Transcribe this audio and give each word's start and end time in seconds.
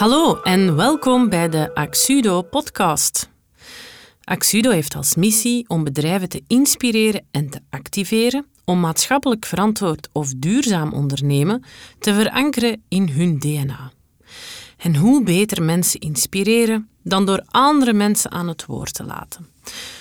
Hallo 0.00 0.40
en 0.42 0.76
welkom 0.76 1.28
bij 1.28 1.48
de 1.48 1.74
Axudo 1.74 2.42
podcast. 2.42 3.28
Axudo 4.24 4.70
heeft 4.70 4.94
als 4.94 5.14
missie 5.14 5.64
om 5.68 5.84
bedrijven 5.84 6.28
te 6.28 6.42
inspireren 6.46 7.24
en 7.30 7.50
te 7.50 7.60
activeren 7.70 8.46
om 8.64 8.80
maatschappelijk 8.80 9.46
verantwoord 9.46 10.08
of 10.12 10.32
duurzaam 10.36 10.92
ondernemen 10.92 11.64
te 11.98 12.14
verankeren 12.14 12.82
in 12.88 13.08
hun 13.08 13.38
DNA. 13.38 13.92
En 14.76 14.96
hoe 14.96 15.22
beter 15.22 15.62
mensen 15.62 16.00
inspireren 16.00 16.88
dan 17.02 17.26
door 17.26 17.42
andere 17.50 17.92
mensen 17.92 18.30
aan 18.30 18.48
het 18.48 18.66
woord 18.66 18.94
te 18.94 19.04
laten. 19.04 19.46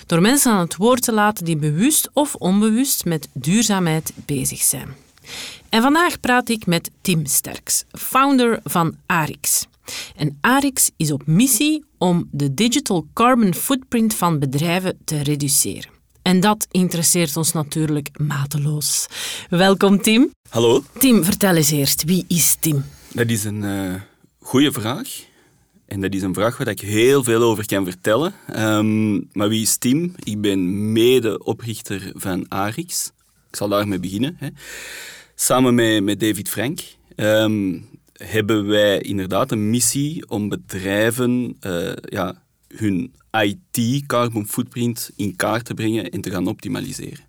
Door 0.05 0.21
mensen 0.21 0.51
aan 0.51 0.59
het 0.59 0.75
woord 0.75 1.01
te 1.01 1.13
laten 1.13 1.45
die 1.45 1.57
bewust 1.57 2.09
of 2.13 2.35
onbewust 2.35 3.05
met 3.05 3.29
duurzaamheid 3.33 4.13
bezig 4.25 4.61
zijn. 4.61 4.95
En 5.69 5.81
vandaag 5.81 6.19
praat 6.19 6.49
ik 6.49 6.65
met 6.65 6.91
Tim 7.01 7.25
Sterks, 7.25 7.83
founder 7.91 8.59
van 8.63 8.95
Arix. 9.05 9.67
En 10.15 10.37
Arix 10.41 10.91
is 10.97 11.11
op 11.11 11.27
missie 11.27 11.83
om 11.97 12.27
de 12.31 12.53
digital 12.53 13.07
carbon 13.13 13.53
footprint 13.53 14.15
van 14.15 14.39
bedrijven 14.39 14.97
te 15.05 15.23
reduceren. 15.23 15.91
En 16.21 16.39
dat 16.39 16.67
interesseert 16.71 17.37
ons 17.37 17.51
natuurlijk 17.51 18.09
mateloos. 18.17 19.07
Welkom 19.49 20.01
Tim. 20.01 20.31
Hallo. 20.49 20.83
Tim, 20.97 21.23
vertel 21.23 21.55
eens 21.55 21.71
eerst, 21.71 22.03
wie 22.03 22.25
is 22.27 22.57
Tim? 22.59 22.85
Dat 23.13 23.29
is 23.29 23.43
een 23.43 23.63
uh, 23.63 23.93
goede 24.39 24.71
vraag. 24.71 25.27
En 25.85 26.01
dat 26.01 26.13
is 26.13 26.21
een 26.21 26.33
vraag 26.33 26.57
waar 26.57 26.67
ik 26.67 26.79
heel 26.79 27.23
veel 27.23 27.41
over 27.41 27.65
kan 27.65 27.85
vertellen. 27.85 28.33
Um, 28.57 29.29
maar 29.33 29.49
wie 29.49 29.61
is 29.61 29.77
Tim? 29.77 30.13
Ik 30.23 30.41
ben 30.41 30.91
mede-oprichter 30.91 32.11
van 32.15 32.45
Arix. 32.47 33.11
Ik 33.49 33.55
zal 33.55 33.67
daarmee 33.67 33.99
beginnen. 33.99 34.35
Hè. 34.39 34.47
Samen 35.35 35.75
met, 35.75 36.03
met 36.03 36.19
David 36.19 36.49
Frank. 36.49 36.79
Um, 37.15 37.88
hebben 38.23 38.67
wij 38.67 38.99
inderdaad 39.01 39.51
een 39.51 39.69
missie 39.69 40.29
om 40.29 40.49
bedrijven 40.49 41.57
uh, 41.61 41.91
ja, 42.01 42.41
hun 42.67 43.13
IT-carbon 43.31 44.47
footprint 44.47 45.11
in 45.15 45.35
kaart 45.35 45.65
te 45.65 45.73
brengen 45.73 46.09
en 46.09 46.21
te 46.21 46.29
gaan 46.29 46.47
optimaliseren. 46.47 47.27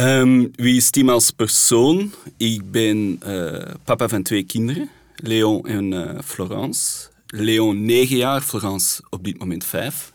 Um, 0.00 0.50
wie 0.54 0.76
is 0.76 0.90
Tim 0.90 1.08
als 1.08 1.30
persoon? 1.30 2.12
Ik 2.36 2.70
ben 2.70 3.20
uh, 3.26 3.62
papa 3.84 4.08
van 4.08 4.22
twee 4.22 4.42
kinderen, 4.42 4.90
Leon 5.16 5.66
en 5.66 5.92
uh, 5.92 6.18
Florence. 6.24 7.10
Leon 7.26 7.84
negen 7.84 8.16
jaar, 8.16 8.40
Florence 8.40 9.02
op 9.10 9.24
dit 9.24 9.38
moment 9.38 9.64
vijf. 9.64 10.12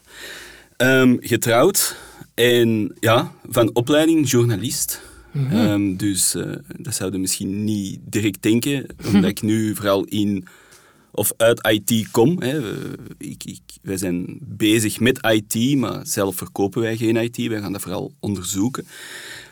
Um, 0.77 1.17
getrouwd 1.19 1.95
en 2.33 2.95
ja, 2.99 3.31
van 3.49 3.69
opleiding 3.73 4.29
journalist. 4.29 5.01
Mm 5.37 5.47
-hmm. 5.49 5.67
um, 5.67 5.97
dus 5.97 6.35
uh, 6.35 6.55
dat 6.77 6.95
zouden 6.95 7.21
misschien 7.21 7.63
niet 7.63 7.99
direct 8.05 8.41
denken, 8.41 8.85
omdat 9.13 9.29
ik 9.29 9.41
nu 9.41 9.75
vooral 9.75 10.03
in 10.03 10.47
of 11.11 11.33
uit 11.37 11.67
IT 11.67 12.11
kom. 12.11 12.41
Hè. 12.41 12.73
Ik, 13.17 13.43
ik, 13.43 13.61
wij 13.81 13.97
zijn 13.97 14.37
bezig 14.41 14.99
met 14.99 15.19
IT, 15.25 15.77
maar 15.77 16.05
zelf 16.05 16.35
verkopen 16.35 16.81
wij 16.81 16.97
geen 16.97 17.15
IT. 17.15 17.37
Wij 17.37 17.59
gaan 17.59 17.71
dat 17.71 17.81
vooral 17.81 18.13
onderzoeken. 18.19 18.87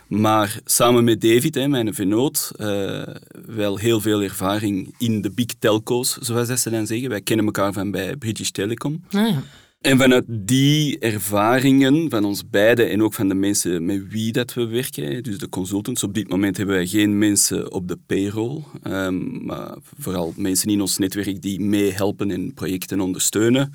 Maar 0.07 0.59
samen 0.65 1.03
met 1.03 1.21
David, 1.21 1.55
hè, 1.55 1.67
mijn 1.67 1.93
venoot, 1.93 2.51
uh, 2.57 3.03
wel 3.45 3.77
heel 3.77 4.01
veel 4.01 4.21
ervaring 4.21 4.95
in 4.97 5.21
de 5.21 5.31
big 5.31 5.45
telco's, 5.59 6.17
zoals 6.17 6.61
ze 6.61 6.69
dan 6.69 6.87
zeggen. 6.87 7.09
Wij 7.09 7.21
kennen 7.21 7.45
elkaar 7.45 7.73
van 7.73 7.91
bij 7.91 8.15
British 8.15 8.49
Telecom. 8.49 9.03
Ah, 9.11 9.29
ja. 9.29 9.43
En 9.85 9.97
vanuit 9.97 10.23
die 10.27 10.99
ervaringen 10.99 12.09
van 12.09 12.25
ons 12.25 12.49
beiden 12.49 12.89
en 12.89 13.03
ook 13.03 13.13
van 13.13 13.27
de 13.27 13.33
mensen 13.33 13.85
met 13.85 14.07
wie 14.09 14.31
dat 14.31 14.53
we 14.53 14.65
werken, 14.65 15.23
dus 15.23 15.37
de 15.37 15.49
consultants, 15.49 16.03
op 16.03 16.13
dit 16.13 16.29
moment 16.29 16.57
hebben 16.57 16.75
wij 16.75 16.87
geen 16.87 17.17
mensen 17.17 17.71
op 17.71 17.87
de 17.87 17.97
payroll, 18.05 18.63
um, 18.83 19.45
maar 19.45 19.75
vooral 19.99 20.33
mensen 20.37 20.69
in 20.69 20.81
ons 20.81 20.97
netwerk 20.97 21.41
die 21.41 21.59
meehelpen 21.59 22.31
en 22.31 22.53
projecten 22.53 22.99
ondersteunen, 22.99 23.73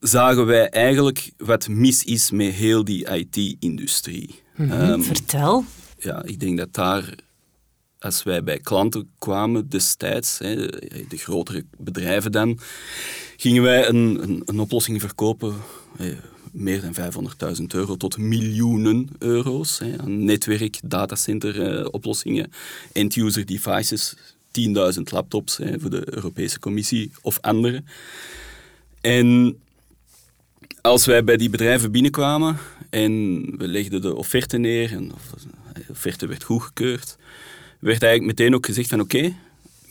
zagen 0.00 0.46
wij 0.46 0.68
eigenlijk 0.68 1.30
wat 1.36 1.68
mis 1.68 2.04
is 2.04 2.30
met 2.30 2.52
heel 2.52 2.84
die 2.84 3.06
IT-industrie. 3.10 4.34
Mm 4.56 4.70
-hmm. 4.70 4.90
um, 4.90 5.02
Vertel. 5.02 5.64
Ja, 5.98 6.22
ik 6.24 6.40
denk 6.40 6.58
dat 6.58 6.74
daar 6.74 7.14
als 8.00 8.22
wij 8.22 8.42
bij 8.42 8.58
klanten 8.58 9.10
kwamen 9.18 9.68
destijds, 9.68 10.38
de 10.38 11.16
grotere 11.16 11.64
bedrijven 11.78 12.32
dan, 12.32 12.58
gingen 13.36 13.62
wij 13.62 13.88
een, 13.88 14.42
een, 14.44 14.58
oplossing 14.58 15.00
verkopen, 15.00 15.54
meer 16.52 16.80
dan 16.80 17.12
500.000 17.58 17.62
euro 17.66 17.96
tot 17.96 18.18
miljoenen 18.18 19.08
euro's, 19.18 19.80
aan 19.98 20.24
netwerk, 20.24 20.80
datacenter 20.84 21.86
oplossingen, 21.90 22.52
end-user 22.92 23.46
devices, 23.46 24.16
10.000 24.96 25.02
laptops 25.04 25.60
voor 25.78 25.90
de 25.90 26.14
Europese 26.14 26.58
Commissie 26.58 27.10
of 27.22 27.38
andere. 27.40 27.82
En 29.00 29.58
als 30.80 31.06
wij 31.06 31.24
bij 31.24 31.36
die 31.36 31.50
bedrijven 31.50 31.92
binnenkwamen 31.92 32.58
en 32.90 33.44
we 33.58 33.68
legden 33.68 34.00
de 34.00 34.14
offerte 34.14 34.58
neer 34.58 34.92
en 34.92 35.08
de 35.08 35.14
offerte 35.88 36.26
werd 36.26 36.42
goedgekeurd, 36.42 37.16
werd 37.80 38.02
eigenlijk 38.02 38.38
meteen 38.38 38.54
ook 38.54 38.66
gezegd 38.66 38.88
van 38.88 39.00
oké, 39.00 39.34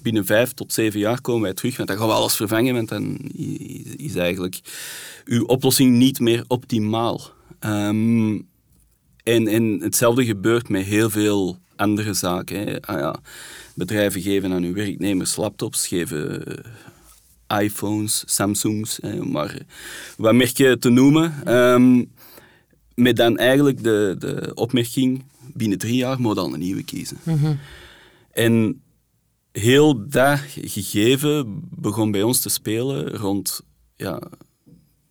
binnen 0.01 0.25
vijf 0.25 0.53
tot 0.53 0.73
zeven 0.73 0.99
jaar 0.99 1.21
komen 1.21 1.41
wij 1.41 1.53
terug, 1.53 1.77
want 1.77 1.89
dan 1.89 1.97
gaan 1.97 2.07
we 2.07 2.13
alles 2.13 2.35
vervangen, 2.35 2.73
want 2.73 2.89
dan 2.89 3.17
is 3.97 4.15
eigenlijk 4.15 4.59
uw 5.25 5.45
oplossing 5.45 5.95
niet 5.95 6.19
meer 6.19 6.43
optimaal. 6.47 7.21
Um, 7.59 8.47
en, 9.23 9.47
en 9.47 9.79
hetzelfde 9.81 10.25
gebeurt 10.25 10.69
met 10.69 10.85
heel 10.85 11.09
veel 11.09 11.57
andere 11.75 12.13
zaken. 12.13 12.59
Hè. 12.59 12.81
Ah, 12.81 12.99
ja, 12.99 13.19
bedrijven 13.73 14.21
geven 14.21 14.51
aan 14.51 14.63
hun 14.63 14.73
werknemers 14.73 15.35
laptops, 15.35 15.87
geven 15.87 16.43
iPhones, 17.61 18.23
Samsungs, 18.25 18.97
hè, 19.01 19.25
maar 19.25 19.57
wat 20.17 20.33
merken 20.33 20.79
te 20.79 20.89
noemen. 20.89 21.55
Um, 21.57 22.11
met 22.95 23.15
dan 23.15 23.37
eigenlijk 23.37 23.83
de, 23.83 24.15
de 24.19 24.51
opmerking, 24.53 25.23
binnen 25.53 25.77
drie 25.77 25.95
jaar 25.95 26.19
moet 26.21 26.37
al 26.37 26.53
een 26.53 26.59
nieuwe 26.59 26.83
kiezen. 26.83 27.17
Mm 27.23 27.37
-hmm. 27.37 27.59
En 28.31 28.81
heel 29.51 30.09
dat 30.09 30.39
gegeven 30.55 31.61
begon 31.69 32.11
bij 32.11 32.23
ons 32.23 32.39
te 32.39 32.49
spelen 32.49 33.09
rond 33.09 33.61
ja, 33.95 34.21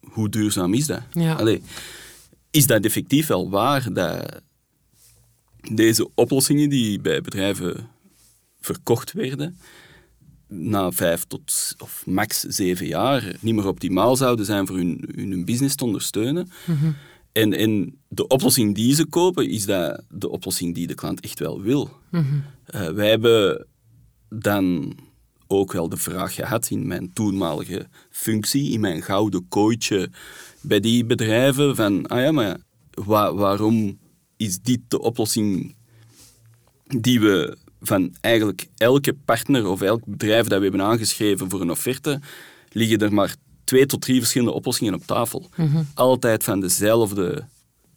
hoe 0.00 0.28
duurzaam 0.28 0.74
is 0.74 0.86
dat? 0.86 1.02
Ja. 1.12 1.34
Allee, 1.34 1.62
is 2.50 2.66
dat 2.66 2.84
effectief 2.84 3.26
wel 3.26 3.50
waar 3.50 3.92
dat 3.92 4.42
deze 5.72 6.10
oplossingen 6.14 6.68
die 6.68 7.00
bij 7.00 7.20
bedrijven 7.20 7.88
verkocht 8.60 9.12
werden, 9.12 9.58
na 10.46 10.92
vijf 10.92 11.24
tot 11.24 11.74
of 11.78 12.02
max 12.06 12.40
zeven 12.40 12.86
jaar 12.86 13.36
niet 13.40 13.54
meer 13.54 13.66
optimaal 13.66 14.16
zouden 14.16 14.44
zijn 14.44 14.66
voor 14.66 14.76
hun, 14.76 15.08
hun 15.14 15.44
business 15.44 15.74
te 15.74 15.84
ondersteunen? 15.84 16.50
Mm 16.64 16.76
-hmm. 16.76 16.96
En, 17.32 17.52
en 17.52 17.98
de 18.08 18.26
oplossing 18.26 18.74
die 18.74 18.94
ze 18.94 19.06
kopen, 19.06 19.48
is 19.48 19.66
dat 19.66 20.02
de 20.08 20.28
oplossing 20.28 20.74
die 20.74 20.86
de 20.86 20.94
klant 20.94 21.20
echt 21.20 21.38
wel 21.38 21.60
wil. 21.60 21.90
Mm 22.10 22.20
-hmm. 22.20 22.42
uh, 22.74 22.88
wij 22.88 23.08
hebben 23.08 23.66
dan 24.28 24.96
ook 25.46 25.72
wel 25.72 25.88
de 25.88 25.96
vraag 25.96 26.34
gehad 26.34 26.70
in 26.70 26.86
mijn 26.86 27.12
toenmalige 27.12 27.86
functie, 28.10 28.72
in 28.72 28.80
mijn 28.80 29.02
gouden 29.02 29.48
kooitje 29.48 30.10
bij 30.60 30.80
die 30.80 31.04
bedrijven, 31.04 31.76
van, 31.76 32.06
ah 32.06 32.20
ja, 32.20 32.32
maar 32.32 32.56
wa 32.90 33.34
waarom 33.34 33.98
is 34.36 34.60
dit 34.60 34.80
de 34.88 35.00
oplossing 35.00 35.76
die 36.84 37.20
we 37.20 37.56
van 37.80 38.16
eigenlijk 38.20 38.68
elke 38.76 39.12
partner 39.24 39.66
of 39.66 39.82
elk 39.82 40.04
bedrijf 40.04 40.46
dat 40.46 40.58
we 40.58 40.64
hebben 40.64 40.82
aangeschreven 40.82 41.50
voor 41.50 41.60
een 41.60 41.70
offerte, 41.70 42.20
liggen 42.68 42.98
er 42.98 43.12
maar 43.12 43.36
twee 43.68 43.86
tot 43.86 44.00
drie 44.00 44.18
verschillende 44.18 44.52
oplossingen 44.52 44.94
op 44.94 45.06
tafel. 45.06 45.48
Mm 45.56 45.70
-hmm. 45.70 45.86
Altijd 45.94 46.44
van 46.44 46.60
dezelfde 46.60 47.44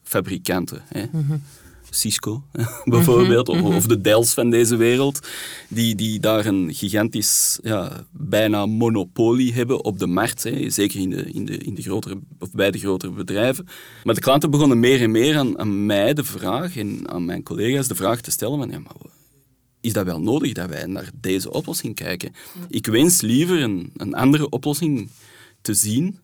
fabrikanten. 0.04 0.82
Hè. 0.88 1.06
Mm 1.12 1.26
-hmm. 1.28 1.44
Cisco 1.90 2.44
bijvoorbeeld, 2.86 3.48
mm 3.48 3.56
-hmm. 3.56 3.76
of 3.76 3.86
de 3.86 4.02
Dells 4.02 4.34
van 4.34 4.50
deze 4.50 4.76
wereld, 4.76 5.28
die, 5.68 5.96
die 5.96 6.20
daar 6.20 6.46
een 6.46 6.74
gigantisch, 6.74 7.60
ja, 7.64 8.06
bijna 8.12 8.66
monopolie 8.66 9.54
hebben 9.54 9.84
op 9.84 10.00
de 10.00 10.08
markt, 10.08 10.44
hè. 10.44 10.70
zeker 10.70 11.00
in 11.00 11.10
de, 11.10 11.32
in, 11.32 11.46
de, 11.46 11.58
in 11.58 11.76
de 11.76 11.82
grotere, 11.82 12.20
of 12.40 12.52
bij 12.52 12.72
de 12.72 12.80
grotere 12.80 13.12
bedrijven. 13.12 13.68
Maar 14.04 14.16
de 14.16 14.22
klanten 14.22 14.52
begonnen 14.52 14.80
meer 14.80 15.02
en 15.02 15.12
meer 15.12 15.38
aan, 15.38 15.60
aan 15.60 15.86
mij 15.86 16.14
de 16.14 16.24
vraag, 16.24 16.78
en 16.78 17.10
aan 17.10 17.26
mijn 17.26 17.44
collega's 17.44 17.88
de 17.88 17.96
vraag 17.96 18.22
te 18.22 18.32
stellen 18.32 18.58
van, 18.58 18.70
ja, 18.70 18.80
maar 18.80 18.96
is 19.82 19.94
dat 19.94 20.06
wel 20.06 20.22
nodig 20.22 20.54
dat 20.54 20.70
wij 20.70 20.86
naar 20.86 21.10
deze 21.22 21.52
oplossing 21.52 21.96
kijken? 21.96 22.34
Ik 22.70 22.86
wens 22.88 23.22
liever 23.22 23.62
een, 23.62 23.92
een 23.98 24.14
andere 24.14 24.50
oplossing 24.50 25.10
te 25.62 25.74
zien. 25.74 26.20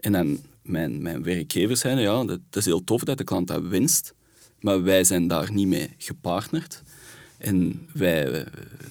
En 0.00 0.12
dan 0.12 0.38
mijn, 0.62 1.02
mijn 1.02 1.22
werkgevers 1.22 1.80
zeiden, 1.80 2.04
ja, 2.04 2.24
dat, 2.24 2.40
dat, 2.50 2.56
is 2.56 2.64
heel 2.64 2.84
tof 2.84 3.04
dat 3.04 3.18
de 3.18 3.24
klant 3.24 3.48
dat 3.48 3.62
wenst, 3.62 4.14
maar 4.60 4.82
wij 4.82 5.04
zijn 5.04 5.28
daar 5.28 5.52
niet 5.52 5.66
mee 5.66 5.94
gepartnerd. 5.98 6.82
En 7.38 7.86
wij, 7.92 8.46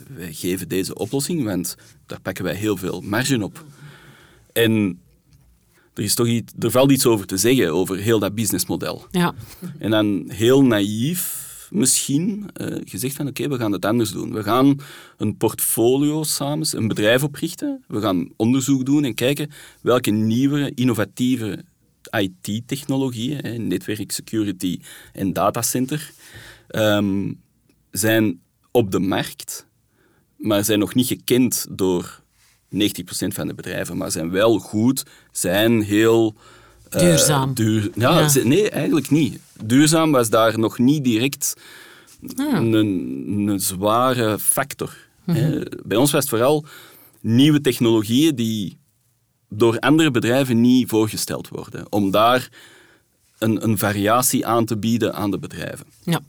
wij 0.07 0.33
geven 0.33 0.67
deze 0.67 0.95
oplossing, 0.95 1.43
want 1.43 1.75
daar 2.05 2.21
pakken 2.21 2.43
wij 2.43 2.55
heel 2.55 2.77
veel 2.77 3.01
marge 3.01 3.43
op. 3.43 3.65
En 4.53 4.99
er, 5.93 6.03
is 6.03 6.15
toch 6.15 6.27
iets, 6.27 6.53
er 6.59 6.71
valt 6.71 6.91
iets 6.91 7.05
over 7.05 7.25
te 7.25 7.37
zeggen, 7.37 7.73
over 7.73 7.97
heel 7.97 8.19
dat 8.19 8.35
businessmodel. 8.35 9.05
Ja. 9.11 9.33
En 9.77 9.91
dan 9.91 10.23
heel 10.27 10.63
naïef 10.63 11.48
misschien 11.71 12.49
uh, 12.61 12.81
gezegd 12.85 13.15
van 13.15 13.27
oké, 13.27 13.47
we 13.47 13.57
gaan 13.57 13.71
het 13.71 13.85
anders 13.85 14.11
doen. 14.11 14.33
We 14.33 14.43
gaan 14.43 14.79
een 15.17 15.37
portfolio 15.37 16.23
samen, 16.23 16.67
een 16.71 16.87
bedrijf 16.87 17.23
oprichten. 17.23 17.83
We 17.87 18.01
gaan 18.01 18.29
onderzoek 18.35 18.85
doen 18.85 19.03
en 19.03 19.13
kijken 19.13 19.51
welke 19.81 20.11
nieuwe, 20.11 20.71
innovatieve 20.75 21.63
IT-technologieën, 22.17 23.67
netwerk 23.67 24.11
security 24.11 24.79
en 25.13 25.33
datacenter, 25.33 26.11
um, 26.69 27.41
zijn 27.91 28.41
op 28.71 28.91
de 28.91 28.99
markt, 28.99 29.67
maar 30.37 30.63
zijn 30.63 30.79
nog 30.79 30.93
niet 30.93 31.07
gekend 31.07 31.67
door 31.71 32.23
90% 32.75 32.77
van 33.27 33.47
de 33.47 33.53
bedrijven, 33.53 33.97
maar 33.97 34.11
zijn 34.11 34.31
wel 34.31 34.59
goed, 34.59 35.05
zijn 35.31 35.81
heel... 35.81 36.35
Uh, 36.93 36.99
Duurzaam. 36.99 37.53
Duur, 37.53 37.89
ja, 37.95 38.29
Nee, 38.43 38.69
eigenlijk 38.69 39.09
niet. 39.09 39.39
Duurzaam 39.63 40.11
was 40.11 40.29
daar 40.29 40.59
nog 40.59 40.77
niet 40.77 41.03
direct 41.03 41.53
ah. 42.35 42.53
een, 42.53 42.73
een, 43.47 43.59
zware 43.59 44.39
factor. 44.39 44.97
Mhm. 45.23 45.63
Bij 45.85 45.97
ons 45.97 46.11
was 46.11 46.21
het 46.21 46.29
vooral 46.29 46.65
nieuwe 47.21 47.61
technologieën 47.61 48.35
die 48.35 48.77
door 49.49 49.79
andere 49.79 50.11
bedrijven 50.11 50.61
niet 50.61 50.89
voorgesteld 50.89 51.47
worden. 51.47 51.85
Om 51.91 52.11
daar 52.11 52.49
een, 53.37 53.63
een 53.63 53.77
variatie 53.77 54.45
aan 54.45 54.65
te 54.65 54.77
bieden 54.77 55.13
aan 55.13 55.31
de 55.31 55.39
bedrijven. 55.39 55.85
Ja. 56.03 56.21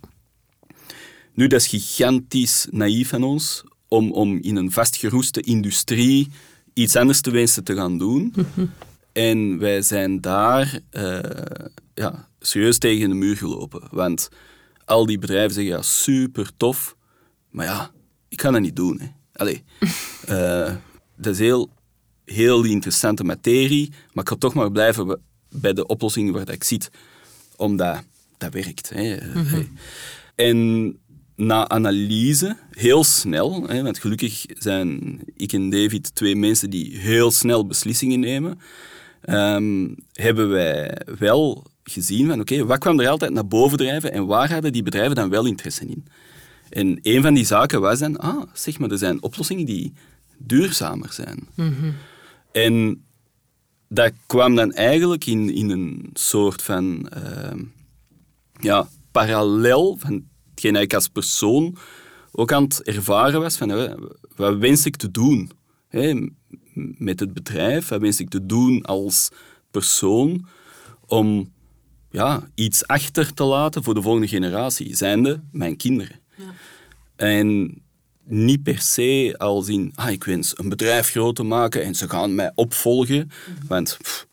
Nu, 1.34 1.46
dat 1.46 1.60
is 1.60 1.66
gigantisch 1.66 2.66
naïef 2.70 3.08
van 3.08 3.22
ons 3.22 3.64
om, 3.88 4.12
om 4.12 4.38
in 4.42 4.56
een 4.56 4.72
vastgeroeste 4.72 5.40
industrie 5.40 6.30
iets 6.72 6.96
anders 6.96 7.20
te 7.20 7.30
wensen 7.30 7.64
te 7.64 7.74
gaan 7.74 7.98
doen. 7.98 8.34
En 9.12 9.58
wij 9.58 9.82
zijn 9.82 10.20
daar 10.20 10.80
uh, 10.92 11.18
ja, 11.94 12.28
serieus 12.40 12.78
tegen 12.78 13.08
de 13.08 13.14
muur 13.14 13.36
gelopen. 13.36 13.82
Want 13.90 14.28
al 14.84 15.06
die 15.06 15.18
bedrijven 15.18 15.54
zeggen, 15.54 15.72
ja, 15.72 15.82
super 15.82 16.50
tof, 16.56 16.96
maar 17.50 17.66
ja, 17.66 17.90
ik 18.28 18.40
ga 18.40 18.50
dat 18.50 18.60
niet 18.60 18.76
doen. 18.76 19.00
Hè. 19.00 19.06
Allee, 19.32 19.62
uh, 20.28 20.74
dat 21.22 21.32
is 21.32 21.38
heel, 21.38 21.70
heel 22.24 22.64
interessante 22.64 23.24
materie, 23.24 23.92
maar 24.12 24.24
ik 24.24 24.30
ga 24.30 24.36
toch 24.36 24.54
maar 24.54 24.72
blijven 24.72 25.20
bij 25.48 25.72
de 25.72 25.86
oplossingen 25.86 26.32
waar 26.32 26.44
dat 26.44 26.54
ik 26.54 26.64
zit, 26.64 26.90
omdat 27.56 28.02
dat 28.38 28.52
werkt. 28.52 28.90
Hè. 28.94 29.16
Mhm. 29.34 29.62
En 30.34 30.98
na 31.36 31.68
analyse, 31.68 32.56
heel 32.70 33.04
snel, 33.04 33.68
hè, 33.68 33.82
want 33.82 33.98
gelukkig 33.98 34.44
zijn 34.58 35.20
ik 35.36 35.52
en 35.52 35.70
David 35.70 36.14
twee 36.14 36.36
mensen 36.36 36.70
die 36.70 36.98
heel 36.98 37.30
snel 37.30 37.66
beslissingen 37.66 38.20
nemen, 38.20 38.60
ehm, 39.20 39.88
hebben 40.12 40.48
wij 40.48 41.00
wel 41.18 41.66
gezien 41.82 42.28
van 42.28 42.40
oké, 42.40 42.64
wat 42.64 42.78
kwam 42.78 43.00
er 43.00 43.08
altijd 43.08 43.32
naar 43.32 43.46
boven 43.46 43.78
drijven 43.78 44.12
en 44.12 44.26
waar 44.26 44.52
hadden 44.52 44.72
die 44.72 44.82
bedrijven 44.82 45.14
dan 45.14 45.30
wel 45.30 45.46
interesse 45.46 45.86
in? 45.86 46.04
En 46.68 46.98
een 47.02 47.22
van 47.22 47.34
die 47.34 47.44
zaken 47.44 47.80
was 47.80 47.98
dan, 47.98 48.18
ah, 48.18 48.42
zeg 48.52 48.78
maar, 48.78 48.90
er 48.90 48.98
zijn 48.98 49.22
oplossingen 49.22 49.66
die 49.66 49.92
duurzamer 50.38 51.12
zijn. 51.12 51.48
Mhm. 51.54 51.90
En 52.52 53.04
dat 53.88 54.12
kwam 54.26 54.54
dan 54.54 54.72
eigenlijk 54.72 55.26
in, 55.26 55.54
in 55.54 55.70
een 55.70 56.10
soort 56.12 56.62
van 56.62 57.10
uh, 57.16 57.60
ja, 58.60 58.88
parallel 59.10 59.96
van 59.98 60.24
hetgeen 60.50 60.76
ik 60.76 60.94
als 60.94 61.08
persoon 61.08 61.76
ook 62.32 62.52
aan 62.52 62.62
het 62.62 62.82
ervaren 62.82 63.40
was 63.40 63.56
van 63.56 63.98
wat 64.36 64.56
wens 64.56 64.86
ik 64.86 64.96
te 64.96 65.10
doen 65.10 65.50
met 66.74 67.20
het 67.20 67.32
bedrijf, 67.32 67.88
wat 67.88 68.00
wens 68.00 68.20
ik 68.20 68.28
te 68.28 68.46
doen 68.46 68.82
als 68.82 69.28
persoon 69.70 70.46
om 71.06 71.52
ja, 72.10 72.48
iets 72.54 72.86
achter 72.86 73.34
te 73.34 73.44
laten 73.44 73.82
voor 73.82 73.94
de 73.94 74.02
volgende 74.02 74.28
generatie, 74.28 74.96
zijnde 74.96 75.40
mijn 75.52 75.76
kinderen. 75.76 76.20
Ja. 76.36 76.44
En 77.16 77.78
niet 78.24 78.62
per 78.62 78.80
se 78.80 79.34
als 79.38 79.68
in, 79.68 79.92
ah, 79.94 80.10
ik 80.10 80.24
wens 80.24 80.58
een 80.58 80.68
bedrijf 80.68 81.08
groot 81.08 81.36
te 81.36 81.42
maken 81.42 81.82
en 81.82 81.94
ze 81.94 82.08
gaan 82.08 82.34
mij 82.34 82.52
opvolgen. 82.54 83.30
Mhm. 83.56 83.66
Want, 83.66 83.96
pff, 84.02 84.26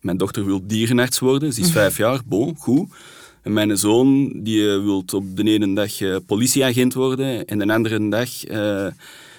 mijn 0.00 0.16
dochter 0.16 0.44
wil 0.44 0.66
dierenarts 0.66 1.18
worden, 1.18 1.52
ze 1.52 1.60
is 1.60 1.70
vijf 1.80 1.96
jaar, 1.96 2.20
bon, 2.26 2.56
goed. 2.56 2.88
En 3.42 3.52
mijn 3.52 3.76
zoon 3.76 4.32
die 4.42 4.60
eh, 4.60 4.82
wil 4.82 5.04
op 5.14 5.36
de 5.36 5.42
ene 5.42 5.74
dag 5.74 6.00
uh, 6.00 6.16
politieagent 6.26 6.94
worden 6.94 7.46
en 7.46 7.58
de 7.58 7.72
andere 7.72 8.08
dag 8.08 8.48
uh, 8.48 8.86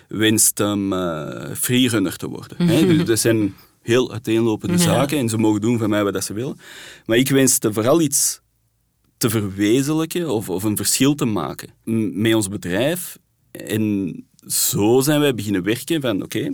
wenst 0.07 0.57
hem 0.57 0.93
uh, 0.93 1.51
freerunner 1.53 2.15
te 2.15 2.27
worden. 2.27 2.57
Mm 2.59 2.67
-hmm. 2.67 2.87
Dus 2.97 3.05
dat 3.05 3.19
zijn 3.19 3.55
heel 3.81 4.11
uiteenlopende 4.11 4.77
zaken 4.77 5.17
en 5.17 5.29
ze 5.29 5.37
mogen 5.37 5.61
doen 5.61 5.77
van 5.77 5.89
mij 5.89 6.03
wat 6.03 6.23
ze 6.23 6.33
willen. 6.33 6.59
Maar 7.05 7.17
ik 7.17 7.29
wenste 7.29 7.73
vooral 7.73 8.01
iets 8.01 8.41
te 9.17 9.29
verwezenlijken 9.29 10.29
of, 10.29 10.49
of 10.49 10.63
een 10.63 10.77
verschil 10.77 11.15
te 11.15 11.25
maken 11.25 11.69
met 12.13 12.35
ons 12.35 12.49
bedrijf. 12.49 13.17
En 13.51 14.15
zo 14.47 15.01
zijn 15.01 15.19
wij 15.19 15.35
beginnen 15.35 15.63
werken 15.63 16.01
van 16.01 16.23
oké, 16.23 16.37
okay, 16.37 16.53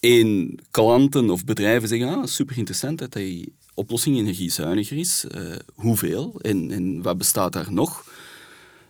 één, 0.00 0.58
klanten 0.70 1.30
of 1.30 1.44
bedrijven 1.44 1.88
zeggen 1.88 2.08
ah, 2.08 2.26
super 2.26 2.56
interessant 2.56 2.98
dat 2.98 3.12
die 3.12 3.54
oplossing 3.74 4.16
energiezuiniger 4.16 4.96
is. 4.96 5.24
Uh, 5.36 5.56
hoeveel 5.74 6.38
en, 6.40 6.70
en 6.70 7.02
wat 7.02 7.18
bestaat 7.18 7.52
daar 7.52 7.72
nog? 7.72 8.04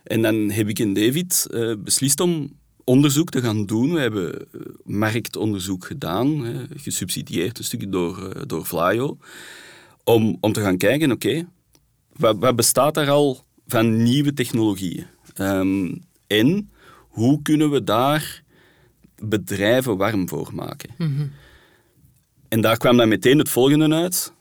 En 0.03 0.23
dan 0.23 0.51
heb 0.51 0.69
ik 0.69 0.79
en 0.79 0.93
David 0.93 1.47
uh, 1.51 1.75
beslist 1.79 2.21
om 2.21 2.60
onderzoek 2.91 3.31
te 3.31 3.41
gaan 3.41 3.67
doen. 3.67 3.93
We 3.93 4.01
hebben 4.01 4.41
eh, 4.41 4.61
marktonderzoek 4.85 5.85
gedaan, 5.85 6.47
gesubsidieerd 6.77 7.59
een 7.59 7.65
stukje 7.65 7.89
door, 7.89 8.47
door 8.47 8.67
Vlaio, 8.67 9.19
om, 10.05 10.37
om 10.41 10.53
te 10.53 10.61
gaan 10.61 10.77
kijken, 10.77 11.13
oké, 11.13 11.47
wat, 12.13 12.39
wat, 12.39 12.57
bestaat 12.57 12.95
daar 12.95 13.11
al 13.11 13.45
van 13.67 14.03
nieuwe 14.03 14.33
technologieën? 14.33 15.07
Um, 15.37 16.05
en 16.27 16.71
hoe 17.09 17.43
kunnen 17.43 17.71
we 17.71 17.85
daar 17.85 18.43
bedrijven 19.23 19.97
warm 19.97 20.29
voor 20.29 20.51
maken? 20.55 20.91
Mhm. 20.99 21.27
En 22.49 22.61
daar 22.61 22.77
kwam 22.77 22.97
dan 22.97 23.09
meteen 23.09 23.39
het 23.39 23.49
volgende 23.49 23.95
uit. 23.95 24.33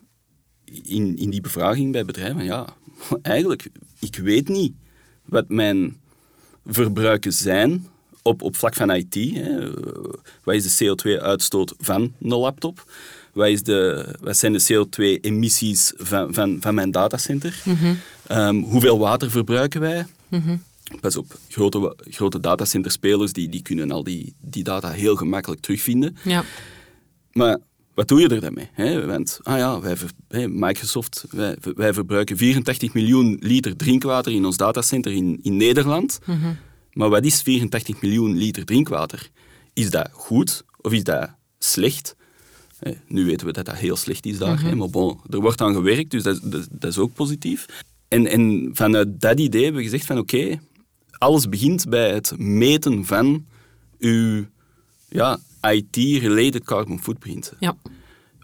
In, 0.84 1.18
in 1.18 1.30
die 1.30 1.42
bevraging 1.42 1.92
bij 1.92 2.06
bedrijven, 2.06 2.44
ja, 2.44 2.68
eigenlijk, 3.22 3.70
ik 4.00 4.16
weet 4.16 4.48
niet 4.48 4.74
wat 5.26 5.50
mijn 5.50 5.98
verbruiken 6.66 7.34
zijn 7.34 7.88
op, 8.30 8.42
op 8.42 8.56
vlak 8.56 8.76
van 8.76 8.92
IT. 8.92 9.14
Hè. 9.14 9.72
Wat 10.44 10.56
is 10.56 10.78
de 10.78 10.86
CO2-uitstoot 10.86 11.74
van 11.80 12.14
een 12.22 12.30
laptop? 12.30 12.92
Wat, 13.34 13.48
is 13.48 13.64
de, 13.64 14.06
wat 14.22 14.38
zijn 14.38 14.54
de 14.54 14.64
CO2-emissies 14.74 15.94
van, 15.98 16.34
van, 16.34 16.58
van 16.62 16.74
mijn 16.74 16.92
datacenter? 16.92 17.62
Mm 17.66 17.98
hoeveel 18.64 19.00
water 19.00 19.32
verbruiken 19.32 19.82
wij? 19.82 20.06
Mm 20.28 20.64
Pas 21.02 21.18
op, 21.18 21.38
grote, 21.50 21.96
grote 22.10 22.40
datacenterspelers 22.40 23.34
die, 23.34 23.50
die 23.50 23.62
kunnen 23.62 23.92
al 23.92 24.04
die, 24.04 24.34
die 24.42 24.64
data 24.64 24.92
heel 24.92 25.16
gemakkelijk 25.16 25.62
terugvinden. 25.62 26.18
Ja. 26.24 26.44
Maar 27.32 27.58
wat 27.94 28.08
doe 28.08 28.20
je 28.20 28.28
er 28.28 28.42
dan 28.42 28.54
mee? 28.54 28.70
Hè? 28.74 29.06
Want, 29.06 29.40
ah 29.44 29.58
ja, 29.58 29.80
wij, 29.80 30.48
Microsoft, 30.48 31.26
wij, 31.32 31.58
wij, 31.76 31.94
verbruiken 31.94 32.38
84 32.38 32.94
miljoen 32.94 33.38
liter 33.40 33.76
drinkwater 33.76 34.32
in 34.32 34.46
ons 34.46 34.58
datacenter 34.58 35.12
in, 35.12 35.40
in 35.42 35.58
Nederland. 35.58 36.20
Mhm. 36.26 36.52
Maar 37.00 37.10
wat 37.10 37.26
is 37.26 37.42
84 37.42 38.02
miljoen 38.02 38.38
liter 38.38 38.66
drinkwater? 38.66 39.30
Is 39.74 39.90
dat 39.90 40.10
goed 40.12 40.64
of 40.82 40.92
is 40.92 41.04
dat 41.04 41.30
slecht? 41.60 42.16
nu 43.08 43.26
weten 43.26 43.48
we 43.48 43.54
dat 43.54 43.66
dat 43.66 43.76
heel 43.76 43.96
slecht 43.96 44.26
is 44.26 44.38
daar. 44.38 44.66
Mm 44.66 44.78
Maar 44.78 44.90
bon, 44.90 45.20
er 45.30 45.40
wordt 45.40 45.62
aan 45.62 45.74
gewerkt, 45.74 46.12
dus 46.12 46.24
dat, 46.24 46.40
dat, 46.44 46.68
dat, 46.72 46.92
is 46.92 46.98
ook 46.98 47.14
positief. 47.14 47.66
En, 48.08 48.28
en 48.28 48.70
vanuit 48.74 49.22
dat 49.22 49.40
idee 49.40 49.64
hebben 49.64 49.82
we 49.82 49.90
gezegd 49.90 50.06
van 50.06 50.18
oké, 50.18 50.60
alles 51.18 51.50
begint 51.50 51.90
bij 51.90 52.14
het 52.14 52.34
meten 52.38 53.06
van 53.06 53.46
uw 54.00 54.46
ja, 55.10 55.40
IT-related 55.62 56.64
carbon 56.64 57.02
footprint. 57.02 57.54
Ja. 57.60 57.78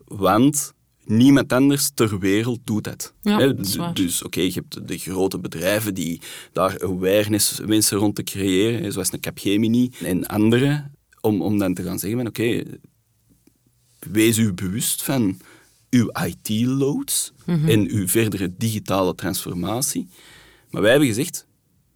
Want 0.05 0.74
niemand 1.05 1.53
anders 1.53 1.91
ter 1.93 2.19
wereld 2.19 2.59
doet 2.63 2.83
dat. 2.83 3.13
Ja, 3.21 3.53
dus 3.93 4.24
oké, 4.24 4.41
je 4.41 4.51
hebt 4.51 4.88
de 4.88 4.97
grote 4.97 5.39
bedrijven 5.39 5.93
die 5.93 6.21
daar 6.51 6.83
awareness 6.83 7.59
wensen 7.65 7.97
rond 7.97 8.15
te 8.15 8.24
creëren, 8.24 8.91
zoals 8.91 9.13
een 9.13 9.19
Capgemini 9.19 9.91
en 10.03 10.25
andere, 10.25 10.91
om, 11.21 11.41
om 11.41 11.57
dan 11.59 11.74
te 11.74 11.83
gaan 11.83 12.00
zeggen 12.00 12.19
van 12.19 12.27
oké, 12.27 12.63
wees 14.00 14.38
u 14.38 14.53
bewust 14.53 15.03
van 15.03 15.38
uw 15.89 16.09
IT-loads 16.25 17.33
mhm. 17.45 17.69
en 17.69 17.89
uw 17.89 18.07
verdere 18.07 18.53
digitale 18.57 19.15
transformatie. 19.15 20.07
Maar 20.69 20.81
wij 20.81 20.91
hebben 20.91 21.09
gezegd, 21.09 21.45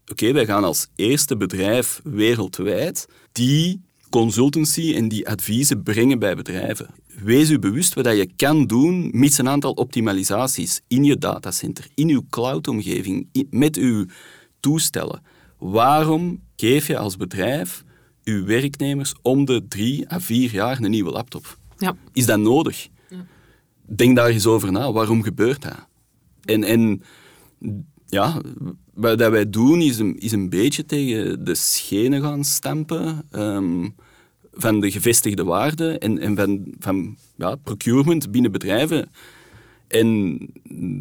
oké, 0.07 0.31
wij 0.31 0.45
gaan 0.45 0.63
als 0.63 0.87
eerste 0.95 1.37
bedrijf 1.37 2.01
wereldwijd 2.03 3.07
die 3.31 3.81
consultancy 4.09 4.93
en 4.95 5.07
die 5.07 5.29
adviezen 5.29 5.83
brengen 5.83 6.19
bij 6.19 6.35
bedrijven. 6.35 6.89
Wees 7.23 7.49
u 7.49 7.59
bewust 7.59 7.93
wat 7.93 8.05
je 8.05 8.29
kan 8.35 8.65
doen 8.65 9.09
met 9.13 9.37
een 9.37 9.49
aantal 9.49 9.71
optimalisaties 9.71 10.81
in 10.87 11.03
je 11.03 11.17
datacenter, 11.17 11.87
in 11.93 12.09
uw 12.09 12.23
cloudomgeving, 12.29 13.27
met 13.49 13.77
uw 13.77 14.05
toestellen. 14.59 15.21
Waarom 15.57 16.41
geef 16.55 16.87
je 16.87 16.97
als 16.97 17.17
bedrijf 17.17 17.83
uw 18.23 18.45
werknemers 18.45 19.13
om 19.21 19.45
de 19.45 19.67
drie 19.67 20.11
à 20.11 20.19
vier 20.19 20.51
jaar 20.51 20.81
een 20.81 20.91
nieuwe 20.91 21.11
laptop? 21.11 21.57
Ja. 21.77 21.95
Is 22.13 22.25
dat 22.25 22.39
nodig? 22.39 22.87
Ja. 23.09 23.25
Denk 23.85 24.15
daar 24.15 24.29
eens 24.29 24.45
over 24.45 24.71
na. 24.71 24.91
Waarom 24.91 25.23
gebeurt 25.23 25.61
dat? 25.61 25.87
En, 26.43 26.63
en 26.63 27.03
ja, 28.05 28.41
wat 28.99 29.17
wij 29.17 29.49
doen 29.49 29.81
is 29.81 29.99
een, 29.99 30.19
is 30.19 30.31
een 30.31 30.49
beetje 30.49 30.85
tegen 30.85 31.45
de 31.45 31.55
schenen 31.55 32.21
gaan 32.21 32.43
stampen 32.43 33.25
ehm, 33.31 33.87
van 34.53 34.79
de 34.79 34.91
gevestigde 34.91 35.43
waarden 35.43 35.99
en, 35.99 36.35
van, 36.79 37.15
ja, 37.35 37.55
procurement 37.55 38.31
binnen 38.31 38.51
bedrijven. 38.51 39.09
En 39.87 40.37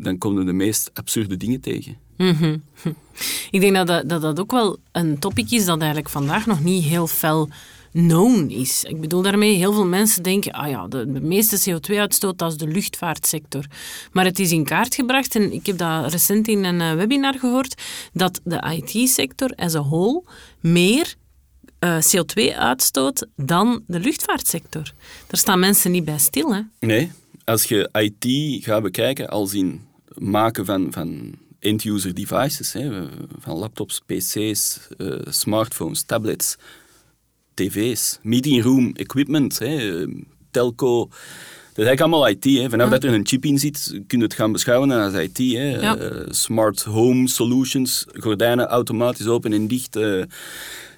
dan 0.03 0.19
komen 0.19 0.47
de 0.47 0.53
meest 0.53 0.91
absurde 0.95 1.37
dingen 1.37 1.61
tegen. 1.61 1.97
Mhm. 2.17 2.57
Ik 3.51 3.61
denk 3.61 3.75
dat 3.75 3.87
dat, 3.87 4.09
dat 4.09 4.23
dat 4.23 4.41
ook 4.41 4.51
wel 4.51 4.79
een 4.93 5.19
topic 5.19 5.51
is 5.51 5.65
dat 5.65 5.79
eigenlijk 5.79 6.09
vandaag 6.09 6.47
nog 6.47 6.63
niet 6.63 6.85
heel 6.85 7.07
fel 7.07 7.49
known 7.93 8.49
is. 8.51 8.85
Ik 8.85 9.01
bedoel 9.01 9.23
daarmee, 9.23 9.57
heel 9.57 9.73
veel 9.73 9.87
mensen 9.87 10.23
denken, 10.23 10.53
ah 10.53 10.69
ja, 10.69 10.89
de, 10.89 11.07
meeste 11.07 11.71
CO2-uitstoot, 11.71 12.39
dat 12.39 12.53
is 12.53 12.59
de 12.59 12.67
luchtvaartsector. 12.67 13.65
Maar 14.13 14.25
het 14.25 14.39
is 14.39 14.53
in 14.53 14.65
kaart 14.65 14.95
gebracht, 14.95 15.35
en 15.35 15.53
ik 15.53 15.67
heb 15.67 15.79
dat 15.79 16.13
recent 16.13 16.49
in 16.49 16.65
een 16.65 16.81
eh, 16.81 16.95
webinar 16.95 17.39
gehoord, 17.39 17.83
dat 18.13 18.41
de 18.45 18.81
IT-sector 18.83 19.53
as 19.57 19.75
a 19.75 19.83
whole 19.83 20.23
meer 20.61 21.15
eh, 21.79 21.99
CO2 21.99 22.57
uitstoot 22.57 23.27
dan 23.37 23.83
de 23.87 24.01
luchtvaartsector. 24.01 24.93
Daar 25.27 25.41
staan 25.41 25.59
mensen 25.59 25.91
niet 25.91 26.05
bij 26.05 26.19
stil, 26.19 26.55
hè? 26.55 26.61
Nee, 26.81 27.13
als 27.45 27.65
je 27.65 27.89
IT 27.93 28.65
gaat 28.65 28.83
bekijken 28.83 29.29
als 29.29 29.55
in 29.55 29.87
maken 30.15 30.65
van, 30.65 30.93
van 30.93 31.39
end-user 31.59 32.15
devices, 32.15 32.73
hè, 32.73 33.09
van 33.39 33.57
laptops, 33.57 34.01
pc's, 34.07 34.79
uh, 34.99 35.21
smartphones, 35.29 36.03
tablets, 36.03 36.57
tv's, 37.67 38.19
meeting 38.23 38.63
room 38.63 38.91
equipment, 38.95 39.59
hè, 39.59 40.05
telco. 40.51 41.09
Dat 41.79 41.87
is 41.87 41.93
eigenlijk 41.93 42.01
allemaal 42.01 42.29
IT. 42.29 42.45
Hè. 42.45 42.71
Vanaf 42.71 42.91
dat 42.91 43.05
er 43.05 43.15
een 43.15 43.27
chip 43.27 43.45
in 43.45 43.59
zit, 43.59 44.01
kun 44.07 44.19
je 44.19 44.25
het 44.25 44.35
gaan 44.35 44.53
beschouwen 44.53 44.91
als 44.91 45.15
IT. 45.15 45.39
Hè. 45.39 45.81
Ja. 45.81 45.99
Uh, 45.99 46.27
smart 46.29 46.83
home 46.83 47.29
solutions, 47.29 48.07
gordijnen 48.13 48.67
automatisch 48.67 49.27
open 49.27 49.53
en 49.53 49.69
dicht. 49.69 49.97
Uh, 49.97 50.25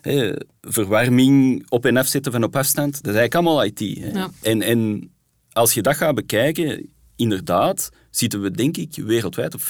hè, 0.00 0.32
verwarming 0.60 1.66
op 1.68 1.86
en 1.86 1.96
afzetten 1.96 2.32
van 2.32 2.44
op 2.44 2.56
afstand. 2.56 2.92
Dat 2.92 3.14
is 3.14 3.18
eigenlijk 3.18 3.34
allemaal 3.34 3.64
IT. 3.64 3.78
Hè. 3.78 4.18
Ja. 4.18 4.30
En, 4.42 4.62
en 4.62 5.10
als 5.52 5.74
je 5.74 5.82
dat 5.82 5.96
gaat 5.96 6.14
bekijken, 6.14 6.88
inderdaad, 7.16 7.90
zitten 8.10 8.42
we 8.42 8.50
denk 8.50 8.76
ik 8.76 9.02
wereldwijd 9.04 9.54
op 9.54 9.60
15% 9.60 9.64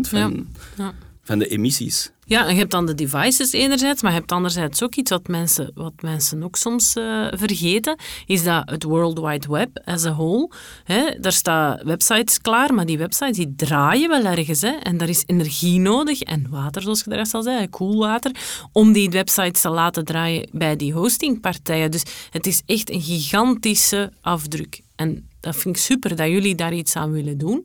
van, 0.00 0.46
Ja. 0.76 0.84
Ja. 0.84 0.94
Van 1.22 1.38
de 1.38 1.48
emissies. 1.48 2.10
Ja, 2.24 2.46
en 2.46 2.52
je 2.52 2.58
hebt 2.58 2.70
dan 2.70 2.86
de 2.86 2.94
devices 2.94 3.52
enerzijds, 3.52 4.02
maar 4.02 4.12
je 4.12 4.18
hebt 4.18 4.32
anderzijds 4.32 4.82
ook 4.82 4.94
iets 4.94 5.10
wat 5.10 5.28
mensen, 5.28 5.70
wat 5.74 5.92
mensen 6.00 6.42
ook 6.42 6.56
soms 6.56 6.94
eh, 6.94 7.26
vergeten, 7.30 7.96
is 8.26 8.44
dat 8.44 8.70
het 8.70 8.82
World 8.82 9.18
Wide 9.18 9.48
Web 9.48 9.82
as 9.84 10.04
a 10.04 10.12
whole, 10.12 10.50
hè, 10.84 11.20
daar 11.20 11.32
staan 11.32 11.80
websites 11.84 12.40
klaar, 12.40 12.74
maar 12.74 12.86
die 12.86 12.98
websites 12.98 13.36
die 13.36 13.54
draaien 13.56 14.08
wel 14.08 14.24
ergens. 14.24 14.60
Hè, 14.60 14.70
en 14.70 14.96
daar 14.96 15.08
is 15.08 15.22
energie 15.26 15.78
nodig 15.78 16.22
en 16.22 16.46
water, 16.50 16.82
zoals 16.82 17.02
je 17.04 17.10
daar 17.10 17.28
al 17.32 17.42
zei, 17.42 17.68
koelwater, 17.68 18.32
om 18.72 18.92
die 18.92 19.10
websites 19.10 19.60
te 19.60 19.68
laten 19.68 20.04
draaien 20.04 20.48
bij 20.52 20.76
die 20.76 20.92
hostingpartijen. 20.92 21.90
Dus 21.90 22.02
het 22.30 22.46
is 22.46 22.62
echt 22.66 22.90
een 22.90 23.02
gigantische 23.02 24.12
afdruk. 24.20 24.80
En 24.96 25.28
dat 25.40 25.56
vind 25.56 25.76
ik 25.76 25.82
super 25.82 26.16
dat 26.16 26.28
jullie 26.28 26.54
daar 26.54 26.74
iets 26.74 26.96
aan 26.96 27.12
willen 27.12 27.38
doen. 27.38 27.64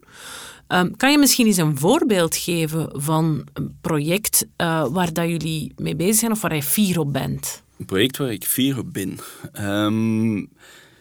Ehm, 0.67 0.91
kan 0.97 1.11
je 1.11 1.17
misschien 1.17 1.45
eens 1.45 1.57
een 1.57 1.77
voorbeeld 1.77 2.35
geven 2.35 3.01
van 3.01 3.47
een 3.53 3.77
project 3.81 4.47
eh, 4.55 4.87
waar 4.87 5.13
dat 5.13 5.29
jullie 5.29 5.73
mee 5.75 5.95
bezig 5.95 6.15
zijn 6.15 6.31
of 6.31 6.41
waar 6.41 6.55
je 6.55 6.63
fier 6.63 6.99
op 6.99 7.13
bent? 7.13 7.63
Een 7.77 7.85
project 7.85 8.17
waar 8.17 8.31
ik 8.31 8.43
fier 8.43 8.77
op 8.77 8.93
ben. 8.93 9.17
Ehm, 9.51 10.37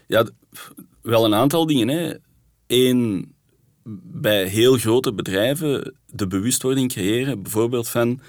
ja, 0.06 0.26
wel 1.02 1.24
een 1.24 1.34
aantal 1.34 1.66
dingen. 1.66 1.88
Hè. 1.88 2.14
Eén, 2.66 3.34
bij 4.02 4.46
heel 4.46 4.76
grote 4.76 5.12
bedrijven 5.12 5.94
de 6.06 6.26
bewustwording 6.26 6.92
creëren. 6.92 7.42
Bijvoorbeeld 7.42 7.88
van 7.88 8.20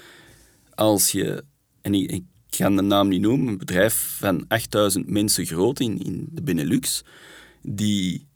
als 0.74 1.12
je, 1.12 1.44
en 1.80 1.94
ik, 1.94 2.22
ga 2.50 2.70
de 2.70 2.82
naam 2.82 3.08
niet 3.08 3.20
noemen, 3.20 3.48
een 3.48 3.58
bedrijf 3.58 4.16
van 4.18 4.44
8000 4.48 5.10
mensen 5.10 5.46
groot 5.46 5.80
in, 5.80 6.04
in 6.04 6.28
de 6.30 6.42
Benelux, 6.42 7.04
die 7.62 8.27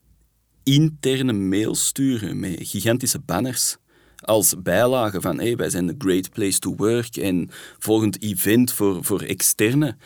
interne 0.63 1.33
mails 1.33 1.87
sturen 1.87 2.41
met 2.41 2.57
gigantische 2.61 3.19
banners 3.19 3.77
als 4.23 4.55
bijlage 4.63 5.21
van 5.21 5.39
hey, 5.39 5.57
wij 5.57 5.71
zijn 5.71 5.87
de 5.87 5.95
great 5.99 6.31
place 6.31 6.59
to 6.59 6.75
work 6.77 7.17
en 7.17 7.51
volgend 7.79 8.23
event 8.23 8.73
voor, 8.73 9.05
voor 9.05 9.21
externe 9.21 9.97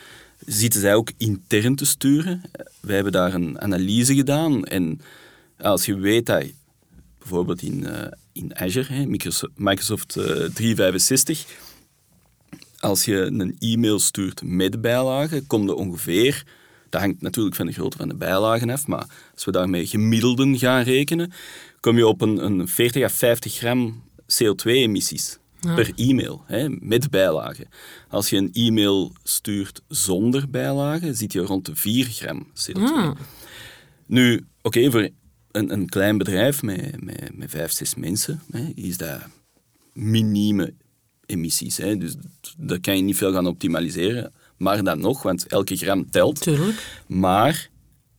zitten 0.47 0.81
zij 0.81 0.95
ook 0.95 1.11
intern 1.17 1.75
te 1.75 1.87
sturen. 1.87 2.43
Wij 2.81 2.95
hebben 2.95 3.13
daar 3.13 3.35
een 3.35 3.61
analyse 3.61 4.15
gedaan 4.15 4.65
en 4.65 5.01
als 5.59 5.87
je 5.87 5.97
weet 5.97 6.27
dat 6.27 6.45
bijvoorbeeld 7.19 7.63
in, 7.63 7.87
eh, 7.87 8.13
in 8.33 8.57
Azure, 8.57 9.07
Microsoft, 9.07 9.53
Microsoft 9.57 10.17
eh, 10.17 10.25
365, 10.25 11.47
als 12.79 13.05
je 13.05 13.17
een 13.17 13.57
e-mail 13.59 13.99
stuurt 13.99 14.43
met 14.43 14.81
bijlagen, 14.81 15.47
komt 15.47 15.69
er 15.69 15.75
ongeveer, 15.75 16.45
dat 16.89 17.01
hangt 17.01 17.21
natuurlijk 17.21 17.57
van 17.57 17.67
de 17.67 17.73
grootte 17.73 17.97
van 17.97 18.09
de 18.09 18.15
bijlagen 18.15 18.71
af, 18.71 18.87
maar 18.87 19.07
als 19.37 19.45
we 19.45 19.51
daarmee 19.51 19.87
gemiddelden 19.87 20.59
gaan 20.59 20.83
rekenen, 20.83 21.33
kom 21.81 21.97
je 21.97 22.07
op 22.07 22.21
een, 22.21 22.45
een 22.45 22.69
40 22.69 23.03
à 23.03 23.09
50 23.09 23.55
gram 23.55 24.03
CO2-emissies 24.23 25.39
per 25.61 25.93
e-mail, 25.97 26.43
hè, 26.47 26.69
met 26.69 27.11
bijlagen. 27.11 27.69
Als 28.09 28.31
je 28.31 28.37
een 28.37 28.53
e-mail 28.53 29.13
stuurt 29.23 29.83
zonder 29.89 30.51
bijlagen, 30.51 31.15
zit 31.15 31.33
je 31.33 31.41
rond 31.41 31.67
de 31.67 31.77
4 31.77 32.05
gram 32.05 32.47
CO2. 32.47 32.73
Ah. 32.73 33.11
Nu, 34.07 34.47
oké, 34.63 34.91
voor 34.91 35.09
een, 35.51 35.73
een 35.73 35.89
klein 35.89 36.19
bedrijf 36.19 36.63
met, 36.63 37.05
met, 37.05 37.37
met 37.37 37.51
vijf, 37.51 37.73
zes 37.73 37.95
mensen 37.95 38.43
hè, 38.51 38.73
is 38.75 38.97
dat 38.97 39.21
minieme 39.93 40.75
emissies. 41.27 41.77
Hè. 41.77 41.97
Dus 41.97 42.15
daar 42.57 42.81
kan 42.81 42.97
je 42.97 43.03
niet 43.03 43.17
veel 43.17 43.33
gaan 43.33 43.47
optimaliseren. 43.47 44.33
Maar 44.57 44.85
dan 44.85 45.01
nog, 45.01 45.23
want 45.23 45.47
elke 45.47 45.77
gram 45.77 46.11
telt. 46.11 46.41
Tuurlijk. 46.41 47.03
Maar 47.07 47.71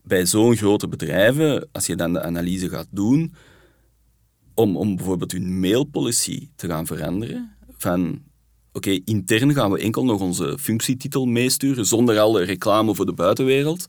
bij 0.07 0.25
zo'n 0.25 0.55
grote 0.55 0.87
bedrijven, 0.87 1.67
als 1.71 1.85
je 1.85 1.95
dan 1.95 2.13
de 2.13 2.21
analyse 2.21 2.69
gaat 2.69 2.87
doen, 2.89 3.33
om, 4.53 4.77
om 4.77 4.95
bijvoorbeeld 4.95 5.31
hun 5.31 5.59
mailpolicy 5.59 6.49
te 6.55 6.67
gaan 6.67 6.85
veranderen, 6.85 7.55
van 7.77 8.21
oké, 8.71 8.99
intern 9.05 9.53
gaan 9.53 9.71
we 9.71 9.79
enkel 9.79 10.05
nog 10.05 10.21
onze 10.21 10.57
functietitel 10.59 11.25
meesturen, 11.25 11.85
zonder 11.85 12.19
alle 12.19 12.43
reclame 12.43 12.95
voor 12.95 13.05
de 13.05 13.13
buitenwereld. 13.13 13.85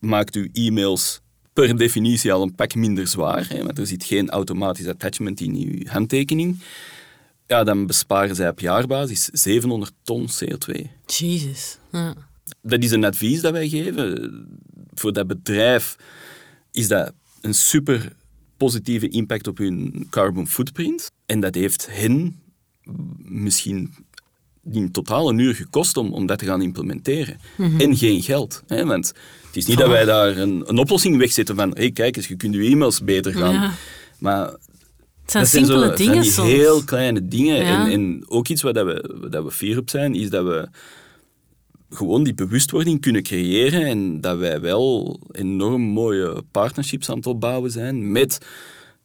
Maakt 0.00 0.34
uw 0.34 0.48
e-mails 0.52 1.20
per 1.52 1.76
definitie 1.76 2.32
al 2.32 2.42
een 2.42 2.54
pak 2.54 2.74
minder 2.74 3.06
zwaar, 3.06 3.48
hè, 3.48 3.64
want 3.64 3.78
er 3.78 3.86
zit 3.86 4.04
geen 4.04 4.30
automatisch 4.30 4.86
attachment 4.86 5.40
in 5.40 5.54
uw 5.54 5.86
handtekening. 5.86 6.58
Ja, 7.46 7.64
dan 7.64 7.86
besparen 7.86 8.36
zij 8.36 8.48
op 8.48 8.60
jaarbasis 8.60 9.24
700 9.24 9.92
ton 10.02 10.28
CO2 10.28 10.82
Jezus. 11.06 11.78
Ja. 11.92 12.14
dat 12.62 12.82
is 12.82 12.90
een 12.90 13.04
advies 13.04 13.40
dat 13.40 13.52
wij 13.52 13.68
geven. 13.68 14.62
Voor 15.00 15.12
dat 15.12 15.26
bedrijf 15.26 15.96
is 16.72 16.88
dat 16.88 17.12
een 17.40 17.54
super 17.54 18.12
positieve 18.56 19.08
impact 19.08 19.46
op 19.46 19.58
hun 19.58 20.06
carbon 20.10 20.48
footprint. 20.48 21.10
En 21.26 21.40
dat 21.40 21.54
heeft 21.54 21.86
hen 21.90 22.40
misschien 23.18 23.94
in 24.72 24.90
totaal 24.90 25.28
een 25.28 25.38
uur 25.38 25.54
gekost 25.54 25.96
om, 25.96 26.12
om 26.12 26.26
dat 26.26 26.38
te 26.38 26.44
gaan 26.44 26.62
implementeren. 26.62 27.38
En 27.78 27.96
geen 27.96 28.22
geld. 28.22 28.62
Hè? 28.66 28.84
Want 28.84 29.06
het 29.46 29.56
is 29.56 29.66
niet 29.66 29.78
dat 29.78 29.88
wij 29.88 30.04
daar 30.04 30.36
een, 30.36 30.62
een 30.66 30.78
oplossing 30.78 31.16
wegzetten 31.18 31.56
van 31.56 31.70
hey, 31.74 31.90
kijk 31.90 32.16
eens, 32.16 32.28
je 32.28 32.36
kunt 32.36 32.54
je 32.54 32.60
e-mails 32.62 33.04
beter 33.04 33.32
gaan. 33.32 33.52
Ja. 33.54 33.72
Maar 34.18 34.46
Het 34.46 34.60
zijn 35.30 35.42
dat 35.42 35.52
zijn 35.52 35.64
simpele 35.66 35.86
zo 35.86 35.94
dingen 35.94 36.22
die 36.22 36.30
soms. 36.30 36.48
heel 36.48 36.84
kleine 36.84 37.28
dingen. 37.28 37.56
Ja. 37.56 37.84
En, 37.84 37.92
en 37.92 38.24
ook 38.28 38.48
iets 38.48 38.62
waar, 38.62 38.72
dat 38.72 38.86
we, 38.86 39.14
waar 39.20 39.30
dat 39.30 39.44
we 39.44 39.50
fier 39.50 39.78
op 39.78 39.90
zijn, 39.90 40.14
is 40.14 40.30
dat 40.30 40.44
we 40.44 40.68
gewoon 41.96 42.24
die 42.24 42.34
bewustwording 42.34 43.00
kunnen 43.00 43.22
creëren 43.22 43.86
en 43.86 44.20
dat 44.20 44.38
wij 44.38 44.60
wel 44.60 45.20
enorm 45.32 45.82
mooie 45.82 46.42
partnerships 46.50 47.10
aan 47.10 47.16
het 47.16 47.26
opbouwen 47.26 47.70
zijn 47.70 48.12
met 48.12 48.38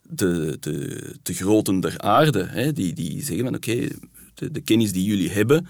de, 0.02 0.58
de, 0.60 1.00
de 1.24 1.34
groten 1.34 1.80
der 1.80 1.98
aarde. 2.00 2.44
Hè, 2.44 2.74
die, 2.74 2.94
die 2.94 3.24
zeggen 3.24 3.46
van 3.46 3.56
oké, 3.56 3.88
de, 4.34 4.52
de 4.52 4.62
kennis 4.62 4.92
die 4.92 5.04
jullie 5.04 5.30
hebben, 5.30 5.68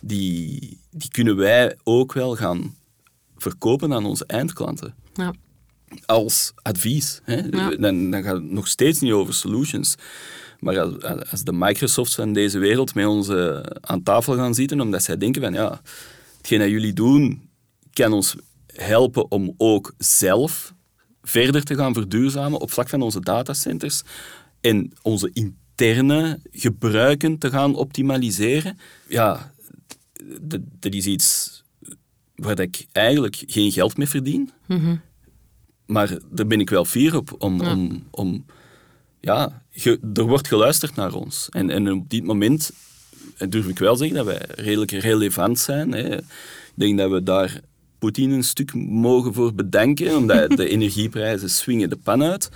die, 0.00 0.78
die 0.90 1.08
kunnen 1.10 1.36
wij 1.36 1.76
ook 1.84 2.12
wel 2.12 2.36
gaan 2.36 2.74
verkopen 3.36 3.92
aan 3.92 4.04
onze 4.04 4.24
eindklanten 4.26 4.94
Ja. 5.14 5.34
als 6.06 6.52
advies. 6.62 7.20
Hè? 7.24 7.36
Ja. 7.50 7.76
Dan, 7.76 8.10
dan 8.10 8.22
gaat 8.22 8.34
het 8.34 8.50
nog 8.50 8.68
steeds 8.68 9.00
niet 9.00 9.12
over 9.12 9.34
solutions. 9.34 9.94
Maar 10.60 10.80
als, 10.80 11.02
als 11.30 11.44
de 11.44 11.52
Microsofts 11.52 12.14
van 12.14 12.32
deze 12.32 12.58
wereld 12.58 12.94
met 12.94 13.06
ons 13.06 13.30
aan 13.80 14.02
tafel 14.02 14.34
gaan 14.34 14.54
zitten, 14.54 14.80
omdat 14.80 15.02
zij 15.02 15.16
denken 15.16 15.42
van 15.42 15.52
ja, 15.52 15.80
hetgeen 16.40 16.58
dat 16.58 16.68
jullie 16.68 16.92
doen 16.92 17.48
kan 17.92 18.12
ons 18.12 18.34
helpen 18.66 19.30
om 19.30 19.54
ook 19.56 19.94
zelf 19.98 20.74
verder 21.22 21.64
te 21.64 21.74
gaan 21.74 21.94
verduurzamen 21.94 22.60
op 22.60 22.70
vlak 22.70 22.88
van 22.88 23.02
onze 23.02 23.20
datacenters 23.20 24.02
en 24.60 24.92
onze 25.02 25.30
interne 25.32 26.40
gebruiken 26.50 27.38
te 27.38 27.50
gaan 27.50 27.74
optimaliseren. 27.74 28.78
Ja, 29.08 29.52
dat, 30.40 30.60
dat 30.80 30.94
is 30.94 31.06
iets 31.06 31.62
waar 32.34 32.58
ik 32.60 32.86
eigenlijk 32.92 33.42
geen 33.46 33.72
geld 33.72 33.96
mee 33.96 34.08
verdien. 34.08 34.50
Maar 35.86 36.18
daar 36.30 36.46
ben 36.46 36.60
ik 36.60 36.70
wel 36.70 36.84
fier 36.84 37.16
op. 37.16 37.34
Om, 37.38 37.62
Ja. 37.62 37.72
om, 37.72 38.06
om, 38.10 38.44
ja, 39.20 39.62
ge- 39.70 40.00
er 40.14 40.22
wordt 40.26 40.48
geluisterd 40.48 40.94
naar 40.94 41.12
ons. 41.12 41.48
En, 41.50 41.70
en 41.70 41.92
op 41.92 42.10
dit 42.10 42.24
moment 42.24 42.72
durf 43.48 43.66
ik 43.66 43.78
wel 43.78 43.96
zeggen 43.96 44.16
dat 44.16 44.26
wij 44.26 44.42
redelijk 44.48 44.90
relevant 44.90 45.58
zijn. 45.58 45.92
Hè. 45.92 46.16
Ik 46.16 46.24
denk 46.74 46.98
dat 46.98 47.10
we 47.10 47.22
daar 47.22 47.60
Poetin 48.00 48.30
een 48.30 48.44
stuk 48.44 48.74
mogen 48.74 49.34
voor 49.34 49.54
bedenken, 49.54 50.16
omdat 50.20 50.50
de 50.50 50.68
energieprijzen 50.68 51.50
swingen 51.50 51.90
de 51.90 51.96
pan 51.96 52.22
uit. 52.22 52.50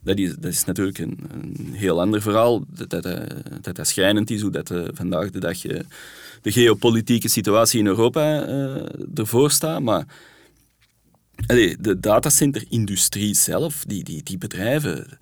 dat, 0.00 0.18
is, 0.18 0.34
dat 0.34 0.52
is 0.52 0.64
natuurlijk 0.64 0.98
een, 0.98 1.18
een 1.32 1.72
heel 1.72 2.00
ander 2.00 2.22
verhaal, 2.22 2.64
dat 2.68 2.90
dat, 2.90 3.04
eh, 3.04 3.36
dat, 3.60 3.76
dat 3.76 3.86
schrijnend 3.86 4.30
is, 4.30 4.40
hoe 4.40 4.50
dat 4.50 4.70
uh, 4.70 4.84
vandaag 4.92 5.30
de 5.30 5.40
dag 5.40 5.64
uh, 5.64 5.80
de 6.42 6.52
geopolitieke 6.52 7.28
situatie 7.28 7.78
in 7.80 7.86
Europa 7.86 8.44
ervoor 9.14 9.50
staat. 9.50 9.82
Maar 9.82 10.06
allee, 11.46 11.76
de 11.80 12.00
datacenter-industrie 12.00 13.34
zelf, 13.34 13.84
die, 13.86 14.04
die, 14.04 14.22
die 14.22 14.38
bedrijven, 14.38 15.18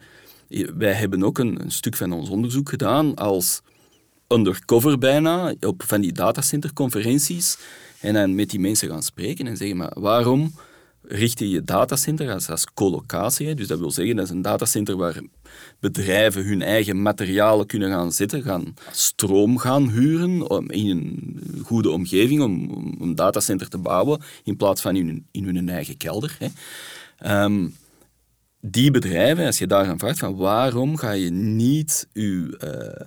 wij 0.77 0.93
hebben 0.93 1.25
ook 1.25 1.39
een, 1.39 1.61
een 1.61 1.71
stuk 1.71 1.97
van 1.97 2.13
ons 2.13 2.29
onderzoek 2.29 2.69
gedaan 2.69 3.15
als 3.15 3.63
undercover 4.29 4.99
bijna, 4.99 5.55
op 5.61 5.83
van 5.87 6.01
die 6.01 6.13
datacenterconferenties 6.13 7.59
en 8.01 8.15
dan 8.15 8.35
met 8.35 8.51
die 8.51 8.61
mensen 8.61 8.89
gaan 8.89 9.03
spreken 9.03 9.47
en 9.47 9.57
zeggen, 9.57 9.77
maar 9.77 9.93
waarom 9.95 10.55
richt 11.03 11.39
je 11.39 11.49
je 11.49 11.65
datacenter 11.65 12.33
als, 12.33 12.49
als 12.49 12.67
collocatie? 12.75 13.55
Dus 13.55 13.67
dat 13.67 13.79
wil 13.79 13.91
zeggen, 13.91 14.17
dat 14.17 14.25
is 14.25 14.31
een 14.31 14.43
datacenter 14.43 14.97
waar 14.97 15.21
bedrijven 15.81 16.45
hun 16.45 16.63
eigen 16.63 17.03
materialen 17.03 17.67
kunnen 17.67 17.91
gaan 17.91 18.13
zetten, 18.13 18.43
gaan 18.43 18.75
stroom 18.93 19.59
gaan 19.59 19.89
huren 19.89 20.67
in 20.67 20.91
een 20.91 21.41
goede 21.65 21.91
omgeving 21.91 22.43
om, 22.43 22.71
om 22.71 22.97
een 23.01 23.15
datacenter 23.15 23.69
te 23.69 23.79
bouwen, 23.79 24.21
in 24.45 24.57
plaats 24.57 24.81
van 24.81 24.97
in, 24.97 25.27
in 25.31 25.45
hun 25.45 25.69
eigen 25.69 25.97
kelder. 25.97 26.39
Hè. 26.39 26.49
Um, 27.45 27.75
die 28.61 28.91
bedrijven, 28.91 29.47
als 29.47 29.59
je 29.59 29.67
daar 29.67 29.87
aan 29.87 29.99
vraagt 29.99 30.19
van 30.19 30.37
waarom 30.37 30.97
ga 30.97 31.11
je 31.11 31.31
niet 31.31 32.09
je 32.13 32.57
uh, 32.65 33.07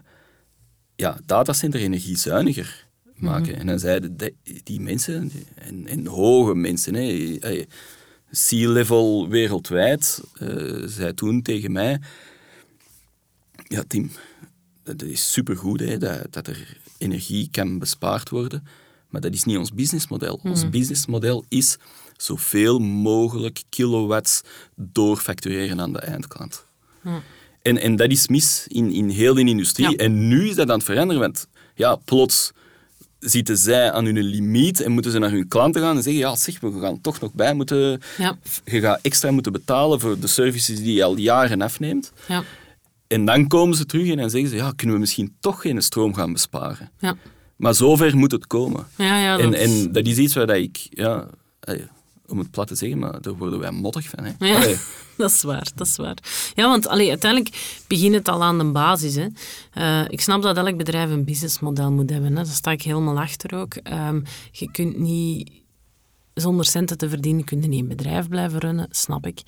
ja, 0.99 1.17
datacenter 1.25 1.79
energiezuiniger 1.79 2.87
maken. 3.15 3.51
Mhm. 3.51 3.59
En 3.59 3.67
dan 3.67 3.79
zeiden 3.79 4.17
die 4.63 4.79
mensen, 4.81 5.31
en, 5.55 5.87
en 5.87 6.05
hoge 6.05 6.55
mensen, 6.55 6.93
hè, 6.93 7.65
sea 8.31 8.69
level 8.69 9.29
wereldwijd, 9.29 10.21
uh, 10.41 10.87
zei 10.87 11.13
toen 11.13 11.41
tegen 11.41 11.71
mij, 11.71 11.99
ja 13.67 13.83
Tim, 13.87 14.11
dat 14.83 15.01
is 15.01 15.31
supergoed 15.31 15.79
hè, 15.79 15.97
dat, 15.97 16.27
dat 16.29 16.47
er 16.47 16.77
energie 16.97 17.47
kan 17.51 17.79
bespaard 17.79 18.29
worden, 18.29 18.63
maar 19.09 19.21
dat 19.21 19.33
is 19.33 19.43
niet 19.43 19.57
ons 19.57 19.73
businessmodel. 19.73 20.39
Ons 20.43 20.61
mhm. 20.61 20.71
businessmodel 20.71 21.45
is 21.47 21.77
zoveel 22.17 22.79
mogelijk 22.79 23.63
kilowatts 23.69 24.41
doorfactureren 24.75 25.81
aan 25.81 25.93
de 25.93 25.99
eindklant. 25.99 26.65
En, 27.61 27.77
en 27.77 27.95
dat 27.95 28.11
is 28.11 28.27
mis 28.27 28.65
in, 28.67 28.91
in 28.91 29.09
heel 29.09 29.33
de 29.33 29.39
industrie. 29.39 29.97
En 29.97 30.27
nu 30.27 30.49
is 30.49 30.55
dat 30.55 30.69
aan 30.69 30.77
het 30.77 30.83
veranderen, 30.83 31.21
want 31.21 31.47
ja, 31.75 31.95
plots 31.95 32.51
zitten 33.19 33.57
zij 33.57 33.91
aan 33.91 34.05
hun 34.05 34.19
limiet 34.19 34.81
en 34.81 34.91
moeten 34.91 35.11
ze 35.11 35.19
naar 35.19 35.31
hun 35.31 35.47
klanten 35.47 35.81
gaan 35.81 35.95
en 35.95 36.03
zeggen, 36.03 36.21
ja 36.21 36.35
zeg, 36.35 36.59
we 36.59 36.79
gaan 36.79 37.01
toch 37.01 37.19
nog 37.19 37.33
bij 37.33 37.53
moeten... 37.53 38.01
Ja. 38.17 38.37
Je 38.65 38.79
gaat 38.79 38.99
extra 39.01 39.31
moeten 39.31 39.51
betalen 39.51 39.99
voor 39.99 40.19
de 40.19 40.27
services 40.27 40.79
die 40.79 40.93
je 40.93 41.03
al 41.03 41.17
jaren 41.17 41.61
afneemt. 41.61 42.11
Ja. 42.27 42.43
En 43.07 43.25
dan 43.25 43.47
komen 43.47 43.77
ze 43.77 43.85
terug 43.85 44.15
en 44.15 44.29
zeggen 44.29 44.49
ze, 44.49 44.55
ja, 44.55 44.73
kunnen 44.75 44.95
we 44.95 45.01
misschien 45.01 45.35
toch 45.39 45.61
geen 45.61 45.81
stroom 45.81 46.13
gaan 46.13 46.33
besparen? 46.33 46.91
Ja. 46.99 47.15
Maar 47.55 47.75
zover 47.75 48.17
moet 48.17 48.31
het 48.31 48.47
komen. 48.47 48.87
Ja, 48.95 49.19
ja, 49.19 49.37
dat... 49.37 49.45
En, 49.45 49.53
en 49.53 49.91
dat 49.91 50.07
is 50.07 50.17
iets 50.17 50.33
waar 50.33 50.57
ik... 50.57 50.87
Ja, 50.89 51.27
om 52.29 52.37
het 52.37 52.51
plat 52.51 52.67
te 52.67 52.75
zeggen, 52.75 52.99
maar 52.99 53.21
daar 53.21 53.35
worden 53.35 53.59
wij 53.59 53.71
mottig 53.71 54.09
van. 54.09 54.23
Hè. 54.23 54.45
Ja, 54.47 54.59
dat 55.17 55.31
is 55.31 55.41
waar, 55.41 55.71
dat 55.75 55.87
is 55.87 55.95
waar. 55.95 56.17
Ja, 56.55 56.67
want 56.67 56.87
allee, 56.87 57.09
uiteindelijk 57.09 57.81
begint 57.87 58.15
het 58.15 58.27
al 58.27 58.43
aan 58.43 58.57
de 58.57 58.71
basis. 58.71 59.15
Hè. 59.15 59.27
Uh, 59.77 60.05
ik 60.09 60.21
snap 60.21 60.41
dat 60.41 60.57
elk 60.57 60.77
bedrijf 60.77 61.09
een 61.09 61.25
businessmodel 61.25 61.91
moet 61.91 62.09
hebben. 62.09 62.29
Hè. 62.29 62.43
Daar 62.43 62.53
sta 62.53 62.71
ik 62.71 62.81
helemaal 62.81 63.19
achter 63.19 63.59
ook. 63.59 63.75
Um, 63.83 64.23
je 64.51 64.71
kunt 64.71 64.97
niet... 64.97 65.51
Zonder 66.33 66.65
centen 66.65 66.97
te 66.97 67.09
verdienen 67.09 67.43
kun 67.43 67.61
je 67.61 67.67
niet 67.67 67.81
een 67.81 67.87
bedrijf 67.87 68.27
blijven 68.27 68.59
runnen, 68.59 68.87
snap 68.89 69.25
ik. 69.25 69.41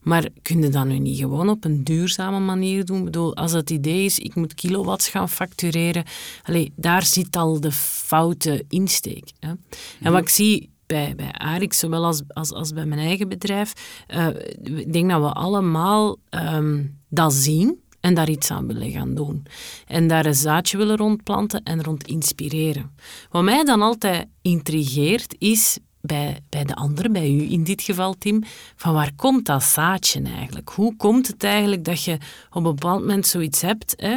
Maar 0.00 0.28
kun 0.42 0.62
je 0.62 0.68
dat 0.68 0.84
nu 0.84 0.98
niet 0.98 1.18
gewoon 1.18 1.48
op 1.48 1.64
een 1.64 1.84
duurzame 1.84 2.38
manier 2.38 2.84
doen? 2.84 2.98
Ik 2.98 3.04
bedoel, 3.04 3.36
als 3.36 3.52
het 3.52 3.70
idee 3.70 4.04
is, 4.04 4.18
ik 4.18 4.34
moet 4.34 4.54
kilowatts 4.54 5.08
gaan 5.08 5.28
factureren, 5.28 6.04
allee, 6.42 6.72
daar 6.76 7.04
zit 7.04 7.36
al 7.36 7.60
de 7.60 7.72
foute 7.72 8.64
insteek. 8.68 9.32
Hè. 9.38 9.52
En 10.00 10.12
wat 10.12 10.20
ik 10.20 10.28
zie 10.28 10.73
bij, 10.86 11.14
bij 11.16 11.32
Arix, 11.32 11.78
zowel 11.78 12.04
als, 12.04 12.22
als, 12.28 12.52
als 12.52 12.72
bij 12.72 12.86
mijn 12.86 13.00
eigen 13.00 13.28
bedrijf, 13.28 13.72
uh, 14.14 14.28
ik 14.62 14.92
denk 14.92 15.10
dat 15.10 15.20
we 15.20 15.32
allemaal 15.32 16.16
um, 16.30 17.00
dat 17.08 17.32
zien 17.32 17.82
en 18.00 18.14
daar 18.14 18.28
iets 18.28 18.50
aan 18.50 18.66
willen 18.66 18.90
gaan 18.90 19.14
doen. 19.14 19.46
En 19.86 20.08
daar 20.08 20.26
een 20.26 20.34
zaadje 20.34 20.76
willen 20.76 20.96
rondplanten 20.96 21.62
en 21.62 21.82
rond 21.82 22.06
inspireren. 22.06 22.94
Wat 23.30 23.42
mij 23.42 23.64
dan 23.64 23.82
altijd 23.82 24.26
intrigeert, 24.42 25.34
is 25.38 25.78
bij, 26.00 26.40
bij 26.48 26.64
de 26.64 26.74
anderen, 26.74 27.12
bij 27.12 27.30
u 27.30 27.52
in 27.52 27.64
dit 27.64 27.82
geval, 27.82 28.14
Tim, 28.18 28.42
van 28.76 28.94
waar 28.94 29.12
komt 29.16 29.46
dat 29.46 29.62
zaadje 29.62 30.22
eigenlijk? 30.22 30.68
Hoe 30.68 30.96
komt 30.96 31.26
het 31.26 31.44
eigenlijk 31.44 31.84
dat 31.84 32.02
je 32.02 32.14
op 32.48 32.56
een 32.56 32.62
bepaald 32.62 33.00
moment 33.00 33.26
zoiets 33.26 33.60
hebt? 33.60 33.94
Hè? 33.96 34.16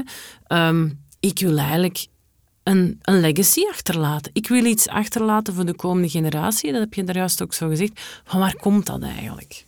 Um, 0.67 1.05
ik 1.19 1.39
wil 1.39 1.57
eigenlijk 1.57 2.07
een, 2.67 2.99
een 3.01 3.19
legacy 3.19 3.61
achterlaten. 3.71 4.31
Ik 4.33 4.47
wil 4.47 4.65
iets 4.65 4.87
achterlaten 4.87 5.53
voor 5.53 5.65
de 5.65 5.75
komende 5.75 6.09
generatie. 6.09 6.71
Dat 6.71 6.81
heb 6.81 6.93
je 6.93 7.03
daar 7.03 7.15
juist 7.15 7.41
ook 7.41 7.53
zo 7.53 7.67
gezegd. 7.67 8.21
Van 8.23 8.39
waar 8.39 8.55
komt 8.55 8.85
dat 8.85 9.01
eigenlijk? 9.01 9.65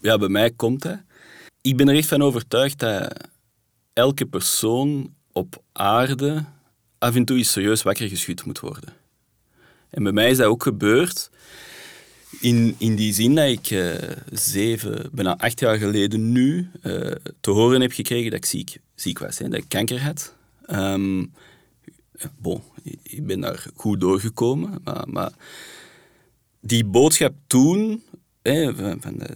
Ja, 0.00 0.18
bij 0.18 0.28
mij 0.28 0.50
komt 0.50 0.82
dat. 0.82 0.98
Ik 1.60 1.76
ben 1.76 1.88
er 1.88 1.96
echt 1.96 2.08
van 2.08 2.22
overtuigd 2.22 2.78
dat 2.78 3.28
elke 3.92 4.26
persoon 4.26 5.14
op 5.32 5.62
aarde 5.72 6.44
af 6.98 7.14
en 7.14 7.24
toe 7.24 7.44
serieus 7.44 7.82
wakker 7.82 8.08
geschud 8.08 8.44
moet 8.44 8.60
worden. 8.60 8.92
En 9.90 10.02
bij 10.02 10.12
mij 10.12 10.30
is 10.30 10.36
dat 10.36 10.46
ook 10.46 10.62
gebeurd. 10.62 11.30
In, 12.40 12.74
in 12.78 12.96
die 12.96 13.12
zin 13.12 13.34
dat 13.34 13.48
ik 13.48 13.70
uh, 13.70 13.94
zeven, 14.32 15.08
bijna 15.12 15.36
acht 15.36 15.60
jaar 15.60 15.78
geleden 15.78 16.32
nu 16.32 16.70
uh, 16.82 17.10
te 17.40 17.50
horen 17.50 17.80
heb 17.80 17.92
gekregen 17.92 18.30
dat 18.30 18.38
ik 18.38 18.44
ziek, 18.44 18.78
ziek 18.94 19.18
was, 19.18 19.38
hè, 19.38 19.48
dat 19.48 19.58
ik 19.58 19.68
kanker 19.68 20.02
had. 20.02 20.34
Um, 20.70 21.32
bon, 22.38 22.62
ik 23.02 23.26
ben 23.26 23.40
daar 23.40 23.66
goed 23.74 24.00
doorgekomen. 24.00 24.80
Maar, 24.84 25.04
maar 25.08 25.32
die 26.60 26.84
boodschap 26.84 27.34
toen, 27.46 28.02
hè, 28.42 28.74
van, 28.74 29.00
van 29.00 29.18
de, 29.18 29.28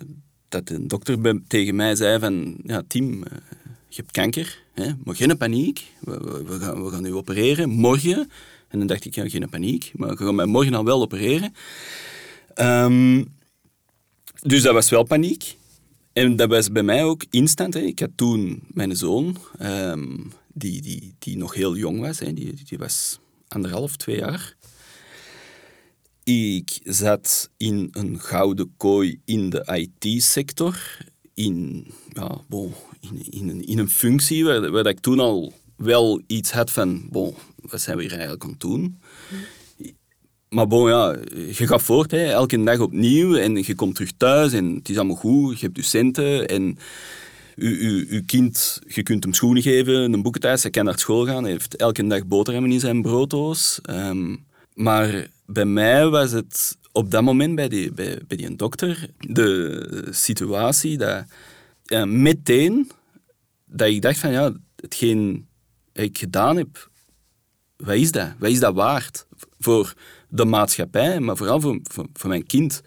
dat 0.48 0.68
de 0.68 0.86
dokter 0.86 1.40
tegen 1.46 1.74
mij 1.74 1.94
zei 1.94 2.18
van, 2.18 2.56
ja 2.64 2.82
Tim, 2.86 3.22
eh, 3.24 3.38
je 3.88 3.96
hebt 3.96 4.10
kanker, 4.10 4.62
hè, 4.74 4.90
maar 5.04 5.16
geen 5.16 5.36
paniek. 5.36 5.86
We, 6.00 6.58
gaan, 6.60 6.84
we 6.84 6.90
gaan 6.90 7.12
opereren 7.12 7.70
morgen. 7.70 8.30
En 8.68 8.78
dan 8.78 8.86
dacht 8.86 9.04
ik, 9.04 9.14
ja, 9.14 9.28
geen 9.28 9.48
paniek, 9.48 9.92
maar 9.94 10.08
we 10.08 10.16
gaan 10.16 10.48
morgen 10.48 10.74
al 10.74 10.84
wel 10.84 11.00
opereren. 11.00 11.54
Um, 12.56 13.26
dus 14.40 14.62
dat 14.62 14.74
was 14.74 14.90
wel 14.90 15.02
paniek. 15.02 15.56
En 16.12 16.36
dat 16.36 16.48
was 16.48 16.72
bij 16.72 16.82
mij 16.82 17.04
ook 17.04 17.24
instant. 17.30 17.74
Hè. 17.74 17.80
Ik 17.80 17.98
had 17.98 18.10
toen 18.14 18.62
mijn 18.66 18.96
zoon, 18.96 19.36
um, 19.62 20.32
die, 20.54 20.82
die, 20.82 21.14
die 21.18 21.36
nog 21.36 21.54
heel 21.54 21.76
jong 21.76 22.00
was. 22.00 22.18
Hè. 22.18 22.32
Die, 22.32 22.54
die 22.64 22.78
was 22.78 23.20
anderhalf, 23.48 23.96
twee 23.96 24.16
jaar. 24.16 24.56
Ik 26.24 26.78
zat 26.82 27.50
in 27.56 27.88
een 27.92 28.20
gouden 28.20 28.74
kooi 28.76 29.20
in 29.24 29.50
de 29.50 29.88
IT-sector. 29.98 30.76
In, 31.34 31.86
ja, 32.08 32.40
bon, 32.48 32.72
in, 33.00 33.30
in, 33.30 33.48
een, 33.48 33.66
in 33.66 33.78
een 33.78 33.90
functie 33.90 34.44
waar, 34.44 34.70
waar 34.70 34.86
ik 34.86 35.00
toen 35.00 35.20
al 35.20 35.52
wel 35.76 36.22
iets 36.26 36.50
had 36.50 36.70
van... 36.70 37.08
Bon, 37.10 37.34
wat 37.56 37.80
zijn 37.80 37.96
we 37.96 38.02
hier 38.02 38.12
eigenlijk 38.12 38.44
aan 38.44 38.50
het 38.50 38.60
doen? 38.60 39.00
Maar 40.48 40.66
bon, 40.66 40.88
ja, 40.88 41.16
je 41.34 41.66
gaat 41.66 41.82
voort, 41.82 42.10
hè, 42.10 42.24
elke 42.24 42.62
dag 42.62 42.78
opnieuw. 42.78 43.36
En 43.36 43.56
je 43.56 43.74
komt 43.74 43.94
terug 43.94 44.12
thuis 44.16 44.52
en 44.52 44.74
het 44.74 44.88
is 44.88 44.96
allemaal 44.96 45.16
goed. 45.16 45.60
Je 45.60 45.66
hebt 45.66 45.76
je 45.76 45.82
centen 45.82 46.48
en 46.48 46.78
uw, 47.56 48.22
kind, 48.26 48.80
je 48.86 49.02
kunt 49.02 49.24
hem 49.24 49.32
schoenen 49.32 49.62
geven, 49.62 50.12
een 50.12 50.22
boekenthuis, 50.22 50.62
hij 50.62 50.70
kan 50.70 50.84
naar 50.84 50.98
school 50.98 51.26
gaan, 51.26 51.42
hij 51.42 51.52
heeft 51.52 51.76
elke 51.76 52.06
dag 52.06 52.26
boterhammen 52.26 52.72
in 52.72 52.80
zijn 52.80 53.02
brooddoos. 53.02 53.80
Ehm, 53.82 54.36
maar 54.74 55.26
bij 55.46 55.64
mij 55.64 56.08
was 56.08 56.30
het 56.30 56.78
op 56.92 57.10
dat 57.10 57.22
moment 57.22 57.54
bij 57.54 57.68
die, 57.68 57.92
bij, 57.92 58.20
bij 58.26 58.36
die 58.36 58.56
dokter 58.56 59.10
de 59.18 60.08
situatie 60.10 60.98
dat 60.98 61.24
meteen 62.06 62.90
dat 63.64 63.88
ik 63.88 64.02
dacht 64.02 64.18
van 64.18 64.32
ja, 64.32 64.52
hetgeen 64.76 65.46
ik 65.92 66.18
gedaan 66.18 66.56
heb, 66.56 66.90
wat 67.76 67.94
is 67.94 68.12
dat? 68.12 68.32
Wat 68.38 68.50
is 68.50 68.60
dat 68.60 68.74
waard 68.74 69.26
voor 69.58 69.94
de 70.28 70.44
maatschappij, 70.44 71.20
maar 71.20 71.36
vooral 71.36 71.60
voor, 71.60 71.80
voor, 71.82 72.06
voor 72.12 72.28
mijn 72.28 72.46
kind? 72.46 72.82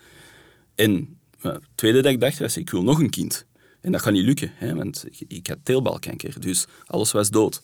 En 0.75 1.19
het 1.39 1.61
tweede 1.75 2.01
dat 2.01 2.11
ik 2.11 2.19
dacht 2.19 2.39
was, 2.39 2.57
ik 2.57 2.69
wil 2.69 2.83
nog 2.83 2.99
een 2.99 3.09
kind. 3.09 3.45
En 3.85 3.91
dat 3.91 4.01
gaat 4.01 4.13
niet 4.13 4.25
lukken, 4.25 4.51
hè, 4.55 4.75
want 4.75 5.05
ik 5.27 5.47
had 5.47 5.57
teelbalkanker, 5.63 6.39
dus 6.39 6.65
alles 6.85 7.11
was 7.11 7.29
dood. 7.29 7.61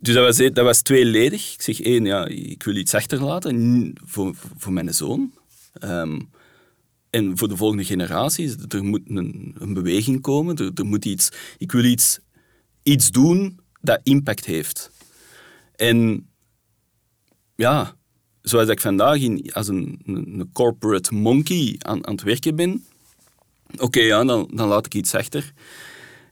Dus 0.00 0.14
dat 0.14 0.24
was, 0.24 0.36
dat 0.36 0.64
was 0.64 0.82
tweeledig. 0.82 1.54
Ik 1.54 1.62
zeg 1.62 1.80
één, 1.80 2.04
ja, 2.04 2.26
ik 2.26 2.62
wil 2.62 2.76
iets 2.76 2.94
achterlaten 2.94 3.92
voor, 4.04 4.34
voor 4.56 4.72
mijn 4.72 4.94
zoon. 4.94 5.32
Ehm, 5.72 6.20
en 7.10 7.38
voor 7.38 7.48
de 7.48 7.56
volgende 7.56 7.84
generaties. 7.84 8.54
Er 8.68 8.84
moet 8.84 9.00
een, 9.06 9.54
een 9.58 9.74
beweging 9.74 10.20
komen. 10.20 10.72
Er, 10.74 10.86
moet 10.86 11.04
iets, 11.04 11.28
ik 11.58 11.72
wil 11.72 11.84
iets, 11.84 12.18
iets 12.82 13.10
doen 13.10 13.60
dat 13.80 14.00
impact 14.02 14.44
heeft. 14.44 14.90
En 15.76 16.28
ja, 17.54 17.96
zoals 18.42 18.68
ik 18.68 18.80
vandaag 18.80 19.20
in, 19.20 19.52
als 19.52 19.68
een, 19.68 20.00
een 20.04 20.50
corporate 20.52 21.14
monkey 21.14 21.74
aan, 21.78 22.06
aan 22.06 22.14
het 22.14 22.22
werken 22.22 22.56
ben, 22.56 22.84
oké, 23.76 24.00
ja, 24.00 24.24
dan, 24.24 24.50
dan 24.54 24.68
laat 24.68 24.86
ik 24.86 24.94
iets 24.94 25.14
achter. 25.14 25.52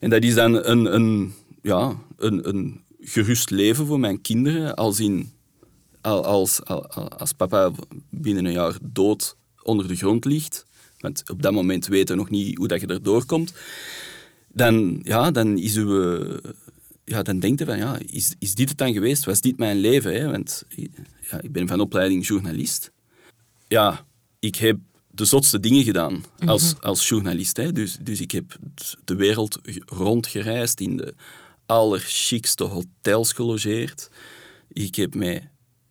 En 0.01 0.11
dat 0.11 0.23
is 0.23 0.35
dan 0.35 0.67
een, 0.67 0.95
een, 0.95 1.35
ja, 1.63 1.97
een, 2.17 2.49
een 2.49 2.85
gerust 3.01 3.51
leven 3.51 3.87
voor 3.87 4.01
mijn 4.01 4.21
kinderen, 4.21 4.75
als, 4.75 5.01
in, 5.01 5.33
als, 6.01 6.65
als, 6.65 6.91
als 7.19 7.33
papa 7.33 7.71
binnen 8.11 8.45
een 8.45 8.53
jaar 8.53 8.79
dood 8.83 9.37
onder 9.63 9.89
de 9.89 9.97
grond 9.97 10.25
ligt, 10.25 10.67
want 10.99 11.31
op 11.31 11.43
dat 11.43 11.53
moment 11.53 11.87
weten 11.87 12.15
we 12.15 12.21
nog 12.23 12.31
niet 12.31 12.57
hoe 12.57 12.69
dat 12.69 12.81
je 12.81 12.87
erdoor 12.87 13.25
komt, 13.25 13.55
dan, 14.49 15.01
ja, 15.03 15.31
dan 15.31 15.59
is 15.59 15.77
uw... 15.77 16.23
Ja, 17.05 17.23
dan 17.23 17.39
denkt 17.39 17.59
je 17.59 17.65
van, 17.65 17.79
ja, 17.79 17.99
is, 18.07 18.35
is 18.39 18.55
dit 18.55 18.69
het 18.69 18.79
dan 18.79 18.93
geweest? 18.93 19.25
Was 19.25 19.41
dit 19.41 19.59
mijn 19.59 19.77
leven? 19.77 20.15
Hè? 20.15 20.31
Want 20.31 20.65
ja, 21.31 21.41
ik 21.41 21.53
ben 21.53 21.69
van 21.69 21.81
opleiding 21.81 22.27
journalist. 22.27 22.93
Ja, 23.69 24.07
ik 24.39 24.57
heb 24.57 24.79
de 25.17 25.25
zotste 25.25 25.61
dingen 25.61 25.85
gedaan 25.85 26.25
als, 26.47 26.75
mhm. 26.75 26.87
als 26.87 27.09
journalist. 27.09 27.57
Hè. 27.57 27.73
Dus, 27.73 27.99
dus 28.01 28.21
ik 28.21 28.31
heb 28.31 28.57
de 29.05 29.15
wereld 29.15 29.59
rondgereisd, 29.87 30.81
in 30.81 30.97
de 30.97 31.15
allerchicste 31.67 32.65
hotels 32.65 33.33
gelogeerd. 33.33 34.11
Ik 34.69 34.95
heb 34.95 35.15
met 35.15 35.43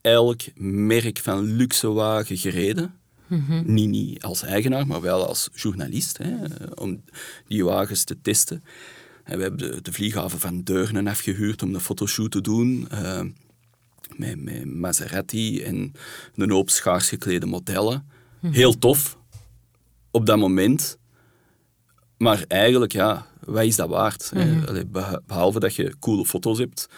elk 0.01 0.41
merk 0.59 1.19
van 1.19 1.43
luxe 1.43 1.91
wagen 1.91 2.38
gereden. 2.38 2.93
Mhm. 3.27 3.73
niet, 3.73 3.89
niet 3.89 4.23
als 4.23 4.43
eigenaar, 4.43 4.88
maar 4.88 5.01
wel 5.01 5.27
als 5.27 5.49
journalist, 5.53 6.17
hè, 6.17 6.35
om 6.73 7.03
die 7.47 7.65
wagens 7.65 8.03
te 8.03 8.21
testen. 8.21 8.63
En 9.23 9.38
we 9.38 9.43
hebben 9.43 9.71
de, 9.71 9.81
de 9.81 9.91
vlieghaven 9.91 10.39
van 10.39 10.61
Deurnen 10.63 11.07
afgehuurd 11.07 11.63
om 11.63 11.73
de 11.73 11.79
fotoshoot 11.79 12.31
te 12.31 12.41
doen. 12.41 12.88
Uh, 12.91 13.21
met, 14.15 14.43
met 14.43 14.65
Maserati 14.65 15.61
en 15.63 15.93
een 16.35 16.51
hoop 16.51 16.69
schaars 16.69 17.09
geklede 17.09 17.45
modellen. 17.45 18.09
Mhm. 18.45 18.53
Heel 18.53 18.77
tof 18.77 19.17
op 20.12 20.25
dat 20.25 20.38
moment. 20.38 20.97
Maar 22.17 22.43
eigenlijk, 22.47 22.91
ja, 22.91 23.25
wat 23.45 23.63
is 23.63 23.75
dat 23.75 23.89
waard? 23.89 24.31
Mhm. 24.34 24.84
Behalve 25.25 25.60
dat 25.60 25.75
je 25.75 25.95
coole 25.99 26.25
foto's 26.25 26.58
hebt 26.58 26.89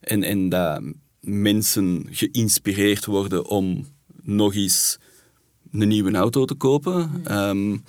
en, 0.00 0.22
en 0.22 0.48
dat 0.48 0.82
mensen 1.20 2.06
geïnspireerd 2.10 3.04
worden 3.04 3.46
om 3.46 3.86
nog 4.22 4.54
eens 4.54 4.98
een 5.72 5.88
nieuwe 5.88 6.12
auto 6.12 6.44
te 6.44 6.54
kopen, 6.54 7.24
um, 7.38 7.84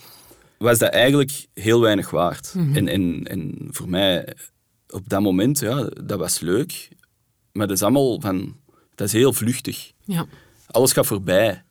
was 0.58 0.78
dat 0.78 0.90
eigenlijk 0.90 1.46
heel 1.54 1.80
weinig 1.80 2.10
waard. 2.10 2.54
Mhm. 2.54 2.76
en, 2.76 2.88
en, 2.88 3.24
en 3.24 3.54
voor 3.70 3.88
mij, 3.88 4.34
op 4.88 5.08
dat 5.08 5.20
moment, 5.20 5.58
ja, 5.58 5.88
dat 6.04 6.18
was 6.18 6.40
leuk. 6.40 6.88
Maar 7.52 7.66
dat 7.66 7.76
is 7.76 7.82
allemaal 7.82 8.20
van... 8.20 8.56
Dat 8.94 9.06
is 9.06 9.12
heel 9.12 9.32
vluchtig. 9.32 9.92
Ja. 10.04 10.26
Alles 10.66 10.92
gaat 10.92 11.06
voorbij. 11.06 11.62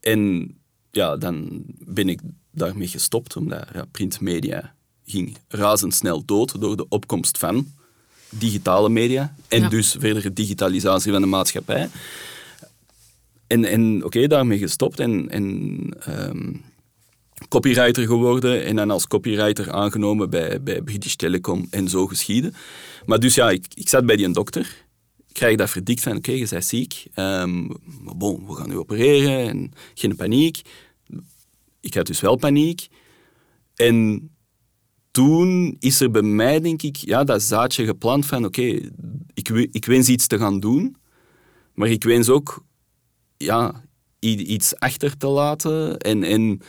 En 0.00 0.54
ja, 0.90 1.16
dan 1.16 1.62
ben 1.84 2.08
ik 2.08 2.20
daarmee 2.50 2.88
gestopt, 2.88 3.36
omdat 3.36 3.66
ja, 3.72 3.84
printmedia 3.90 4.74
ging 5.04 5.36
razendsnel 5.48 6.24
dood 6.24 6.60
door 6.60 6.76
de 6.76 6.88
opkomst 6.88 7.38
van 7.38 7.66
digitale 8.30 8.88
media 8.88 9.34
en 9.48 9.68
dus 9.68 9.96
verdere 9.98 10.32
digitalisatie 10.32 11.12
van 11.12 11.20
de 11.20 11.26
maatschappij. 11.26 11.88
En, 13.46 13.64
en 13.64 14.04
oké, 14.04 14.26
daarmee 14.26 14.58
gestopt 14.58 15.00
en, 15.00 15.30
en 15.30 15.78
ehm, 16.00 16.52
copywriter 17.48 18.06
geworden 18.06 18.64
en 18.64 18.76
dan 18.76 18.90
als 18.90 19.06
copywriter 19.06 19.72
aangenomen 19.72 20.30
bij, 20.30 20.62
bij 20.62 20.82
British 20.82 21.14
Telecom 21.14 21.66
en 21.70 21.88
zo 21.88 22.06
geschieden. 22.06 22.54
Maar 23.06 23.20
dus 23.20 23.34
ja, 23.34 23.50
ik, 23.50 23.66
ik 23.74 23.88
zat 23.88 24.06
bij 24.06 24.16
die 24.16 24.30
dokter 24.30 24.86
krijg 25.32 25.56
dat 25.56 25.70
verdikt 25.70 26.02
van, 26.02 26.16
oké, 26.16 26.32
je 26.32 26.46
bent 26.50 26.64
ziek, 26.64 27.06
um, 27.14 27.66
maar 28.02 28.16
we 28.18 28.54
gaan 28.54 28.68
nu 28.68 28.76
opereren 28.76 29.48
en 29.48 29.72
geen 29.94 30.16
paniek. 30.16 30.60
Ik 31.80 31.94
had 31.94 32.06
dus 32.06 32.20
wel 32.20 32.36
paniek. 32.36 32.88
En 33.74 34.30
toen 35.10 35.76
is 35.78 36.00
er 36.00 36.10
bij 36.10 36.22
mij, 36.22 36.60
denk 36.60 36.82
ik, 36.82 36.96
ja, 36.96 37.24
dat 37.24 37.42
zaadje 37.42 37.84
geplant 37.84 38.26
van, 38.26 38.44
oké, 38.44 38.80
ik, 39.34 39.48
ik 39.48 39.84
wens 39.84 40.08
iets 40.08 40.26
te 40.26 40.38
gaan 40.38 40.60
doen, 40.60 40.96
maar 41.74 41.88
ik 41.88 42.04
wens 42.04 42.28
ook 42.28 42.64
ja, 43.36 43.84
iets 44.18 44.76
achter 44.76 45.16
te 45.16 45.26
laten. 45.26 45.98
En, 45.98 46.22
en 46.22 46.60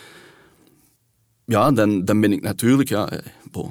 ja, 1.46 1.72
dan, 1.72 2.06
dan 2.06 2.22
ben 2.22 2.32
ik 2.32 2.42
natuurlijk, 2.42 2.90
ja, 2.90 3.10
eh, 3.10 3.26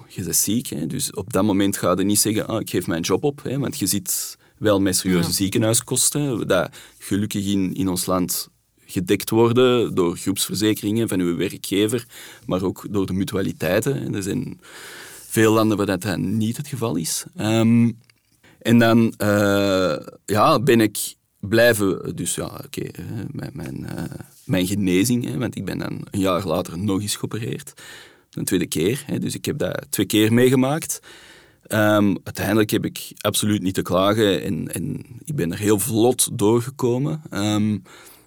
je 0.08 0.22
bent 0.22 0.36
ziek, 0.36 0.66
hè, 0.66 0.86
dus 0.86 1.12
op 1.12 1.32
dat 1.32 1.44
moment 1.44 1.76
ga 1.76 1.94
je 1.96 2.04
niet 2.04 2.20
zeggen, 2.20 2.46
ah, 2.46 2.60
ik 2.60 2.70
geef 2.70 2.86
mijn 2.86 3.02
job 3.02 3.24
op, 3.24 3.42
hè, 3.42 3.58
want 3.58 3.78
je 3.78 3.86
zit 3.86 4.38
wel 4.60 4.80
met 4.80 4.96
serieuze 4.96 5.32
ziekenhuiskosten, 5.32 6.46
dat 6.48 6.70
gelukkig 6.98 7.46
in, 7.46 7.74
in 7.74 7.88
ons 7.88 8.06
land 8.06 8.48
gedekt 8.84 9.30
worden 9.30 9.94
door 9.94 10.16
groepsverzekeringen 10.16 11.08
van 11.08 11.20
uw 11.20 11.36
werkgever, 11.36 12.06
maar 12.46 12.62
ook 12.62 12.86
door 12.90 13.06
de 13.06 13.12
mutualiteiten. 13.12 14.14
Er 14.14 14.22
zijn 14.22 14.60
veel 15.26 15.52
landen 15.52 15.76
waar 15.76 15.98
dat 15.98 16.16
niet 16.16 16.56
het 16.56 16.68
geval 16.68 16.96
is. 16.96 17.24
Um, 17.40 17.98
en 18.58 18.78
dan 18.78 19.14
uh, 19.22 19.96
ja, 20.26 20.60
ben 20.60 20.80
ik 20.80 21.14
blijven, 21.38 22.16
dus 22.16 22.34
ja, 22.34 22.44
oké, 22.44 22.64
okay, 22.64 22.92
mijn, 23.32 23.50
mijn, 23.52 23.80
uh, 23.80 24.02
mijn, 24.44 24.66
genezing, 24.66 25.24
hè, 25.24 25.38
want 25.38 25.56
ik 25.56 25.64
ben 25.64 25.78
dan 25.78 26.06
een 26.10 26.20
jaar 26.20 26.46
later 26.46 26.78
nog 26.78 27.00
eens 27.00 27.16
geopereerd. 27.16 27.72
Een 28.30 28.44
tweede 28.44 28.66
keer, 28.66 29.02
hè, 29.06 29.18
dus 29.18 29.34
ik 29.34 29.44
heb 29.44 29.58
dat 29.58 29.86
twee 29.90 30.06
keer 30.06 30.32
meegemaakt. 30.32 31.00
Um, 31.68 32.18
uiteindelijk 32.24 32.70
heb 32.70 32.84
ik 32.84 33.12
absoluut 33.20 33.62
niet 33.62 33.74
te 33.74 33.82
klagen 33.82 34.42
en, 34.42 34.72
en 34.72 35.04
ik 35.24 35.34
ben 35.34 35.52
er 35.52 35.58
heel 35.58 35.78
vlot 35.78 36.28
doorgekomen. 36.32 37.22
Um, 37.30 37.82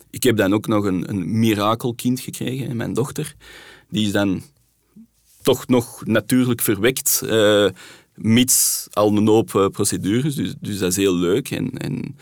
ik 0.09 0.23
heb 0.23 0.37
dan 0.37 0.53
ook 0.53 0.67
nog 0.67 0.85
een, 0.85 1.09
een 1.09 1.39
mirakelkind 1.39 2.19
gekregen, 2.19 2.77
mijn 2.77 2.93
dochter. 2.93 3.35
Die 3.89 4.05
is 4.05 4.11
dan 4.11 4.41
toch 5.41 5.67
nog 5.67 6.05
natuurlijk 6.05 6.61
verwekt, 6.61 7.21
uh, 7.25 7.69
mits 8.15 8.87
al 8.91 9.17
een 9.17 9.27
hoop 9.27 9.53
uh, 9.53 9.67
procedures. 9.67 10.35
Dus, 10.35 10.53
dus 10.59 10.77
dat 10.77 10.89
is 10.89 10.97
heel 10.97 11.15
leuk 11.15 11.51
en, 11.51 11.71
en 11.77 12.17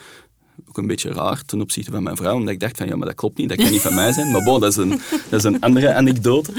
ook 0.67 0.77
een 0.77 0.87
beetje 0.87 1.13
raar 1.13 1.45
ten 1.45 1.61
opzichte 1.61 1.91
van 1.91 2.03
mijn 2.03 2.17
vrouw, 2.17 2.35
omdat 2.35 2.53
ik 2.53 2.59
dacht 2.59 2.77
van 2.77 2.87
ja, 2.87 2.95
maar 2.95 3.07
dat 3.07 3.15
klopt 3.15 3.37
niet, 3.37 3.49
dat 3.49 3.57
kan 3.57 3.71
niet 3.71 3.81
van 3.81 3.95
mij 3.95 4.11
zijn. 4.11 4.31
Maar 4.31 4.43
bon, 4.43 4.59
dat 4.59 4.71
is 4.71 4.77
een, 4.77 4.89
dat 5.29 5.39
is 5.39 5.43
een 5.43 5.61
andere 5.61 5.93
anekdote. 5.93 6.51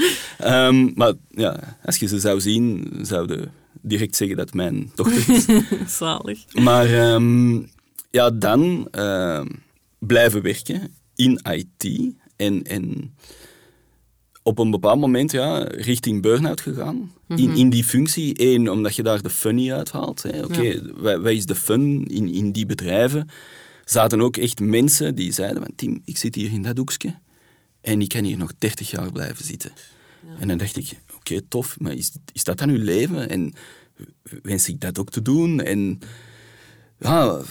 Um, 0.43 0.91
maar 0.95 1.13
ja, 1.29 1.77
als 1.85 1.97
je 1.97 2.07
ze 2.07 2.19
zou 2.19 2.41
zien, 2.41 2.93
zouden 3.01 3.51
direct 3.83 4.15
zeggen 4.15 4.37
dat 4.37 4.53
mijn 4.53 4.91
dochter 4.95 5.35
is. 5.35 5.45
Zalig. 5.97 6.53
Maar 6.53 7.13
um, 7.13 7.71
ja, 8.09 8.31
dan 8.31 8.87
uh, 8.91 9.45
blijven 9.99 10.41
werken 10.41 10.95
in 11.15 11.39
IT 11.51 12.13
en, 12.35 12.63
en 12.63 13.13
op 14.43 14.59
een 14.59 14.71
bepaald 14.71 14.99
moment 14.99 15.31
ja, 15.31 15.63
richting 15.63 16.21
burn-out 16.21 16.61
gegaan. 16.61 17.11
in, 17.27 17.49
mhm. 17.49 17.57
in 17.57 17.69
die 17.69 17.83
functie. 17.83 18.33
Eén, 18.35 18.71
omdat 18.71 18.95
je 18.95 19.03
daar 19.03 19.21
de 19.21 19.29
fun 19.29 19.55
niet 19.55 19.71
uithaalt. 19.71 20.23
Oké, 20.25 20.43
okay, 20.43 20.81
wat, 21.19 21.31
is 21.31 21.45
de 21.45 21.55
fun 21.55 22.05
in, 22.05 22.33
in 22.33 22.51
die 22.51 22.65
bedrijven? 22.65 23.29
Zaten 23.85 24.21
ook 24.21 24.37
echt 24.37 24.59
mensen 24.59 25.15
die 25.15 25.31
zeiden 25.31 25.61
van 25.61 25.73
Tim, 25.75 26.01
ik 26.05 26.17
zit 26.17 26.35
hier 26.35 26.51
in 26.51 26.61
dat 26.61 26.77
hoekje 26.77 27.15
en 27.81 28.01
ik 28.01 28.09
kan 28.09 28.23
hier 28.23 28.37
nog 28.37 28.53
30 28.57 28.91
jaar 28.91 29.11
blijven 29.11 29.45
zitten. 29.45 29.71
En 30.39 30.47
dan 30.47 30.57
dacht 30.57 30.77
ik, 30.77 30.91
oké, 31.23 31.41
tof, 31.47 31.79
maar 31.79 31.93
is, 31.93 32.11
is 32.33 32.43
dat 32.43 32.57
dan 32.57 32.69
uw 32.69 32.83
leven? 32.83 33.29
En 33.29 33.53
wens 34.41 34.69
ik 34.69 34.81
dat 34.81 34.99
ook 34.99 35.09
te 35.09 35.21
doen? 35.21 35.61
En 35.61 35.99
ja, 36.99 37.41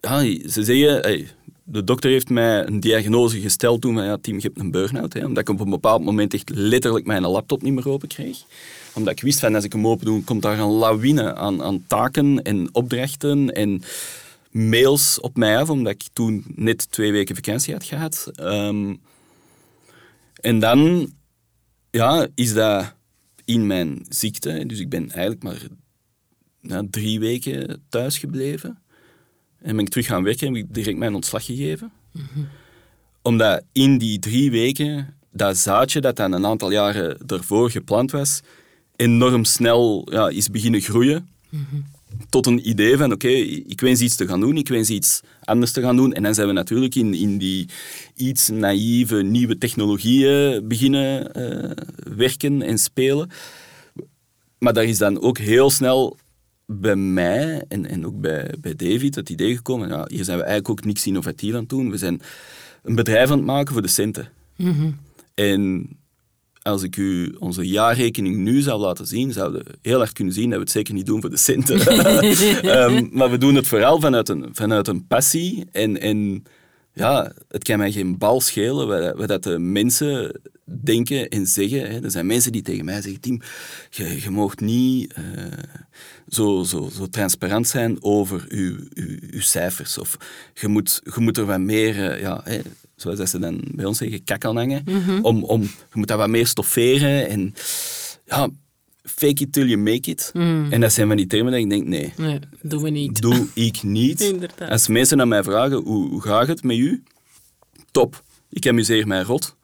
ja 0.00 0.48
ze 0.48 0.64
zeggen, 0.64 1.28
de 1.64 1.84
dokter 1.84 2.10
heeft 2.10 2.28
mij 2.28 2.66
een 2.66 2.80
diagnose 2.80 3.40
gesteld 3.40 3.80
toen, 3.80 3.96
ja, 3.96 4.16
Tim, 4.20 4.34
je 4.34 4.42
hebt 4.42 4.58
een 4.58 4.70
burn-out. 4.70 5.12
Hè, 5.12 5.24
omdat 5.24 5.48
ik 5.48 5.48
op 5.48 5.60
een 5.60 5.70
bepaald 5.70 6.04
moment 6.04 6.34
echt 6.34 6.50
letterlijk 6.54 7.06
mijn 7.06 7.26
laptop 7.26 7.62
niet 7.62 7.72
meer 7.72 7.88
open 7.88 8.08
kreeg. 8.08 8.38
Omdat 8.94 9.12
ik 9.12 9.20
wist 9.20 9.38
van, 9.38 9.54
als 9.54 9.64
ik 9.64 9.72
hem 9.72 9.86
open 9.86 10.04
doe, 10.04 10.24
komt 10.24 10.42
daar 10.42 10.58
een 10.58 10.70
lawine 10.70 11.34
aan, 11.34 11.62
aan 11.62 11.84
taken 11.86 12.42
en 12.42 12.68
opdrachten 12.72 13.54
en 13.54 13.82
mails 14.50 15.20
op 15.20 15.36
mij 15.36 15.58
af, 15.58 15.70
omdat 15.70 15.92
ik 15.92 16.02
toen 16.12 16.44
net 16.54 16.90
twee 16.90 17.12
weken 17.12 17.34
vakantie 17.34 17.72
had 17.72 17.84
gehad. 17.84 18.30
Ehm, 18.34 18.94
en 20.40 20.58
dan 20.58 21.12
ja, 21.90 22.26
is 22.34 22.52
dat 22.54 22.94
in 23.44 23.66
mijn 23.66 24.06
ziekte, 24.08 24.66
dus 24.66 24.78
ik 24.78 24.88
ben 24.88 25.10
eigenlijk 25.10 25.42
maar 25.42 25.60
na 26.60 26.82
drie 26.90 27.20
weken 27.20 27.82
thuis 27.88 28.18
gebleven. 28.18 28.78
En 29.58 29.76
ben 29.76 29.84
ik 29.84 29.90
terug 29.90 30.06
gaan 30.06 30.22
werken 30.22 30.46
en 30.46 30.54
heb 30.54 30.64
ik 30.64 30.74
direct 30.74 30.98
mijn 30.98 31.14
ontslag 31.14 31.44
gegeven. 31.44 31.92
Omdat 33.22 33.62
in 33.72 33.98
die 33.98 34.18
drie 34.18 34.50
weken 34.50 35.14
dat 35.32 35.56
zaadje 35.56 36.00
dat 36.00 36.16
dan 36.16 36.32
een 36.32 36.46
aantal 36.46 36.70
jaren 36.70 37.18
ervoor 37.26 37.70
geplant 37.70 38.10
was, 38.10 38.40
enorm 38.96 39.44
snel 39.44 40.08
ja, 40.10 40.28
is 40.28 40.50
beginnen 40.50 40.80
groeien. 40.80 41.28
Tot 42.28 42.46
een 42.46 42.68
idee 42.68 42.96
van, 42.96 43.12
oké, 43.12 43.28
ik 43.28 43.80
wens 43.80 44.00
iets 44.00 44.16
te 44.16 44.26
gaan 44.26 44.40
doen, 44.40 44.56
ik 44.56 44.68
wens 44.68 44.90
iets 44.90 45.20
anders 45.44 45.72
te 45.72 45.80
gaan 45.80 45.96
doen. 45.96 46.12
En 46.12 46.22
dan 46.22 46.34
zijn 46.34 46.46
we 46.46 46.52
natuurlijk 46.52 46.94
in, 46.94 47.14
in 47.14 47.38
die 47.38 47.68
iets 48.16 48.48
naïeve 48.48 49.22
nieuwe 49.22 49.58
technologieën 49.58 50.68
beginnen 50.68 51.38
uh, 51.38 51.70
werken 52.16 52.62
en 52.62 52.78
spelen. 52.78 53.30
Maar 54.58 54.72
daar 54.72 54.84
is 54.84 54.98
dan 54.98 55.20
ook 55.20 55.38
heel 55.38 55.70
snel 55.70 56.16
bij 56.66 56.96
mij 56.96 57.64
en, 57.68 57.86
en 57.86 58.06
ook 58.06 58.20
bij, 58.20 58.54
bij 58.60 58.76
David 58.76 59.14
het 59.14 59.28
idee 59.30 59.56
gekomen, 59.56 59.88
ja, 59.88 60.04
hier 60.08 60.24
zijn 60.24 60.38
we 60.38 60.44
eigenlijk 60.44 60.70
ook 60.70 60.84
niks 60.84 61.06
innovatief 61.06 61.52
aan 61.52 61.60
het 61.60 61.68
doen. 61.68 61.90
We 61.90 61.96
zijn 61.96 62.20
een 62.82 62.94
bedrijf 62.94 63.30
aan 63.30 63.36
het 63.36 63.46
maken 63.46 63.72
voor 63.72 63.82
de 63.82 63.88
centen. 63.88 64.28
En 65.34 65.88
als 66.62 66.82
ik 66.82 66.96
u 66.96 67.34
onze 67.38 67.68
jaarrekening 67.68 68.36
nu 68.36 68.60
zou 68.60 68.80
laten 68.80 69.06
zien, 69.06 69.32
zouden 69.32 69.64
we 69.64 69.78
heel 69.82 70.00
erg 70.00 70.12
kunnen 70.12 70.34
zien 70.34 70.48
dat 70.48 70.58
we 70.58 70.64
het 70.64 70.72
zeker 70.72 70.94
niet 70.94 71.06
doen 71.06 71.20
voor 71.20 71.30
de 71.30 71.36
centen. 71.36 71.80
Ehm, 72.76 73.06
maar 73.10 73.30
we 73.30 73.38
doen 73.38 73.54
het 73.54 73.66
vooral 73.66 74.00
vanuit 74.00 74.28
een, 74.28 74.48
vanuit 74.52 74.88
een 74.88 75.06
passie. 75.06 75.64
En, 75.72 76.00
en 76.00 76.44
ja, 76.92 77.32
het 77.48 77.64
kan 77.64 77.78
mij 77.78 77.92
geen 77.92 78.18
bal 78.18 78.40
schelen 78.40 78.88
wat, 78.88 79.16
wat 79.16 79.28
dat 79.28 79.42
de 79.42 79.58
mensen 79.58 80.40
denken 80.64 81.28
en 81.28 81.46
zeggen. 81.46 81.90
Hè. 81.90 82.02
Er 82.02 82.10
zijn 82.10 82.26
mensen 82.26 82.52
die 82.52 82.62
tegen 82.62 82.84
mij 82.84 83.00
zeggen, 83.02 83.20
Tim, 83.20 83.40
je, 83.90 84.22
je 84.22 84.30
mag 84.30 84.56
niet 84.56 85.14
uh, 85.18 85.44
zo, 86.28 86.62
zo, 86.62 86.90
zo 86.92 87.06
transparant 87.06 87.68
zijn 87.68 88.02
over 88.02 88.44
je, 88.48 88.88
je, 88.94 89.18
je 89.30 89.42
cijfers. 89.42 89.98
Of 89.98 90.16
je 90.54 90.68
moet, 90.68 91.00
je 91.14 91.20
moet 91.20 91.36
er 91.36 91.44
wat 91.44 91.60
meer... 91.60 91.96
Uh, 91.96 92.20
ja, 92.20 92.40
hè, 92.44 92.60
zoals 93.00 93.30
ze 93.30 93.38
dan 93.38 93.60
bij 93.74 93.84
ons 93.84 93.98
zeggen, 93.98 94.24
kak 94.24 94.44
aan 94.44 94.56
hangen. 94.56 94.84
om, 95.22 95.44
om, 95.44 95.62
je 95.62 95.68
moet 95.92 96.08
dat 96.08 96.18
wat 96.18 96.28
meer 96.28 96.46
stofferen 96.46 97.28
en 97.28 97.54
ja, 98.26 98.48
fake 99.02 99.42
it 99.42 99.52
till 99.52 99.66
you 99.66 99.76
make 99.78 100.10
it. 100.10 100.30
En 100.34 100.80
dat 100.80 100.92
zijn 100.92 101.06
van 101.06 101.16
die 101.16 101.26
termen 101.26 101.52
dat 101.52 101.60
ik 101.60 101.70
denk, 101.70 101.86
nee, 101.86 102.12
Nee, 102.16 102.38
doen 102.62 102.82
we 102.82 102.90
niet. 102.90 103.20
doe 103.20 103.46
ik 103.54 103.82
niet. 103.82 104.20
Inderdaad. 104.32 104.70
Als 104.70 104.88
mensen 104.88 105.20
aan 105.20 105.28
mij 105.28 105.42
vragen, 105.42 105.76
hoe, 105.76 106.08
hoe 106.08 106.22
gaat 106.22 106.48
het 106.48 106.62
met 106.62 106.76
u? 106.76 107.02
Top. 107.90 108.22
Ik 108.48 108.68
amuseer 108.68 109.06
mij 109.06 109.22
rot. 109.22 109.56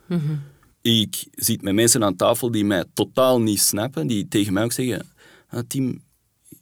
Ik 0.83 1.25
zit 1.33 1.62
met 1.62 1.75
mensen 1.75 2.05
aan 2.05 2.16
tafel 2.16 2.51
die 2.51 2.64
mij 2.64 2.85
totaal 2.94 3.40
niet 3.40 3.61
snappen, 3.61 4.07
die 4.07 4.29
tegen 4.29 4.53
mij 4.53 4.64
ook 4.64 4.72
zeggen, 4.72 5.07
ah, 5.49 5.61
Tim, 5.68 6.03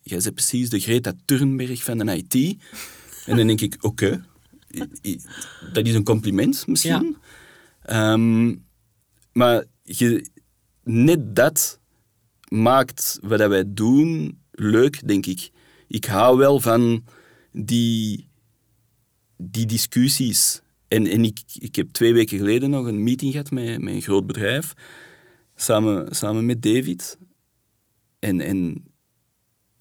jij 0.03 0.19
bent 0.19 0.35
precies 0.35 0.69
de 0.69 0.81
Greta 0.81 1.13
Thunberg 1.25 1.83
van 1.83 1.99
de 1.99 2.17
IT. 2.17 2.57
En 3.27 3.37
dan 3.37 3.47
denk 3.47 3.61
ik, 3.61 3.77
oké, 3.81 4.25
dat 5.73 5.87
is 5.87 5.95
een 5.95 6.05
compliment 6.05 6.67
misschien. 6.67 7.17
Ehm, 7.83 8.55
maar 9.33 9.65
je, 9.83 10.31
net 10.83 11.37
dat 11.37 11.81
maakt 12.49 13.19
wat 13.23 13.49
wij 13.49 13.65
doen 13.67 14.39
leuk, 14.51 15.09
denk 15.09 15.27
ik. 15.27 15.51
Ik 15.89 16.05
hou 16.05 16.39
wel 16.39 16.61
van 16.61 17.05
die, 17.53 18.29
die 19.37 19.67
discussies. 19.67 20.63
En, 20.89 21.07
en 21.07 21.25
ik, 21.25 21.41
ik 21.59 21.77
heb 21.77 21.93
twee 21.93 22.13
weken 22.13 22.39
geleden 22.39 22.71
nog 22.71 22.87
een 22.87 23.03
meeting 23.03 23.33
gehad 23.33 23.51
met, 23.51 23.83
met 23.83 23.95
een 23.95 24.03
groot 24.03 24.27
bedrijf, 24.27 24.75
samen, 25.55 26.15
samen 26.15 26.47
met 26.47 26.63
David. 26.63 27.19
En, 28.19 28.41
en 28.41 28.85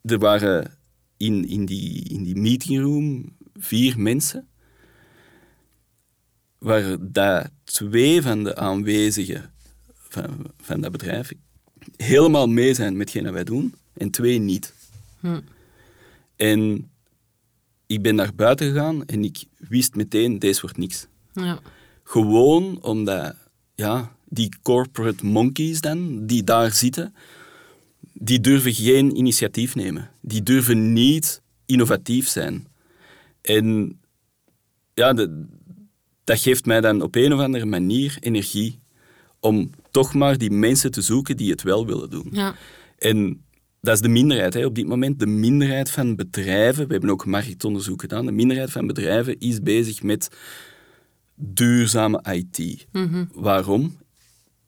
er 0.02 0.20
waren 0.20 0.78
in, 1.18 1.48
in, 1.48 1.66
die, 1.66 2.10
in 2.10 2.24
die 2.24 2.36
meetingroom 2.36 3.36
vier 3.54 4.00
mensen, 4.00 4.48
waar 6.64 6.98
dat 7.00 7.50
twee 7.64 8.22
van 8.22 8.44
de 8.44 8.56
aanwezigen 8.56 9.52
van, 9.98 10.46
van 10.62 10.82
dat 10.82 10.92
bedrijf 10.92 11.32
helemaal 11.96 12.48
mee 12.48 12.74
zijn 12.74 12.92
met 12.98 13.02
hetgeen 13.02 13.24
dat 13.24 13.34
wij 13.34 13.44
doen, 13.44 13.74
en 13.94 14.10
twee 14.12 14.40
niet. 14.40 14.74
En 16.36 16.90
ik 17.86 18.02
ben 18.02 18.16
naar 18.16 18.36
buiten 18.36 18.68
gegaan 18.68 19.06
en 19.06 19.24
ik 19.24 19.44
wist 19.58 19.96
meteen, 19.96 20.40
deze 20.40 20.62
wordt 20.62 20.78
niks. 20.78 21.08
Ja. 21.34 21.60
Gewoon 22.04 22.82
omdat 22.82 23.36
ja, 23.76 24.16
die 24.26 24.50
corporate 24.62 25.26
monkeys 25.26 25.82
dan, 25.82 26.26
die 26.26 26.44
daar 26.44 26.72
zitten, 26.72 27.16
die 28.14 28.40
durven 28.40 28.74
geen 28.74 29.18
initiatief 29.18 29.76
nemen. 29.76 30.10
Die 30.22 30.44
durven 30.44 30.94
niet 30.94 31.42
innovatief 31.66 32.28
zijn. 32.28 32.68
En 33.42 34.00
ja, 34.94 35.14
de- 35.14 35.46
dat 36.24 36.40
geeft 36.40 36.66
mij 36.66 36.82
dan 36.82 37.02
op 37.02 37.16
een 37.16 37.34
of 37.34 37.40
andere 37.40 37.66
manier 37.66 38.18
energie 38.20 38.80
om 39.40 39.70
toch 39.92 40.14
maar 40.14 40.38
die 40.38 40.52
mensen 40.52 40.92
te 40.92 41.02
zoeken 41.02 41.38
die 41.38 41.52
het 41.52 41.62
wel 41.62 41.86
willen 41.86 42.10
doen. 42.10 42.28
Ja. 42.32 42.56
En 42.98 43.44
dat 43.82 43.96
is 43.96 44.02
de 44.02 44.08
minderheid. 44.10 44.54
Hè. 44.54 44.66
Op 44.66 44.76
dit 44.76 44.88
moment 44.88 45.20
de 45.20 45.26
minderheid 45.26 45.92
van 45.92 46.16
bedrijven, 46.16 46.86
we 46.88 46.92
hebben 46.92 47.10
ook 47.10 47.26
marktonderzoek 47.26 48.02
gedaan, 48.02 48.26
de 48.26 48.32
minderheid 48.32 48.72
van 48.72 48.88
bedrijven 48.88 49.40
is 49.40 49.62
bezig 49.62 50.04
met 50.04 50.30
duurzame 51.36 52.24
IT. 52.32 52.88
Waarom? 53.34 53.98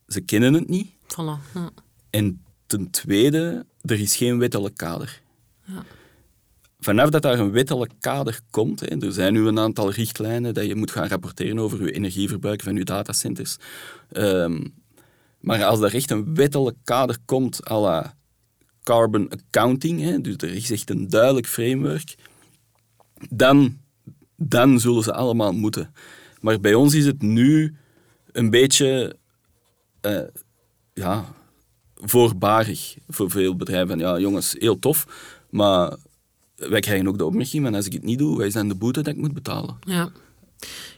Ze 0.07 0.21
kennen 0.21 0.53
het 0.53 0.69
niet. 0.69 0.87
Voilà. 0.91 1.53
Ja. 1.53 1.71
En 2.09 2.43
ten 2.65 2.89
tweede, 2.89 3.65
er 3.81 3.99
is 3.99 4.15
geen 4.15 4.37
wettelijk 4.37 4.77
kader. 4.77 5.21
Vanaf 6.85 7.09
dat 7.09 7.21
daar 7.21 7.39
een 7.39 7.51
wettelijk 7.51 7.91
kader 7.99 8.39
komt, 8.49 9.03
er 9.03 9.11
zijn 9.11 9.33
nu 9.33 9.47
een 9.47 9.59
aantal 9.59 9.91
richtlijnen 9.91 10.53
dat 10.53 10.65
je 10.65 10.75
moet 10.75 10.91
gaan 10.91 11.07
rapporteren 11.07 11.59
over 11.59 11.85
je 11.85 11.91
energieverbruik 11.91 12.61
van 12.61 12.75
je 12.75 12.83
datacenters. 12.83 13.57
Ehm, 14.11 14.65
maar 15.39 15.63
als 15.63 15.81
er 15.81 15.95
echt 15.95 16.11
een 16.11 16.35
wettelijk 16.35 16.77
kader 16.83 17.17
komt 17.25 17.69
à 17.69 17.79
la 17.79 18.15
carbon 18.83 19.29
accounting, 19.29 20.01
hè, 20.01 20.21
dus 20.21 20.35
er 20.37 20.55
is 20.55 20.71
echt 20.71 20.89
een 20.89 21.09
duidelijk 21.09 21.47
framework, 21.47 22.15
dan, 23.29 23.77
dan 24.35 24.79
zullen 24.79 25.03
ze 25.03 25.13
allemaal 25.13 25.53
moeten. 25.53 25.93
Maar 26.41 26.59
bij 26.59 26.73
ons 26.73 26.93
is 26.93 27.05
het 27.05 27.21
nu 27.21 27.75
een 28.31 28.49
beetje 28.49 29.15
eh, 30.01 30.21
ja, 30.93 31.25
voorbarig 31.95 32.97
voor 33.07 33.31
veel 33.31 33.55
bedrijven. 33.55 33.99
Ja, 33.99 34.19
jongens, 34.19 34.55
heel 34.59 34.79
tof, 34.79 35.07
maar 35.49 35.97
wij 36.55 36.79
krijgen 36.79 37.07
ook 37.07 37.17
de 37.17 37.25
opmerking 37.25 37.63
van 37.63 37.75
als 37.75 37.85
ik 37.85 37.93
het 37.93 38.03
niet 38.03 38.19
doe, 38.19 38.37
wij 38.37 38.49
zijn 38.49 38.67
de 38.67 38.75
boete 38.75 39.01
dat 39.01 39.13
ik 39.13 39.19
moet 39.19 39.33
betalen. 39.33 39.77
Ja. 39.81 40.09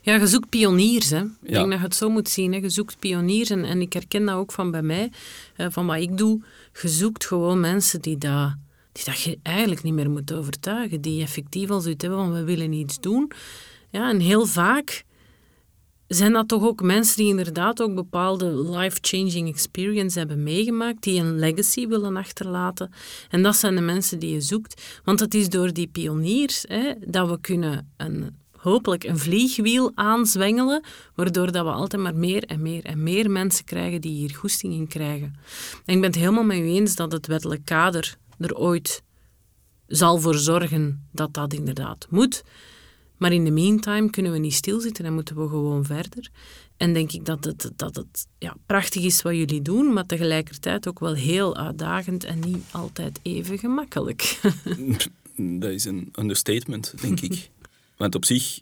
Ja, 0.02 0.16
je 0.16 0.28
zoekt 0.28 0.50
pioniers. 0.50 1.10
Hè. 1.10 1.18
Ik 1.22 1.30
Ja. 1.44 1.54
denk 1.60 1.70
dat 1.70 1.80
je 1.80 1.86
het 1.86 1.96
zo 1.96 2.10
moet 2.10 2.30
zien. 2.30 2.54
Hè. 2.54 2.60
Je 2.60 2.70
zoekt 2.70 3.00
pioniers 3.00 3.50
en, 3.50 3.64
en 3.66 3.82
ik 3.82 3.94
herken 3.94 4.26
dat 4.26 4.36
ook 4.36 4.52
van 4.52 4.72
bij 4.72 4.82
mij, 4.82 5.12
eh, 5.56 5.68
van 5.70 5.86
wat 5.86 5.98
ik 6.00 6.18
doe. 6.18 6.42
Je 6.82 6.88
zoekt 6.88 7.26
gewoon 7.26 7.60
mensen 7.60 8.02
die 8.02 8.18
dat, 8.18 8.56
die 8.92 9.06
dat 9.06 9.22
je 9.22 9.40
eigenlijk 9.44 9.84
niet 9.84 9.94
meer 9.94 10.10
moet 10.10 10.34
overtuigen. 10.34 11.02
Die 11.02 11.22
effectief 11.22 11.70
al 11.70 11.82
zoiets 11.82 12.04
hebben 12.04 12.20
van 12.26 12.34
we 12.34 12.44
willen 12.44 12.74
iets 12.74 13.00
doen. 13.00 13.32
Ja, 13.90 14.10
en 14.10 14.20
heel 14.20 14.46
vaak 14.46 15.04
zijn 16.08 16.34
dat 16.34 16.48
toch 16.48 16.64
ook 16.64 16.82
mensen 16.82 17.18
die 17.18 17.28
inderdaad 17.28 17.82
ook 17.82 17.96
bepaalde 17.96 18.70
life-changing 18.70 19.50
experience 19.50 20.20
hebben 20.20 20.44
meegemaakt, 20.44 21.04
die 21.04 21.20
een 21.20 21.40
legacy 21.40 21.88
willen 21.88 22.18
achterlaten. 22.18 22.92
En 23.30 23.44
dat 23.44 23.56
zijn 23.56 23.76
de 23.76 23.82
mensen 23.82 24.20
die 24.20 24.34
je 24.34 24.42
zoekt. 24.42 25.02
Want 25.04 25.20
het 25.20 25.34
is 25.34 25.50
door 25.50 25.74
die 25.74 25.88
pioniers 25.88 26.66
hè, 26.68 26.94
dat 27.06 27.30
we 27.30 27.40
kunnen 27.42 27.92
een, 27.98 28.36
hopelijk 28.58 29.04
een 29.04 29.18
vliegwiel 29.18 29.92
aanzwengelen, 29.96 30.84
waardoor 31.16 31.52
dat 31.52 31.66
we 31.66 31.72
altijd 31.72 32.02
maar 32.02 32.16
meer 32.16 32.44
en 32.44 32.62
meer 32.62 32.84
en 32.84 33.04
meer 33.04 33.32
mensen 33.32 33.66
krijgen 33.66 34.02
die 34.02 34.14
hier 34.14 34.36
goesting 34.36 34.74
in 34.74 34.88
krijgen. 34.88 35.36
En 35.86 35.96
ik 35.96 36.02
ben 36.02 36.10
het 36.10 36.20
helemaal 36.20 36.44
met 36.44 36.58
u 36.58 36.68
eens 36.68 36.96
dat 36.96 37.12
het 37.12 37.28
wettelijk 37.28 37.66
kader 37.66 38.18
er 38.40 38.56
ooit 38.56 39.04
zal 39.88 40.18
voor 40.18 40.36
zorgen 40.36 41.08
dat 41.12 41.34
dat 41.34 41.54
inderdaad 41.54 42.08
moet. 42.10 42.44
Maar 43.18 43.34
in 43.34 43.46
de 43.46 43.52
meantime 43.52 44.10
kunnen 44.10 44.32
we 44.32 44.38
niet 44.38 44.54
stilzitten 44.54 45.06
en 45.06 45.14
moeten 45.14 45.36
we 45.36 45.48
gewoon 45.48 45.86
verder. 45.86 46.30
En 46.78 46.94
denk 46.94 47.12
ik 47.12 47.26
dat 47.26 47.44
het, 47.44 47.72
dat 47.76 47.96
het 47.96 48.28
ja, 48.38 48.56
prachtig 48.66 49.04
is 49.04 49.22
wat 49.22 49.36
jullie 49.36 49.62
doen, 49.62 49.94
maar 49.94 50.06
tegelijkertijd 50.06 50.88
ook 50.88 51.00
wel 51.00 51.14
heel 51.14 51.58
uitdagend 51.58 52.24
en 52.24 52.40
niet 52.40 52.64
altijd 52.72 53.20
even 53.22 53.58
gemakkelijk. 53.60 54.40
Dat 55.60 55.72
is 55.72 55.86
een 55.86 56.10
understatement, 56.20 56.94
denk 57.02 57.20
ik. 57.22 57.50
Want 57.98 58.16
op 58.16 58.26
zich, 58.26 58.60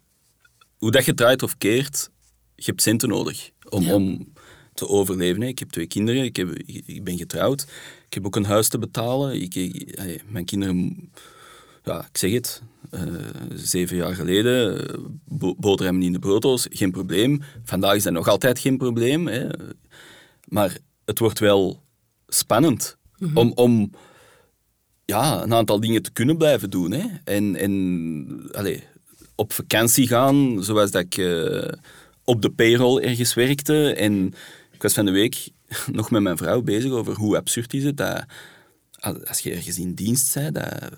hoe 0.78 0.92
dat 0.92 1.06
je 1.06 1.14
draait 1.14 1.44
of 1.44 1.58
keert, 1.58 2.10
je 2.56 2.64
hebt 2.66 2.82
centen 2.82 3.10
nodig 3.10 3.52
om, 3.70 3.84
Ja. 3.84 3.94
om 3.94 4.34
te 4.74 4.88
overleven. 4.88 5.42
Ik 5.42 5.60
heb 5.60 5.70
twee 5.70 5.88
kinderen, 5.88 6.24
ik, 6.24 6.36
heb, 6.36 6.50
ik 6.86 7.04
ben 7.04 7.18
getrouwd. 7.18 7.62
Ik 8.08 8.14
heb 8.14 8.26
ook 8.26 8.36
een 8.36 8.46
huis 8.46 8.68
te 8.68 8.78
betalen. 8.80 9.42
Ik, 9.42 9.54
mijn 10.30 10.46
kinderen, 10.46 11.12
ja, 11.84 12.08
ik 12.12 12.18
zeg 12.18 12.32
het, 12.32 12.62
eh, 12.90 13.02
zeven 13.54 13.96
jaar 13.96 14.16
geleden, 14.16 14.88
eh, 14.88 15.00
bo 15.26 15.56
boterhammen 15.56 16.04
in 16.04 16.14
de 16.14 16.20
brooddoos, 16.20 16.68
geen 16.70 16.92
probleem. 16.92 17.42
Vandaag 17.64 17.96
is 17.96 18.04
dat 18.04 18.14
nog 18.14 18.28
altijd 18.28 18.60
geen 18.60 18.78
probleem. 18.78 19.28
Hè. 19.28 19.48
Maar 20.48 20.78
het 21.06 21.20
wordt 21.20 21.40
wel 21.40 21.84
spannend 22.28 22.98
om... 23.34 23.52
om 23.56 23.92
ja, 25.06 25.44
een 25.44 25.54
aantal 25.54 25.80
dingen 25.80 26.02
te 26.02 26.12
kunnen 26.12 26.38
blijven 26.38 26.70
doen. 26.70 26.92
Hè. 26.92 27.04
En, 27.24 27.56
en 27.56 28.50
allee, 28.52 28.84
op 29.36 29.54
vakantie 29.54 30.08
gaan, 30.08 30.64
zoals 30.64 30.92
dat 30.92 31.02
ik 31.02 31.18
eh, 31.18 31.72
op 32.24 32.42
de 32.42 32.50
payroll 32.50 33.02
ergens 33.02 33.34
werkte. 33.34 33.94
En 33.94 34.34
ik 34.72 34.82
was 34.82 34.94
van 34.94 35.06
de 35.06 35.12
week 35.12 35.50
nog 35.92 36.12
met 36.12 36.22
mijn 36.22 36.38
vrouw 36.38 36.62
bezig 36.62 36.92
over 36.92 37.16
hoe 37.16 37.38
absurd 37.38 37.74
is 37.74 37.84
het 37.84 37.98
dat 37.98 38.26
als 39.28 39.40
je 39.40 39.52
ergens 39.52 39.80
in 39.80 39.94
dienst 39.94 40.34
bent, 40.34 40.56
dat 40.56 40.92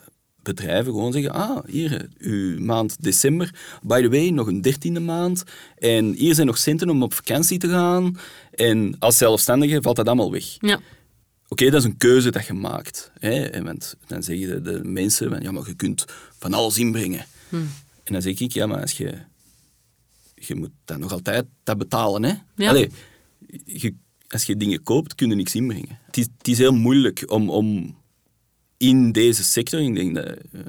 bedrijven 0.56 0.92
gewoon 0.92 1.12
zeggen, 1.12 1.32
ah, 1.32 1.58
hier, 1.68 2.10
uw 2.18 2.60
maand 2.60 3.04
december, 3.04 3.54
by 3.82 4.02
the 4.02 4.10
way, 4.10 4.30
nog 4.30 4.48
een 4.48 4.62
dertiende 4.62 5.00
maand, 5.00 5.44
en 5.78 6.14
hier 6.14 6.36
zijn 6.36 6.48
nog 6.48 6.58
centen 6.58 6.90
om 6.90 7.04
op 7.04 7.14
vakantie 7.14 7.58
te 7.58 7.70
gaan. 7.70 8.18
En 8.54 8.96
als 9.00 9.18
zelfstandige 9.18 9.82
valt 9.82 9.96
dat 9.96 10.08
allemaal 10.08 10.32
weg 10.32 10.58
ja. 10.60 10.80
Oké, 11.48 11.70
dat 11.70 11.80
is 11.80 11.84
een 11.84 11.98
keuze 11.98 12.32
dat 12.32 12.46
je 12.46 12.54
maakt. 12.54 13.12
Hè? 13.20 13.44
En 13.44 13.64
want 13.64 13.96
dan 14.08 14.24
zeggen 14.24 14.64
de, 14.64 14.84
mensen, 14.84 15.30
van, 15.30 15.42
ja, 15.42 15.52
maar 15.52 15.68
je 15.68 15.76
kunt 15.76 16.06
van 16.38 16.54
alles 16.54 16.78
inbrengen. 16.78 17.26
Hmm. 17.50 17.70
En 18.04 18.14
dan 18.14 18.22
zeg 18.22 18.40
ik, 18.40 18.52
ja, 18.52 18.66
maar 18.66 18.82
als 18.82 18.92
je, 18.92 19.14
je 20.36 20.56
moet 20.56 20.72
dan 20.86 21.00
nog 21.00 21.12
altijd 21.12 21.46
dat 21.64 21.78
betalen. 21.78 22.24
Hè? 22.24 22.34
Ja. 22.56 22.70
Allee, 22.70 22.90
je, 23.66 23.94
als 24.28 24.44
je 24.44 24.58
dingen 24.58 24.84
koopt, 24.84 25.16
kun 25.16 25.30
je 25.30 25.36
niks 25.36 25.56
inbrengen. 25.56 26.00
Het 26.06 26.18
is, 26.18 26.28
het 26.38 26.48
is 26.48 26.58
heel 26.58 26.74
moeilijk 26.74 27.24
om, 27.32 27.50
om 27.50 27.96
in 28.78 29.12
deze 29.12 29.44
sector, 29.44 29.80
ik 29.80 29.96
denk 29.96 30.16
dat, 30.16 30.26
eh, 30.26 30.62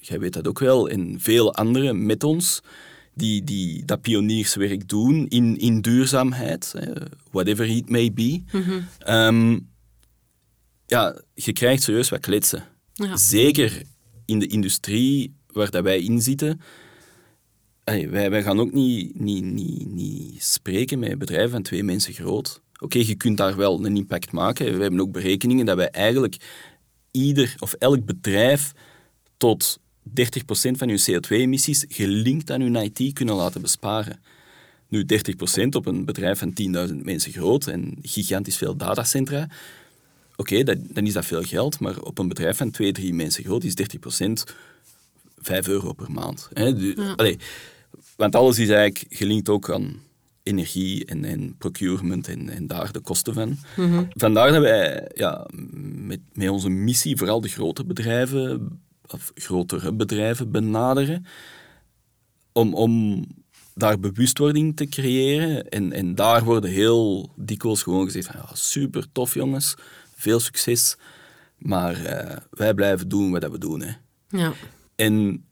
jij 0.00 0.18
weet 0.18 0.32
dat 0.32 0.48
ook 0.48 0.58
wel, 0.58 0.88
en 0.88 1.20
veel 1.20 1.54
anderen 1.54 2.06
met 2.06 2.24
ons, 2.24 2.60
die, 3.14 3.44
die 3.44 3.84
dat 3.84 4.00
pionierswerk 4.00 4.88
doen 4.88 5.28
in, 5.28 5.58
in 5.58 5.80
duurzaamheid, 5.80 6.74
whatever 7.30 7.68
it 7.68 7.90
may 7.90 8.12
be, 8.12 8.42
ehm, 8.98 9.58
ja, 10.86 11.20
je 11.34 11.52
krijgt 11.52 11.82
serieus 11.82 12.08
wat 12.08 12.20
kletsen. 12.20 12.64
Ja. 12.92 13.16
Zeker 13.16 13.82
in 14.24 14.38
de 14.38 14.46
industrie 14.46 15.34
waar 15.46 15.70
dat 15.70 15.82
wij 15.82 16.00
in 16.00 16.22
zitten. 16.22 16.60
Allee, 17.84 18.08
wij, 18.08 18.30
wij 18.30 18.42
gaan 18.42 18.60
ook 18.60 18.72
niet, 18.72 19.20
niet, 19.20 19.44
niet, 19.44 19.86
niet 19.86 20.42
spreken 20.42 20.98
met 20.98 21.18
bedrijven 21.18 21.50
van 21.50 21.62
twee 21.62 21.82
mensen 21.82 22.12
groot. 22.12 22.60
Oké, 22.78 22.98
je 22.98 23.14
kunt 23.14 23.36
daar 23.36 23.56
wel 23.56 23.84
een 23.84 23.96
impact 23.96 24.32
maken. 24.32 24.76
We 24.76 24.82
hebben 24.82 25.00
ook 25.00 25.12
berekeningen 25.12 25.66
dat 25.66 25.76
wij 25.76 25.88
eigenlijk 25.88 26.36
ieder 27.10 27.54
of 27.58 27.72
elk 27.72 28.04
bedrijf 28.04 28.72
tot 29.36 29.80
30% 30.08 30.12
van 30.52 30.88
hun 30.88 31.00
CO2-emissies 31.10 31.84
gelinkt 31.88 32.50
aan 32.50 32.60
hun 32.60 32.76
IT 32.76 33.12
kunnen 33.12 33.34
laten 33.34 33.60
besparen. 33.60 34.20
Nu, 34.88 35.06
30% 35.64 35.66
op 35.70 35.86
een 35.86 36.04
bedrijf 36.04 36.38
van 36.38 36.52
10.000 36.88 36.94
mensen 36.94 37.32
groot 37.32 37.66
en 37.66 37.98
gigantisch 38.02 38.56
veel 38.56 38.76
datacentra. 38.76 39.48
Oké, 40.36 40.62
dan 40.64 41.06
is 41.06 41.12
dat 41.12 41.26
veel 41.26 41.42
geld, 41.42 41.80
maar 41.80 42.00
op 42.00 42.18
een 42.18 42.28
bedrijf 42.28 42.56
van 42.56 42.70
2, 42.70 42.92
3 42.92 43.14
mensen 43.14 43.44
groot 43.44 43.64
is 43.64 43.74
30% 43.74 44.54
5 45.38 45.68
euro 45.68 45.92
per 45.92 46.10
maand. 46.10 46.48
Hè? 46.52 46.94
Allee, 47.16 47.38
want 48.16 48.34
alles 48.34 48.58
is 48.58 48.68
eigenlijk 48.68 49.14
gelinkt 49.14 49.48
ook 49.48 49.70
aan 49.70 50.02
energie 50.42 51.04
en, 51.04 51.24
en 51.24 51.56
procurement 51.58 52.28
en, 52.28 52.48
en 52.48 52.66
daar 52.66 52.92
de 52.92 53.00
kosten 53.00 53.34
van. 53.34 53.56
Vandaar 54.08 54.52
dat 54.52 54.62
wij 54.62 55.10
ja, 55.14 55.46
met, 55.82 56.20
met 56.32 56.48
onze 56.48 56.68
missie 56.68 57.16
vooral 57.16 57.40
de 57.40 57.48
grote 57.48 57.84
bedrijven, 57.84 58.80
of 59.06 59.32
grotere 59.34 59.92
bedrijven 59.92 60.50
benaderen, 60.50 61.26
om, 62.52 62.74
om 62.74 63.24
daar 63.74 64.00
bewustwording 64.00 64.76
te 64.76 64.86
creëren. 64.86 65.68
En, 65.68 65.92
en 65.92 66.14
daar 66.14 66.44
worden 66.44 66.70
heel 66.70 67.32
dikwijls 67.36 67.82
gewoon 67.82 68.04
gezegd 68.04 68.26
van, 68.26 68.40
ja, 68.40 68.54
super 68.54 69.12
tof 69.12 69.34
jongens, 69.34 69.74
veel 70.14 70.40
succes, 70.40 70.96
maar 71.58 72.04
eh, 72.04 72.36
wij 72.50 72.74
blijven 72.74 73.08
doen 73.08 73.30
wat 73.30 73.50
we 73.50 73.58
doen. 73.58 73.82
Hè. 73.82 73.92
Ja. 74.28 74.52
En 74.96 75.44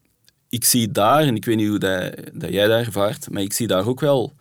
ik 0.48 0.64
zie 0.64 0.90
daar, 0.90 1.22
en 1.22 1.34
ik 1.34 1.44
weet 1.44 1.56
niet 1.56 1.68
hoe 1.68 1.78
dat, 1.78 2.14
dat 2.32 2.50
jij 2.50 2.66
dat 2.66 2.86
ervaart, 2.86 3.30
maar 3.30 3.42
ik 3.42 3.52
zie 3.52 3.66
daar 3.66 3.86
ook 3.86 4.00
wel 4.00 4.36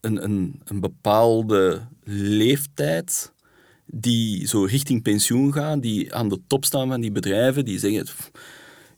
een, 0.00 0.24
een, 0.24 0.60
een 0.64 0.80
bepaalde 0.80 1.80
leeftijd 2.38 3.32
die 3.86 4.46
zo 4.46 4.64
richting 4.64 5.02
pensioen 5.02 5.52
gaat, 5.52 5.82
die 5.82 6.14
aan 6.14 6.28
de 6.28 6.40
top 6.46 6.64
staan 6.64 6.88
van 6.88 7.00
die 7.00 7.12
bedrijven, 7.12 7.64
die 7.64 7.78
zeggen, 7.78 8.04
"Pff, 8.04 8.30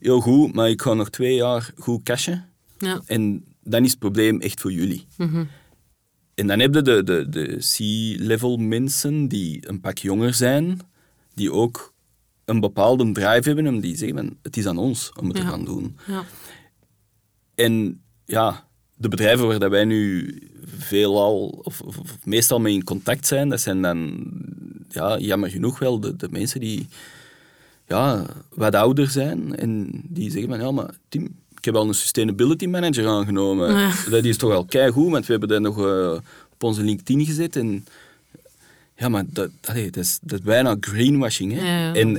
heel 0.03 0.19
goed, 0.21 0.53
maar 0.53 0.69
ik 0.69 0.81
ga 0.81 0.93
nog 0.93 1.09
twee 1.09 1.35
jaar 1.35 1.71
goed 1.77 2.03
cashen. 2.03 2.45
Ja. 2.77 3.01
En 3.05 3.45
dan 3.63 3.83
is 3.83 3.89
het 3.89 3.99
probleem 3.99 4.41
echt 4.41 4.61
voor 4.61 4.71
jullie. 4.71 5.07
En 6.35 6.47
dan 6.47 6.59
heb 6.59 6.73
je 6.73 6.81
de, 6.81 7.03
de, 7.03 7.29
de 7.29 7.57
C-level 7.57 8.57
mensen 8.57 9.27
die 9.27 9.69
een 9.69 9.79
pak 9.79 9.97
jonger 9.97 10.33
zijn, 10.33 10.79
die 11.33 11.51
ook 11.51 11.93
een 12.45 12.59
bepaalde 12.59 13.11
drive 13.11 13.47
hebben 13.47 13.65
en 13.65 13.79
die 13.79 13.97
zeggen, 13.97 14.37
het 14.41 14.57
is 14.57 14.65
aan 14.65 14.77
ons 14.77 15.11
om 15.19 15.27
het 15.27 15.35
te 15.35 15.41
gaan 15.41 15.65
doen. 15.65 15.97
Ja. 16.07 16.23
En 17.55 18.01
ja, 18.25 18.67
de 18.95 19.07
bedrijven 19.07 19.47
waar 19.47 19.59
dat 19.59 19.69
wij 19.69 19.85
nu 19.85 20.37
veelal, 20.65 21.47
of, 21.63 21.81
of, 21.81 21.97
of 21.97 22.17
meestal 22.23 22.59
mee 22.59 22.73
in 22.73 22.83
contact 22.83 23.27
zijn, 23.27 23.49
dat 23.49 23.61
zijn 23.61 23.81
dan, 23.81 24.25
ja, 24.89 25.17
jammer 25.17 25.49
genoeg 25.49 25.79
wel, 25.79 25.99
de, 25.99 26.15
de 26.15 26.27
mensen 26.31 26.59
die 26.59 26.87
ja, 27.87 28.25
wat 28.49 28.75
ouder 28.75 29.09
zijn 29.09 29.55
en 29.55 30.01
die 30.03 30.31
zeggen 30.31 30.49
van, 30.49 30.59
ja, 30.59 30.71
maar 30.71 30.95
Tim, 31.09 31.23
ik 31.57 31.65
heb 31.65 31.75
al 31.75 31.87
een 31.87 31.93
sustainability 31.93 32.65
manager 32.65 33.07
aangenomen. 33.07 33.75
Ja. 33.75 33.93
Dat 34.09 34.23
is 34.23 34.37
toch 34.37 34.49
wel 34.49 34.65
keigoed, 34.65 35.11
want 35.11 35.25
we 35.25 35.31
hebben 35.31 35.49
dat 35.49 35.61
nog 35.61 35.77
eh, 35.77 36.11
op 36.53 36.63
onze 36.63 36.83
LinkedIn 36.83 37.25
gezet 37.25 37.55
en 37.55 37.85
ja, 38.95 39.09
maar 39.09 39.23
dat, 39.27 39.49
allee, 39.61 39.89
dat, 39.91 40.03
is, 40.03 40.19
dat 40.21 40.39
is 40.39 40.45
bijna 40.45 40.75
greenwashing. 40.79 41.53
Hè? 41.53 41.59
Ja, 41.59 41.77
ja, 41.87 41.93
en 41.93 42.13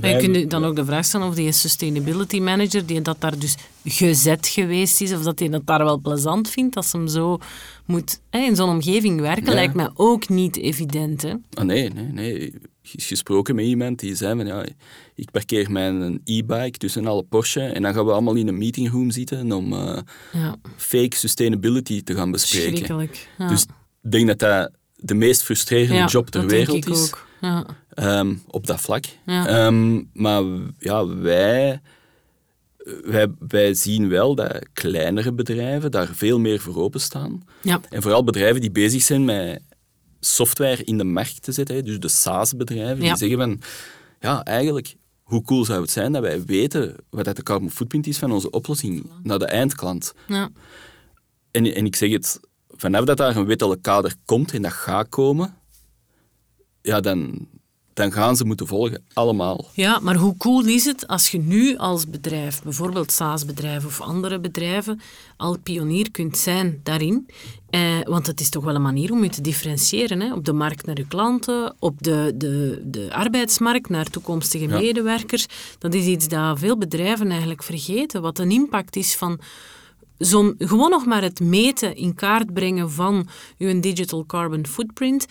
wij- 0.00 0.22
je 0.22 0.30
kunt 0.30 0.50
dan 0.50 0.64
ook 0.64 0.76
de 0.76 0.84
vraag 0.84 1.04
stellen 1.04 1.26
of 1.26 1.34
die 1.34 1.52
sustainability 1.52 2.40
manager, 2.40 2.86
die 2.86 3.00
dat 3.00 3.20
daar 3.20 3.38
dus 3.38 3.54
gezet 3.84 4.46
geweest 4.46 5.00
is, 5.00 5.12
of 5.12 5.22
dat 5.22 5.38
hij 5.38 5.48
dat 5.48 5.66
daar 5.66 5.84
wel 5.84 5.98
plezant 5.98 6.50
vindt, 6.50 6.76
als 6.76 6.92
hem 6.92 7.08
zo 7.08 7.38
moet 7.84 8.20
hè, 8.30 8.38
in 8.38 8.56
zo'n 8.56 8.68
omgeving 8.68 9.20
werken, 9.20 9.44
Ja. 9.46 9.52
lijkt 9.54 9.74
mij 9.74 9.90
ook 9.94 10.28
niet 10.28 10.56
evident. 10.56 11.22
Hè? 11.22 11.34
Ah, 11.54 11.64
nee, 11.64 11.88
nee, 11.90 12.04
nee. 12.12 12.54
Gesproken 12.82 13.54
met 13.54 13.64
iemand 13.64 13.98
die 13.98 14.14
zei 14.14 14.36
van 14.36 14.46
ja, 14.46 14.64
ik 15.14 15.30
parkeer 15.30 15.70
mijn 15.70 16.20
e-bike 16.24 16.78
tussen 16.78 17.06
alle 17.06 17.22
Porsche 17.22 17.60
en 17.62 17.82
dan 17.82 17.94
gaan 17.94 18.04
we 18.04 18.12
allemaal 18.12 18.34
in 18.34 18.48
een 18.48 18.58
meetingroom 18.58 19.10
zitten 19.10 19.52
om 19.52 19.72
eh, 19.72 19.98
Ja, 20.32 20.56
fake 20.76 21.16
sustainability 21.16 22.02
te 22.02 22.14
gaan 22.14 22.30
bespreken. 22.30 22.68
schrikkelijk. 22.76 23.28
Dus 23.38 23.62
ik 24.02 24.10
denk 24.10 24.26
dat 24.26 24.38
dat 24.38 24.70
de 24.96 25.14
meest 25.14 25.42
frustrerende 25.42 25.94
Ja, 25.94 26.06
job 26.06 26.30
ter 26.30 26.46
wereld 26.46 26.76
ik 26.76 26.88
is. 26.88 27.06
ook. 27.06 27.26
Ja. 27.40 27.66
ehm, 27.94 28.34
op 28.46 28.66
dat 28.66 28.80
vlak. 28.80 29.04
Ja. 29.26 29.46
Ehm, 29.46 30.02
maar 30.12 30.42
ja, 30.78 31.06
wij, 31.06 31.80
wij, 33.04 33.26
wij 33.48 33.74
zien 33.74 34.08
wel 34.08 34.34
dat 34.34 34.66
kleinere 34.72 35.32
bedrijven 35.32 35.90
daar 35.90 36.08
veel 36.14 36.38
meer 36.40 36.60
voor 36.60 36.76
openstaan. 36.76 37.44
Ja. 37.62 37.80
En 37.90 38.02
vooral 38.02 38.24
bedrijven 38.24 38.60
die 38.60 38.70
bezig 38.70 39.02
zijn 39.02 39.24
met 39.24 39.62
software 40.20 40.84
in 40.84 40.98
de 40.98 41.04
markt 41.04 41.42
te 41.42 41.52
zetten, 41.52 41.84
dus 41.84 41.98
de 42.00 42.08
SaaS-bedrijven, 42.08 43.00
die 43.00 43.16
zeggen 43.16 43.38
van, 43.38 43.60
ja, 44.20 44.44
eigenlijk, 44.44 44.96
hoe 45.22 45.42
cool 45.42 45.64
zou 45.64 45.80
het 45.80 45.90
zijn 45.90 46.12
dat 46.12 46.22
wij 46.22 46.44
weten 46.44 46.94
wat 47.10 47.24
dat 47.24 47.36
de 47.36 47.42
carbon 47.42 47.70
footprint 47.70 48.06
is 48.06 48.18
van 48.18 48.32
onze 48.32 48.50
oplossing 48.50 49.10
naar 49.22 49.38
de 49.38 49.46
eindklant. 49.46 50.14
Ja. 50.28 50.48
En, 51.50 51.74
en 51.74 51.86
ik 51.86 51.96
zeg 51.96 52.10
het, 52.10 52.40
vanaf 52.76 53.04
dat 53.04 53.16
daar 53.16 53.36
een 53.36 53.46
wettelijk 53.46 53.82
kader 53.82 54.14
komt 54.24 54.52
en 54.52 54.62
dat 54.62 54.72
gaat 54.72 55.08
komen, 55.08 55.54
ja, 56.82 57.00
dan, 57.00 57.46
dan 57.92 58.12
gaan 58.12 58.36
ze 58.36 58.44
moeten 58.44 58.66
volgen, 58.66 59.04
allemaal. 59.12 59.64
Ja, 59.74 59.98
maar 59.98 60.14
hoe 60.16 60.36
cool 60.36 60.64
is 60.64 60.84
het 60.84 61.06
als 61.06 61.28
je 61.28 61.38
nu 61.38 61.76
als 61.76 62.08
bedrijf, 62.08 62.62
bijvoorbeeld 62.62 63.12
SaaS-bedrijven 63.12 63.88
of 63.88 64.00
andere 64.00 64.38
bedrijven, 64.40 65.00
al 65.36 65.58
pionier 65.58 66.10
kunt 66.10 66.38
zijn 66.38 66.80
daarin? 66.82 67.28
Eh, 67.70 67.98
want 68.02 68.26
het 68.26 68.40
is 68.40 68.48
toch 68.50 68.64
wel 68.64 68.74
een 68.74 68.82
manier 68.82 69.12
om 69.12 69.22
je 69.22 69.30
te 69.30 69.40
differentiëren. 69.40 70.20
Hè? 70.20 70.34
Op 70.34 70.44
de 70.44 70.52
markt 70.52 70.86
naar 70.86 70.96
je 70.96 71.06
klanten, 71.06 71.74
op 71.78 72.02
de, 72.02 72.32
de, 72.34 72.82
de 72.84 73.08
arbeidsmarkt 73.12 73.88
naar 73.88 74.04
toekomstige 74.10 74.68
Ja. 74.68 74.78
medewerkers. 74.78 75.46
Dat 75.78 75.94
is 75.94 76.04
iets 76.04 76.28
dat 76.28 76.58
veel 76.58 76.78
bedrijven 76.78 77.30
eigenlijk 77.30 77.62
vergeten. 77.62 78.22
Wat 78.22 78.38
een 78.38 78.50
impact 78.50 78.96
is 78.96 79.14
van 79.16 79.40
zo'n, 80.18 80.54
gewoon 80.58 80.90
nog 80.90 81.06
maar 81.06 81.22
het 81.22 81.40
meten, 81.40 81.96
in 81.96 82.14
kaart 82.14 82.52
brengen 82.52 82.90
van 82.90 83.28
je 83.56 83.80
digital 83.80 84.26
carbon 84.26 84.66
footprint, 84.66 85.26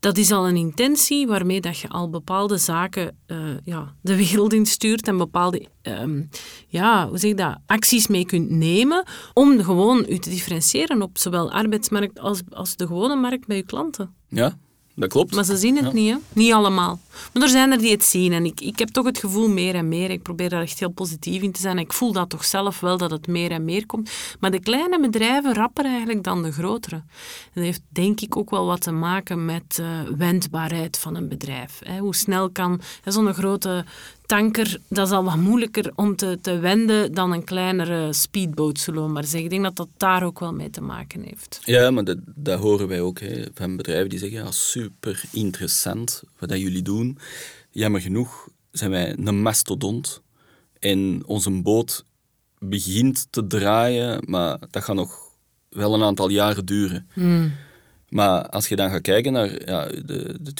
dat 0.00 0.16
is 0.16 0.32
al 0.32 0.48
een 0.48 0.56
intentie 0.56 1.26
waarmee 1.26 1.60
dat 1.60 1.78
je 1.78 1.88
al 1.88 2.10
bepaalde 2.10 2.56
zaken 2.56 3.16
eh, 3.26 3.38
ja, 3.64 3.94
de 4.02 4.16
wereld 4.16 4.52
instuurt 4.52 5.08
en 5.08 5.16
bepaalde 5.16 5.66
ehm, 5.82 6.22
ja, 6.68 7.08
hoe 7.08 7.18
zeg 7.18 7.34
dat, 7.34 7.58
acties 7.66 8.06
mee 8.06 8.26
kunt 8.26 8.50
nemen 8.50 9.04
om 9.34 9.62
gewoon 9.62 10.04
je 10.08 10.18
te 10.18 10.30
differentiëren 10.30 11.02
op 11.02 11.18
zowel 11.18 11.52
arbeidsmarkt 11.52 12.18
als, 12.18 12.42
als 12.50 12.76
de 12.76 12.86
gewone 12.86 13.16
markt 13.16 13.46
bij 13.46 13.56
je 13.56 13.62
klanten. 13.64 14.14
Ja, 14.28 14.58
dat 14.98 15.08
klopt. 15.08 15.34
Maar 15.34 15.44
ze 15.44 15.56
zien 15.56 15.76
het 15.76 15.84
Ja. 15.84 15.92
niet, 15.92 16.10
hè? 16.10 16.16
Niet 16.32 16.52
allemaal. 16.52 16.98
Maar 17.32 17.42
er 17.42 17.48
zijn 17.48 17.72
er 17.72 17.78
die 17.78 17.90
het 17.90 18.04
zien. 18.04 18.32
En 18.32 18.44
ik, 18.44 18.60
ik 18.60 18.78
heb 18.78 18.88
toch 18.88 19.04
het 19.06 19.18
gevoel 19.18 19.48
meer 19.48 19.74
en 19.74 19.88
meer. 19.88 20.10
Ik 20.10 20.22
probeer 20.22 20.48
daar 20.48 20.62
echt 20.62 20.78
heel 20.78 20.90
positief 20.90 21.42
in 21.42 21.52
te 21.52 21.60
zijn. 21.60 21.78
Ik 21.78 21.92
voel 21.92 22.12
dat 22.12 22.28
toch 22.30 22.44
zelf 22.44 22.80
wel, 22.80 22.96
dat 22.96 23.10
het 23.10 23.26
meer 23.26 23.50
en 23.50 23.64
meer 23.64 23.86
komt. 23.86 24.10
Maar 24.40 24.50
de 24.50 24.60
kleine 24.60 25.00
bedrijven 25.00 25.54
rapper 25.54 25.84
eigenlijk 25.84 26.22
dan 26.24 26.42
de 26.42 26.52
grotere. 26.52 26.96
En 26.96 27.04
dat 27.54 27.64
heeft 27.64 27.82
denk 27.88 28.20
ik 28.20 28.36
ook 28.36 28.50
wel 28.50 28.66
wat 28.66 28.80
te 28.80 28.92
maken 28.92 29.44
met 29.44 29.78
eh 29.80 29.86
wendbaarheid 30.16 30.98
van 30.98 31.14
een 31.14 31.28
bedrijf. 31.28 31.78
Hè? 31.84 31.98
Hoe 31.98 32.14
snel 32.14 32.50
kan 32.50 32.80
zo'n 33.04 33.34
grote 33.34 33.84
tanker, 34.28 34.78
dat 34.88 35.06
is 35.06 35.12
al 35.12 35.24
wat 35.24 35.36
moeilijker 35.36 35.92
om 35.94 36.16
te, 36.16 36.38
te 36.40 36.58
wenden 36.58 37.14
dan 37.14 37.32
een 37.32 37.44
kleinere 37.44 38.12
speedboot, 38.12 38.78
zullen 38.78 39.04
we 39.04 39.12
maar 39.12 39.24
zeggen. 39.24 39.42
Ik 39.42 39.50
denk 39.50 39.62
dat 39.62 39.76
dat 39.76 39.88
daar 39.96 40.22
ook 40.22 40.40
wel 40.40 40.52
mee 40.52 40.70
te 40.70 40.80
maken 40.80 41.22
heeft. 41.22 41.60
Ja, 41.64 41.90
maar 41.90 42.04
dat, 42.04 42.18
dat 42.24 42.60
horen 42.60 42.88
wij 42.88 43.00
ook 43.00 43.20
hè, 43.20 43.44
van 43.54 43.76
bedrijven 43.76 44.08
die 44.08 44.18
zeggen, 44.18 44.38
ja, 44.38 44.50
super 44.50 45.22
interessant 45.32 46.22
wat 46.38 46.48
dat 46.48 46.60
jullie 46.60 46.82
doen. 46.82 47.18
Jammer 47.70 48.00
genoeg 48.00 48.48
zijn 48.70 48.90
wij 48.90 49.16
een 49.18 49.42
mastodont 49.42 50.22
en 50.78 51.22
onze 51.26 51.50
boot 51.50 52.04
begint 52.58 53.26
te 53.30 53.46
draaien, 53.46 54.22
maar 54.26 54.58
dat 54.70 54.84
gaat 54.84 54.96
nog 54.96 55.18
wel 55.68 55.94
een 55.94 56.02
aantal 56.02 56.28
jaren 56.28 56.66
duren. 56.66 57.06
Maar 58.08 58.48
als 58.48 58.68
je 58.68 58.76
dan 58.76 58.90
gaat 58.90 59.00
kijken 59.00 59.32
naar 59.32 59.68
ja, 59.68 59.86
de, 59.86 60.36
de 60.40 60.52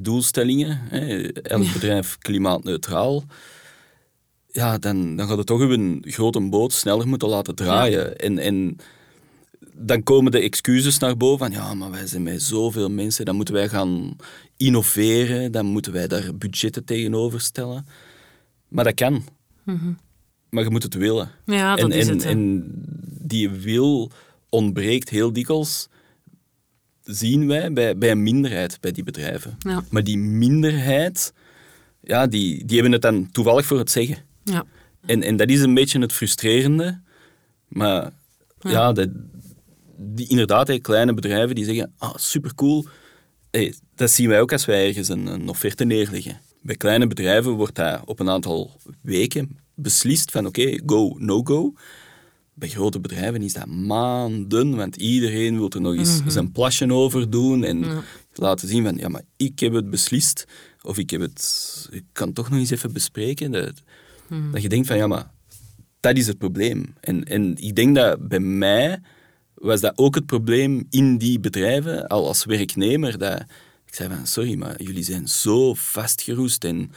2050-doelstellingen, 0.00 0.90
elk 1.42 1.62
Ja. 1.62 1.72
bedrijf 1.72 2.18
klimaatneutraal, 2.18 3.24
ja, 4.46 4.78
dan, 4.78 5.16
dan 5.16 5.28
gaat 5.28 5.36
het 5.38 5.46
toch 5.46 5.60
een 5.60 6.04
grote 6.08 6.40
boot 6.40 6.72
sneller 6.72 7.08
moeten 7.08 7.28
laten 7.28 7.54
draaien. 7.54 8.18
En, 8.18 8.38
en 8.38 8.76
dan 9.74 10.02
komen 10.02 10.32
de 10.32 10.40
excuses 10.40 10.98
naar 10.98 11.16
boven 11.16 11.38
van 11.38 11.50
ja, 11.50 11.74
maar 11.74 11.90
wij 11.90 12.06
zijn 12.06 12.22
met 12.22 12.42
zoveel 12.42 12.90
mensen, 12.90 13.24
dan 13.24 13.36
moeten 13.36 13.54
wij 13.54 13.68
gaan 13.68 14.16
innoveren, 14.56 15.52
dan 15.52 15.66
moeten 15.66 15.92
wij 15.92 16.06
daar 16.08 16.34
budgetten 16.34 16.84
tegenover 16.84 17.40
stellen. 17.40 17.86
Maar 18.68 18.84
dat 18.84 18.94
kan. 18.94 19.24
Maar 20.50 20.64
je 20.64 20.70
moet 20.70 20.82
het 20.82 20.94
willen. 20.94 21.30
Ja, 21.44 21.76
dat 21.76 21.90
en, 21.90 21.98
is 21.98 22.08
en, 22.08 22.14
het. 22.14 22.24
en 22.24 22.64
die 23.20 23.48
wil 23.50 24.10
ontbreekt 24.48 25.08
heel 25.08 25.32
dikwijls, 25.32 25.88
zien 27.10 27.46
wij 27.46 27.72
bij, 27.72 27.98
bij 27.98 28.10
een 28.10 28.22
minderheid 28.22 28.80
bij 28.80 28.92
die 28.92 29.04
bedrijven. 29.04 29.56
Ja. 29.58 29.84
Maar 29.90 30.04
die 30.04 30.18
minderheid, 30.18 31.32
ja, 32.00 32.26
die, 32.26 32.64
die 32.64 32.74
hebben 32.74 32.92
het 32.92 33.02
dan 33.02 33.30
toevallig 33.30 33.66
voor 33.66 33.78
het 33.78 33.90
zeggen. 33.90 34.16
Ja. 34.44 34.64
En, 35.06 35.22
en 35.22 35.36
dat 35.36 35.48
is 35.48 35.60
een 35.60 35.74
beetje 35.74 36.00
het 36.00 36.12
frustrerende. 36.12 37.00
Maar 37.68 38.10
ja, 38.60 38.92
dat, 38.92 39.08
die, 39.96 40.28
inderdaad, 40.28 40.80
kleine 40.80 41.14
bedrijven 41.14 41.54
die 41.54 41.64
zeggen, 41.64 41.92
ah, 41.98 42.16
supercool. 42.16 42.86
Hey, 43.50 43.74
dat 43.94 44.10
zien 44.10 44.28
wij 44.28 44.40
ook 44.40 44.52
als 44.52 44.64
wij 44.64 44.86
ergens 44.86 45.08
een, 45.08 45.26
een 45.26 45.48
offerte 45.48 45.84
neerleggen. 45.84 46.40
Bij 46.62 46.76
kleine 46.76 47.06
bedrijven 47.06 47.52
wordt 47.52 47.74
dat 47.74 48.00
op 48.04 48.20
een 48.20 48.30
aantal 48.30 48.80
weken 49.00 49.58
beslist 49.74 50.30
van 50.30 50.46
oké, 50.46 50.80
go, 50.86 51.14
no 51.18 51.42
go. 51.42 51.72
Bij 52.58 52.68
grote 52.68 53.00
bedrijven 53.00 53.42
is 53.42 53.52
dat 53.52 53.66
maanden, 53.66 54.76
want 54.76 54.96
iedereen 54.96 55.56
wil 55.56 55.70
er 55.70 55.80
nog 55.80 55.94
eens 55.94 56.20
zijn 56.26 56.52
plasje 56.52 56.92
over 56.92 57.30
doen 57.30 57.64
en 57.64 57.84
laten 58.34 58.68
zien 58.68 58.84
van 58.84 58.96
ja, 58.96 59.08
maar 59.08 59.22
ik 59.36 59.58
heb 59.58 59.72
het 59.72 59.90
beslist 59.90 60.44
of 60.82 60.98
ik 60.98 61.10
heb 61.10 61.20
het, 61.20 61.88
ik 61.90 62.04
kan 62.12 62.26
het 62.26 62.36
toch 62.36 62.50
nog 62.50 62.58
eens 62.58 62.70
even 62.70 62.92
bespreken. 62.92 63.50
Dat, 63.50 63.82
dat 64.52 64.62
je 64.62 64.68
denkt 64.68 64.86
van 64.86 64.96
ja, 64.96 65.06
maar 65.06 65.30
dat 66.00 66.16
is 66.16 66.26
het 66.26 66.38
probleem. 66.38 66.94
En, 67.00 67.24
en 67.24 67.56
ik 67.56 67.74
denk 67.74 67.94
dat 67.94 68.28
bij 68.28 68.40
mij 68.40 69.00
was 69.54 69.80
dat 69.80 69.92
ook 69.98 70.14
het 70.14 70.26
probleem 70.26 70.86
in 70.90 71.18
die 71.18 71.40
bedrijven, 71.40 72.06
al 72.06 72.26
als 72.26 72.44
werknemer, 72.44 73.18
dat 73.18 73.40
ik 73.86 73.94
zei 73.94 74.08
van 74.08 74.26
sorry, 74.26 74.54
maar 74.54 74.82
jullie 74.82 75.04
zijn 75.04 75.28
zo 75.28 75.74
vastgeroest 75.74 76.64
en 76.64 76.90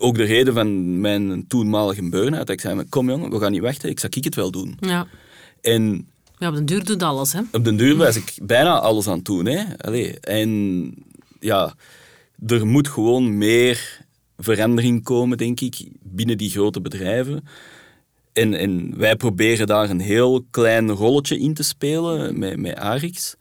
ook 0.00 0.16
de 0.16 0.24
reden 0.24 0.54
van 0.54 1.00
mijn 1.00 1.46
toenmalige 1.46 2.08
burn-out, 2.08 2.46
dat 2.46 2.56
ik 2.56 2.60
zei 2.60 2.84
kom 2.88 3.10
jongen, 3.10 3.30
we 3.30 3.38
gaan 3.38 3.52
niet 3.52 3.60
wachten, 3.60 3.88
ik 3.88 4.00
zal 4.00 4.10
ik 4.12 4.24
het 4.24 4.34
wel 4.34 4.50
doen. 4.50 4.76
Ja. 4.80 5.06
En 5.60 6.08
ja, 6.38 6.48
op 6.48 6.54
den 6.54 6.66
duur 6.66 6.84
doet 6.84 7.02
alles, 7.02 7.32
hè. 7.32 7.40
op 7.52 7.64
den 7.64 7.76
duur 7.76 7.96
was 7.96 8.16
ik 8.16 8.34
bijna 8.42 8.78
alles 8.78 9.06
aan 9.06 9.16
het 9.16 9.24
doen. 9.24 9.46
Hè. 9.46 9.64
Allee, 9.76 10.20
en 10.20 10.94
ja, 11.40 11.74
er 12.46 12.66
moet 12.66 12.88
gewoon 12.88 13.38
meer 13.38 14.04
verandering 14.38 15.02
komen, 15.02 15.38
denk 15.38 15.60
ik, 15.60 15.88
binnen 16.02 16.38
die 16.38 16.50
grote 16.50 16.80
bedrijven. 16.80 17.44
En, 18.32 18.54
en 18.54 18.98
wij 18.98 19.16
proberen 19.16 19.66
daar 19.66 19.90
een 19.90 20.00
heel 20.00 20.46
klein 20.50 20.90
rolletje 20.90 21.38
in 21.38 21.54
te 21.54 21.62
spelen 21.62 22.38
met, 22.38 22.56
met 22.56 22.76
Arix. 22.76 23.36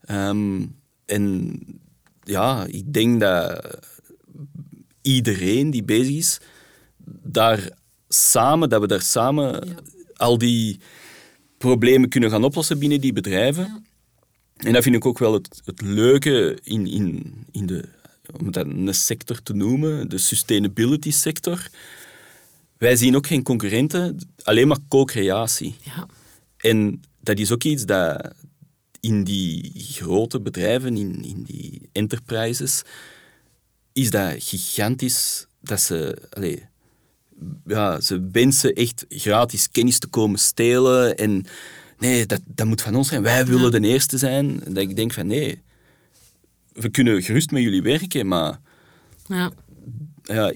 Ehm, 0.00 0.66
en 1.06 1.58
ja, 2.22 2.64
ik 2.68 2.92
denk 2.92 3.20
dat 3.20 3.78
iedereen 5.02 5.70
die 5.70 5.82
bezig 5.82 6.16
is, 6.16 6.38
daar 7.22 7.70
samen, 8.08 8.68
dat 8.68 8.80
we 8.80 8.86
daar 8.86 9.02
samen 9.02 9.76
al 10.16 10.38
die 10.38 10.80
problemen 11.58 12.08
kunnen 12.08 12.30
gaan 12.30 12.44
oplossen 12.44 12.78
binnen 12.78 13.00
die 13.00 13.12
bedrijven. 13.12 13.84
En 14.56 14.72
dat 14.72 14.82
vind 14.82 14.94
ik 14.94 15.06
ook 15.06 15.18
wel 15.18 15.32
het, 15.32 15.60
het 15.64 15.80
leuke 15.80 16.58
in, 16.62 16.86
in, 16.86 17.32
in 17.50 17.66
de, 17.66 17.84
om 18.38 18.50
dat 18.52 18.66
een 18.66 18.94
sector 18.94 19.42
te 19.42 19.54
noemen, 19.54 20.08
de 20.08 20.18
sustainability 20.18 21.10
sector. 21.10 21.68
Wij 22.78 22.96
zien 22.96 23.16
ook 23.16 23.26
geen 23.26 23.42
concurrenten, 23.42 24.18
alleen 24.42 24.68
maar 24.68 24.78
co-creatie. 24.88 25.74
Ja. 25.82 26.06
En 26.56 27.02
dat 27.20 27.38
is 27.38 27.52
ook 27.52 27.64
iets 27.64 27.84
dat 27.84 28.34
in 29.00 29.24
die 29.24 29.72
grote 29.74 30.40
bedrijven, 30.40 30.96
in, 30.96 31.24
in 31.24 31.42
die 31.42 31.88
enterprises, 31.92 32.82
is 33.92 34.10
dat 34.10 34.34
gigantisch 34.38 35.46
dat 35.60 35.80
ze... 35.80 36.16
Allee, 36.30 36.68
ja, 37.66 38.00
ze 38.00 38.28
wensen 38.32 38.74
echt 38.74 39.04
gratis 39.08 39.70
kennis 39.70 39.98
te 39.98 40.06
komen 40.06 40.38
stelen. 40.38 41.16
En 41.16 41.46
nee, 41.98 42.26
dat, 42.26 42.40
dat 42.46 42.66
moet 42.66 42.82
van 42.82 42.94
ons 42.94 43.08
zijn. 43.08 43.22
Wij 43.22 43.46
willen 43.46 43.82
de 43.82 43.88
eerste 43.88 44.18
zijn. 44.18 44.58
Dat 44.58 44.76
ik 44.76 44.96
denk 44.96 45.12
van 45.12 45.26
nee, 45.26 45.62
we 46.72 46.88
kunnen 46.88 47.22
gerust 47.22 47.50
met 47.50 47.62
jullie 47.62 47.82
werken, 47.82 48.26
maar 48.26 48.60
Ja. 49.26 49.50
ja, 50.22 50.52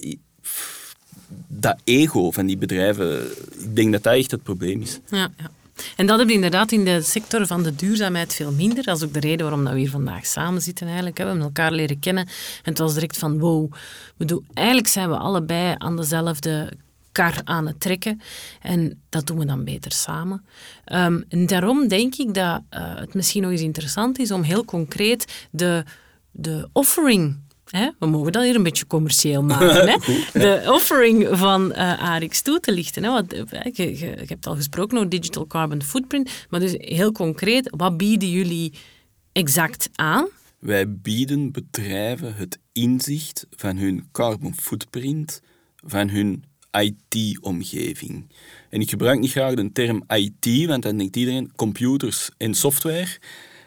dat 1.49 1.81
ego 1.85 2.31
van 2.31 2.47
die 2.47 2.57
bedrijven, 2.57 3.31
ik 3.59 3.77
denk 3.77 3.93
dat 3.93 4.03
dat 4.03 4.15
echt 4.15 4.31
het 4.31 4.43
probleem 4.43 4.81
is. 4.81 5.01
Ja, 5.11 5.31
ja. 5.39 5.51
En 5.97 6.07
dat 6.07 6.19
heb 6.19 6.29
je 6.29 6.35
inderdaad 6.35 6.73
in 6.73 6.85
de 6.85 7.03
sector 7.03 7.47
van 7.47 7.63
de 7.63 7.75
duurzaamheid 7.75 8.35
veel 8.35 8.53
minder. 8.53 8.85
Dat 8.85 8.97
is 8.97 9.05
ook 9.05 9.13
de 9.13 9.21
reden 9.21 9.47
waarom 9.47 9.65
dat 9.65 9.73
we 9.73 9.79
hier 9.79 9.91
vandaag 9.91 10.27
samen 10.27 10.63
zitten 10.63 10.87
eigenlijk. 10.87 11.17
We 11.17 11.25
hebben 11.25 11.43
elkaar 11.43 11.73
leren 11.73 11.99
kennen 11.99 12.27
en 12.27 12.71
het 12.71 12.79
was 12.79 12.95
direct 12.95 13.19
van 13.19 13.39
wow. 13.39 13.73
Eigenlijk 14.55 14.89
zijn 14.89 15.11
we 15.11 15.17
allebei 15.17 15.75
aan 15.79 15.97
dezelfde 15.97 16.73
kar 17.13 17.41
aan 17.45 17.67
het 17.67 17.81
trekken. 17.81 18.21
En 18.61 19.03
dat 19.09 19.27
doen 19.27 19.39
we 19.39 19.45
dan 19.45 19.65
beter 19.65 19.93
samen. 19.93 20.45
Ehm, 20.85 21.21
en 21.29 21.47
daarom 21.47 21.89
denk 21.89 22.15
ik 22.15 22.35
dat 22.35 22.63
eh, 22.69 22.97
het 22.97 23.15
misschien 23.15 23.43
nog 23.43 23.51
eens 23.51 23.61
interessant 23.61 24.19
is 24.19 24.31
om 24.31 24.43
heel 24.43 24.65
concreet 24.65 25.47
de, 25.51 25.85
de 26.31 26.69
offering... 26.73 27.43
Hè? 27.77 27.91
We 27.99 28.07
mogen 28.07 28.33
dat 28.33 28.45
hier 28.45 28.55
een 28.55 28.63
beetje 28.63 28.87
commercieel 28.87 29.43
maken. 29.43 29.89
Hè? 29.89 29.97
De 30.41 30.63
offering 30.67 31.29
van 31.31 31.73
eh 31.73 32.03
Arix 32.03 32.43
toe 32.43 32.61
te 32.61 32.73
lichten. 32.73 33.05
Hè? 33.05 33.11
Want, 33.11 33.33
eh, 33.33 33.43
je, 33.73 33.89
je, 33.89 34.07
je 34.07 34.25
hebt 34.27 34.47
al 34.47 34.55
gesproken 34.55 34.97
over 34.97 35.09
digital 35.09 35.47
carbon 35.47 35.83
footprint. 35.83 36.31
Maar 36.51 36.61
dus 36.61 36.75
heel 36.79 37.13
concreet, 37.13 37.75
wat 37.77 37.97
bieden 37.97 38.31
jullie 38.31 38.73
exact 39.33 39.89
aan? 39.95 40.29
Wij 40.59 40.93
bieden 40.93 41.53
bedrijven 41.53 42.35
het 42.35 42.59
inzicht 42.73 43.47
van 43.51 43.77
hun 43.77 44.09
carbon 44.13 44.55
footprint, 44.55 45.41
van 45.77 46.09
hun 46.09 46.45
IT-omgeving. 46.71 48.31
En 48.71 48.81
ik 48.81 48.91
gebruik 48.91 49.21
niet 49.21 49.31
graag 49.31 49.55
de 49.55 49.73
term 49.73 50.05
IT, 50.09 50.67
want 50.67 50.83
dan 50.83 50.97
denkt 50.97 51.17
iedereen 51.17 51.53
computers 51.57 52.31
en 52.37 52.55
software. 52.55 53.19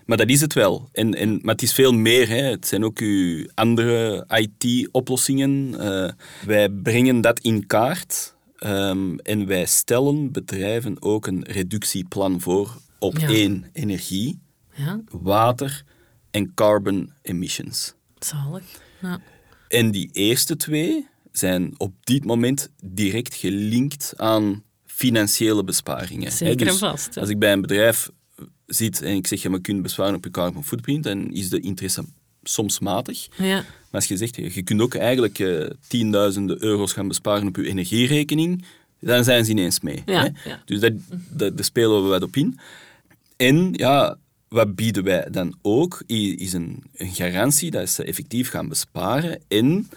Maar 0.08 0.18
dat 0.18 0.30
is 0.30 0.41
het 0.41 0.53
wel. 0.53 0.89
En, 0.91 1.14
en, 1.16 1.39
maar 1.41 1.53
het 1.53 1.64
is 1.64 1.74
veel 1.74 1.91
meer. 1.93 2.28
Hè. 2.30 2.41
Het 2.41 2.68
zijn 2.68 2.84
ook 2.84 2.99
uw 2.99 3.47
andere 3.53 4.26
IT-oplossingen. 4.28 5.80
Eh, 5.80 6.12
wij 6.45 6.70
brengen 6.70 7.22
dat 7.22 7.39
in 7.39 7.68
kaart. 7.68 8.36
ehm, 8.58 9.18
en 9.18 9.45
wij 9.47 9.66
stellen 9.66 10.32
bedrijven 10.32 11.01
ook 11.01 11.28
een 11.28 11.43
reductieplan 11.43 12.41
voor 12.41 12.78
op 12.99 13.18
Ja. 13.18 13.28
één 13.28 13.66
energie, 13.74 14.39
Ja, 14.76 15.01
water 15.12 15.84
en 16.32 16.53
carbon 16.53 17.12
emissions. 17.22 17.93
zalig. 18.20 18.64
Ja. 19.01 19.20
En 19.68 19.91
die 19.91 20.10
eerste 20.12 20.55
twee 20.55 21.08
zijn 21.32 21.74
op 21.78 21.93
dit 22.03 22.26
moment 22.26 22.70
direct 22.84 23.34
gelinkt 23.36 24.14
aan 24.16 24.64
financiële 24.86 25.64
besparingen. 25.64 26.32
Zeker 26.32 26.68
en 26.68 26.72
dus 26.72 26.78
vast. 26.78 27.18
Als 27.18 27.30
ik 27.30 27.39
bij 27.39 27.53
een 27.53 27.62
bedrijf 27.62 28.10
zit 28.68 29.01
en 29.01 29.15
ik 29.15 29.28
zeg, 29.28 29.41
ja, 29.41 29.49
maar 29.49 29.57
je 29.57 29.63
kunt 29.63 29.82
besparen 29.82 30.15
op 30.15 30.24
je 30.24 30.32
carbon 30.32 30.63
footprint, 30.63 31.03
dan 31.03 31.32
is 31.32 31.49
de 31.49 31.59
interesse 31.59 32.03
soms 32.43 32.80
matig. 32.80 33.28
Ja. 33.38 33.55
Maar 33.55 33.65
als 33.91 34.05
je 34.05 34.18
zegt, 34.18 34.36
je 34.36 34.63
kunt 34.63 34.82
ook 34.82 34.95
eigenlijk 34.95 35.39
eh, 35.39 35.65
tienduizenden 35.88 36.63
euro's 36.63 36.93
gaan 36.93 37.07
besparen 37.07 37.47
op 37.47 37.55
je 37.55 37.68
energierekening, 37.68 38.65
dan 38.99 39.24
zijn 39.24 39.45
ze 39.45 39.51
ineens 39.51 39.80
mee. 39.80 40.03
Ja, 40.05 40.22
hè. 40.22 40.49
ja. 40.49 40.61
Dus 40.65 40.80
dat, 40.80 40.93
dat, 41.30 41.57
daar 41.57 41.65
spelen 41.65 42.03
we 42.03 42.09
wat 42.09 42.24
op 42.24 42.36
in. 42.36 42.59
En 43.36 43.70
ja, 43.74 44.18
wat 44.47 44.76
bieden 44.76 45.03
wij 45.03 45.28
dan 45.32 45.57
ook, 45.61 46.03
is 46.05 46.53
een, 46.53 46.84
een 46.95 47.13
garantie 47.13 47.72
dat 47.72 47.89
ze 47.89 48.03
effectief 48.03 48.49
gaan 48.49 48.68
besparen. 48.68 49.41
En 49.47 49.89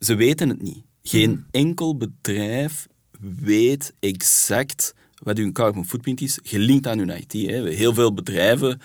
ze 0.00 0.14
weten 0.14 0.48
het 0.48 0.62
niet. 0.62 0.82
Geen 1.02 1.44
enkel 1.50 1.96
bedrijf 1.96 2.88
weet 3.20 3.92
exact 4.00 4.94
wat 5.22 5.38
hun 5.38 5.52
carbon 5.52 5.86
footprint 5.86 6.20
is, 6.20 6.38
gelinkt 6.42 6.86
aan 6.86 6.98
hun 6.98 7.10
IT. 7.10 7.32
Hè. 7.32 7.52
Hebben 7.52 7.74
Heel 7.74 7.94
veel 7.94 8.14
bedrijven 8.14 8.80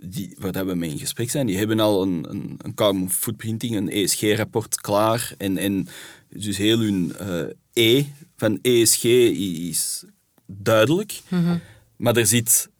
die, 0.00 0.36
waar 0.38 0.52
dat 0.52 0.66
we 0.66 0.74
mee 0.74 0.90
in 0.90 0.98
gesprek 0.98 1.30
zijn, 1.30 1.46
die 1.46 1.58
hebben 1.58 1.80
al 1.80 2.02
een, 2.02 2.26
een, 2.28 2.54
een 2.62 2.74
carbon 2.74 3.10
footprinting, 3.10 3.76
een 3.76 3.90
ESG-rapport 3.90 4.80
klaar. 4.80 5.34
En, 5.38 5.56
en 5.56 5.86
dus 6.28 6.56
heel 6.56 6.78
hun 6.78 7.16
eh, 7.16 7.42
E 7.72 8.04
van 8.36 8.58
ESG 8.62 9.04
is 9.04 10.04
duidelijk. 10.46 11.22
Maar 11.96 12.16
er 12.16 12.26
zit 12.26 12.70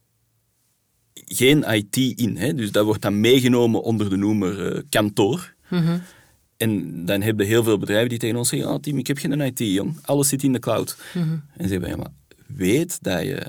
geen 1.14 1.62
IT 1.62 1.96
in. 1.96 2.36
Hè? 2.36 2.54
Dus 2.54 2.72
dat 2.72 2.84
wordt 2.84 3.02
dan 3.02 3.20
meegenomen 3.20 3.82
onder 3.82 4.10
de 4.10 4.16
noemer 4.16 4.72
eh, 4.72 4.82
kantoor. 4.88 5.54
En 6.56 7.04
dan 7.04 7.22
hebben 7.22 7.46
heel 7.46 7.64
veel 7.64 7.78
bedrijven 7.78 8.08
die 8.08 8.18
tegen 8.18 8.36
ons 8.36 8.48
zeggen, 8.48 8.70
oh 8.70 8.80
Tim, 8.80 8.98
ik 8.98 9.06
heb 9.06 9.18
geen 9.18 9.40
IT, 9.40 9.58
jong. 9.58 9.98
Alles 10.02 10.28
zit 10.28 10.42
in 10.42 10.52
de 10.52 10.58
cloud. 10.58 10.96
En 11.56 11.68
ze 11.68 11.68
zeggen, 11.68 11.88
ja, 11.88 11.96
maar 11.96 12.12
weet 12.46 12.98
dat 13.02 13.22
je 13.22 13.46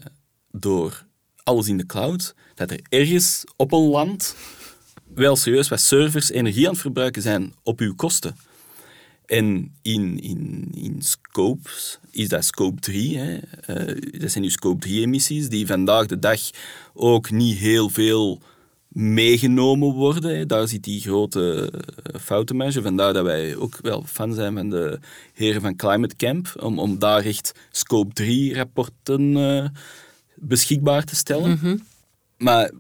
door 0.52 1.06
alles 1.44 1.68
in 1.68 1.78
de 1.78 1.86
cloud, 1.86 2.36
dat 2.56 2.72
er 2.72 2.80
ergens 2.90 3.44
op 3.56 3.72
een 3.72 3.88
land 3.88 4.36
wel 5.14 5.36
serieus 5.36 5.68
wat 5.68 5.80
servers 5.80 6.32
energie 6.32 6.66
aan 6.66 6.72
het 6.72 6.82
verbruiken 6.82 7.22
zijn 7.22 7.54
op 7.64 7.80
uw 7.80 7.96
kosten. 7.96 8.36
En 9.26 9.76
in, 9.82 10.20
in, 10.20 10.68
in 10.76 11.02
scopes 11.02 12.00
is 12.12 12.28
dat 12.28 12.46
scope 12.46 12.80
3. 12.80 13.18
Hè. 13.18 13.34
Uh, 13.34 14.20
dat 14.22 14.32
zijn 14.32 14.44
nu 14.44 14.50
scope 14.50 14.80
3 14.80 15.02
emissies 15.02 15.50
die 15.50 15.68
vandaag 15.68 16.06
de 16.06 16.20
dag 16.20 16.40
ook 16.94 17.32
niet 17.32 17.58
heel 17.58 17.90
veel 17.90 18.42
meegenomen 18.96 19.94
worden. 19.94 20.48
Daar 20.48 20.68
zit 20.68 20.84
die 20.84 21.02
grote 21.02 21.72
eh, 21.72 22.20
foutenmarge. 22.20 22.82
Vandaar 22.82 23.14
dat 23.14 23.24
wij 23.24 23.56
ook 23.56 23.78
wel 23.82 24.04
fan 24.06 24.34
zijn 24.34 24.56
van 24.56 24.70
de 24.70 25.00
heren 25.34 25.62
van 25.62 25.76
Climate 25.76 26.16
Camp, 26.16 26.54
om, 26.60 26.80
om 26.80 27.00
daar 27.00 27.26
echt 27.26 27.52
scope 27.72 28.14
3 28.14 28.54
rapporten 28.54 29.22
uh, 29.22 29.66
beschikbaar 30.36 31.04
te 31.04 31.16
stellen. 31.16 31.52
Mhm. 31.52 31.78
Maar 32.38 32.72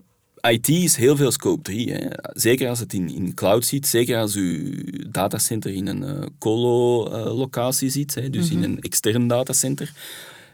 IT 0.41 0.69
is 0.69 0.95
heel 0.95 1.15
veel 1.15 1.31
scope 1.31 1.61
3. 1.61 1.91
Hè. 1.91 2.07
Zeker 2.33 2.69
als 2.69 2.79
het 2.79 2.93
in, 2.93 3.09
in 3.09 3.33
cloud 3.33 3.65
zit, 3.65 3.87
zeker 3.87 4.17
als 4.17 4.35
u 4.35 4.81
datacenter 5.09 5.73
in 5.73 5.87
een 5.87 6.03
uh, 6.03 6.25
colo-locatie 6.39 7.89
zit, 7.89 8.15
hè, 8.15 8.29
dus 8.29 8.49
in 8.49 8.63
een 8.63 8.81
extern 8.81 9.27
datacenter. 9.27 9.91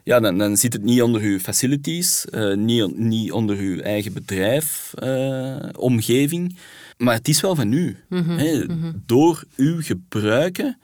Ja, 0.04 0.20
dan, 0.20 0.38
dan 0.38 0.58
zit 0.58 0.74
het 0.74 0.84
niet 0.84 1.02
onder 1.02 1.22
uw 1.22 1.40
facilities, 1.40 2.26
uh, 2.32 2.56
niet, 2.56 2.98
niet 2.98 3.32
onder 3.32 3.58
uw 3.58 3.80
eigen 3.80 4.14
bedrijf, 4.14 4.94
uh, 5.04 5.56
omgeving. 5.78 6.58
Maar 6.98 7.16
het 7.16 7.28
is 7.28 7.42
wel 7.42 7.56
van 7.56 7.72
u. 7.74 7.98
Hè. 8.10 8.66
Door 9.06 9.44
uw 9.56 9.82
gebruiken 9.82 10.78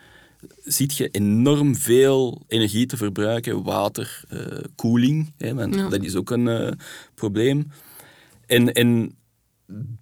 ziet 0.64 0.98
je 0.98 1.08
enorm 1.10 1.76
veel 1.76 2.44
energie 2.48 2.86
te 2.86 2.98
verbruiken, 2.98 3.64
water, 3.64 4.24
koeling, 4.76 5.34
hè, 5.38 5.54
want 5.54 5.76
Ja. 5.76 5.90
dat 5.90 6.04
is 6.04 6.16
ook 6.16 6.30
een 6.30 6.80
probleem. 7.16 7.72
En, 8.46 8.72
en 8.74 9.16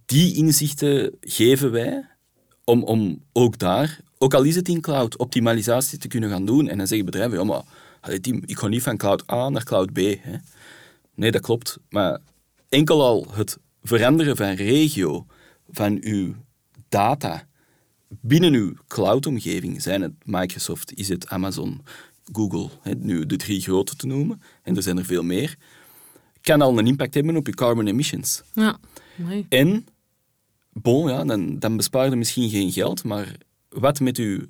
die 0.05 0.35
inzichten 0.35 1.11
geven 1.21 1.71
wij 1.71 2.05
om, 2.63 2.83
om 2.83 3.23
ook 3.33 3.57
daar, 3.59 3.99
ook 4.17 4.33
al 4.33 4.43
is 4.43 4.55
het 4.55 4.67
in 4.67 4.81
cloud, 4.81 5.17
optimalisatie 5.17 5.97
te 5.97 6.07
kunnen 6.07 6.29
gaan 6.29 6.45
doen. 6.45 6.67
En 6.67 6.77
dan 6.77 6.87
zeggen 6.87 7.05
bedrijven, 7.05 7.37
ja, 7.37 7.43
maar 7.43 7.61
ik 8.13 8.57
ga 8.57 8.67
niet 8.67 8.83
van 8.83 8.97
cloud 8.97 9.31
A 9.31 9.49
naar 9.49 9.63
cloud 9.63 9.93
B. 9.93 9.97
Hè. 9.97 10.37
Nee, 11.15 11.31
dat 11.31 11.41
klopt. 11.41 11.77
Maar 11.89 12.19
enkel 12.69 13.03
al 13.03 13.27
het 13.31 13.57
veranderen 13.83 14.35
van 14.35 14.53
regio, 14.53 15.25
van 15.69 15.97
uw 16.01 16.35
data 16.89 17.47
binnen 18.21 18.53
uw 18.53 18.73
cloud-omgeving, 18.87 19.81
zijn 19.81 20.01
het 20.01 20.13
Microsoft, 20.23 20.93
is 20.93 21.09
het 21.09 21.27
Amazon, 21.27 21.81
Google, 22.31 22.69
hè, 22.81 22.93
nu 22.93 23.25
de 23.25 23.35
drie 23.35 23.61
grote 23.61 23.95
te 23.95 24.07
noemen, 24.07 24.41
en 24.63 24.75
er 24.75 24.83
zijn 24.83 24.97
er 24.97 25.05
veel 25.05 25.23
meer, 25.23 25.55
kan 26.41 26.61
al 26.61 26.77
een 26.77 26.87
impact 26.87 27.13
hebben 27.13 27.35
op 27.35 27.47
je 27.47 27.53
carbon 27.53 27.87
emissions. 27.87 28.43
Ja. 28.53 28.77
En, 29.49 29.87
bon, 30.73 31.09
ja, 31.09 31.23
dan, 31.23 31.59
dan 31.59 31.77
bespaar 31.77 32.09
je 32.09 32.15
misschien 32.15 32.49
geen 32.49 32.71
geld, 32.71 33.03
maar 33.03 33.37
wat 33.69 33.99
met 33.99 34.17
uw 34.17 34.45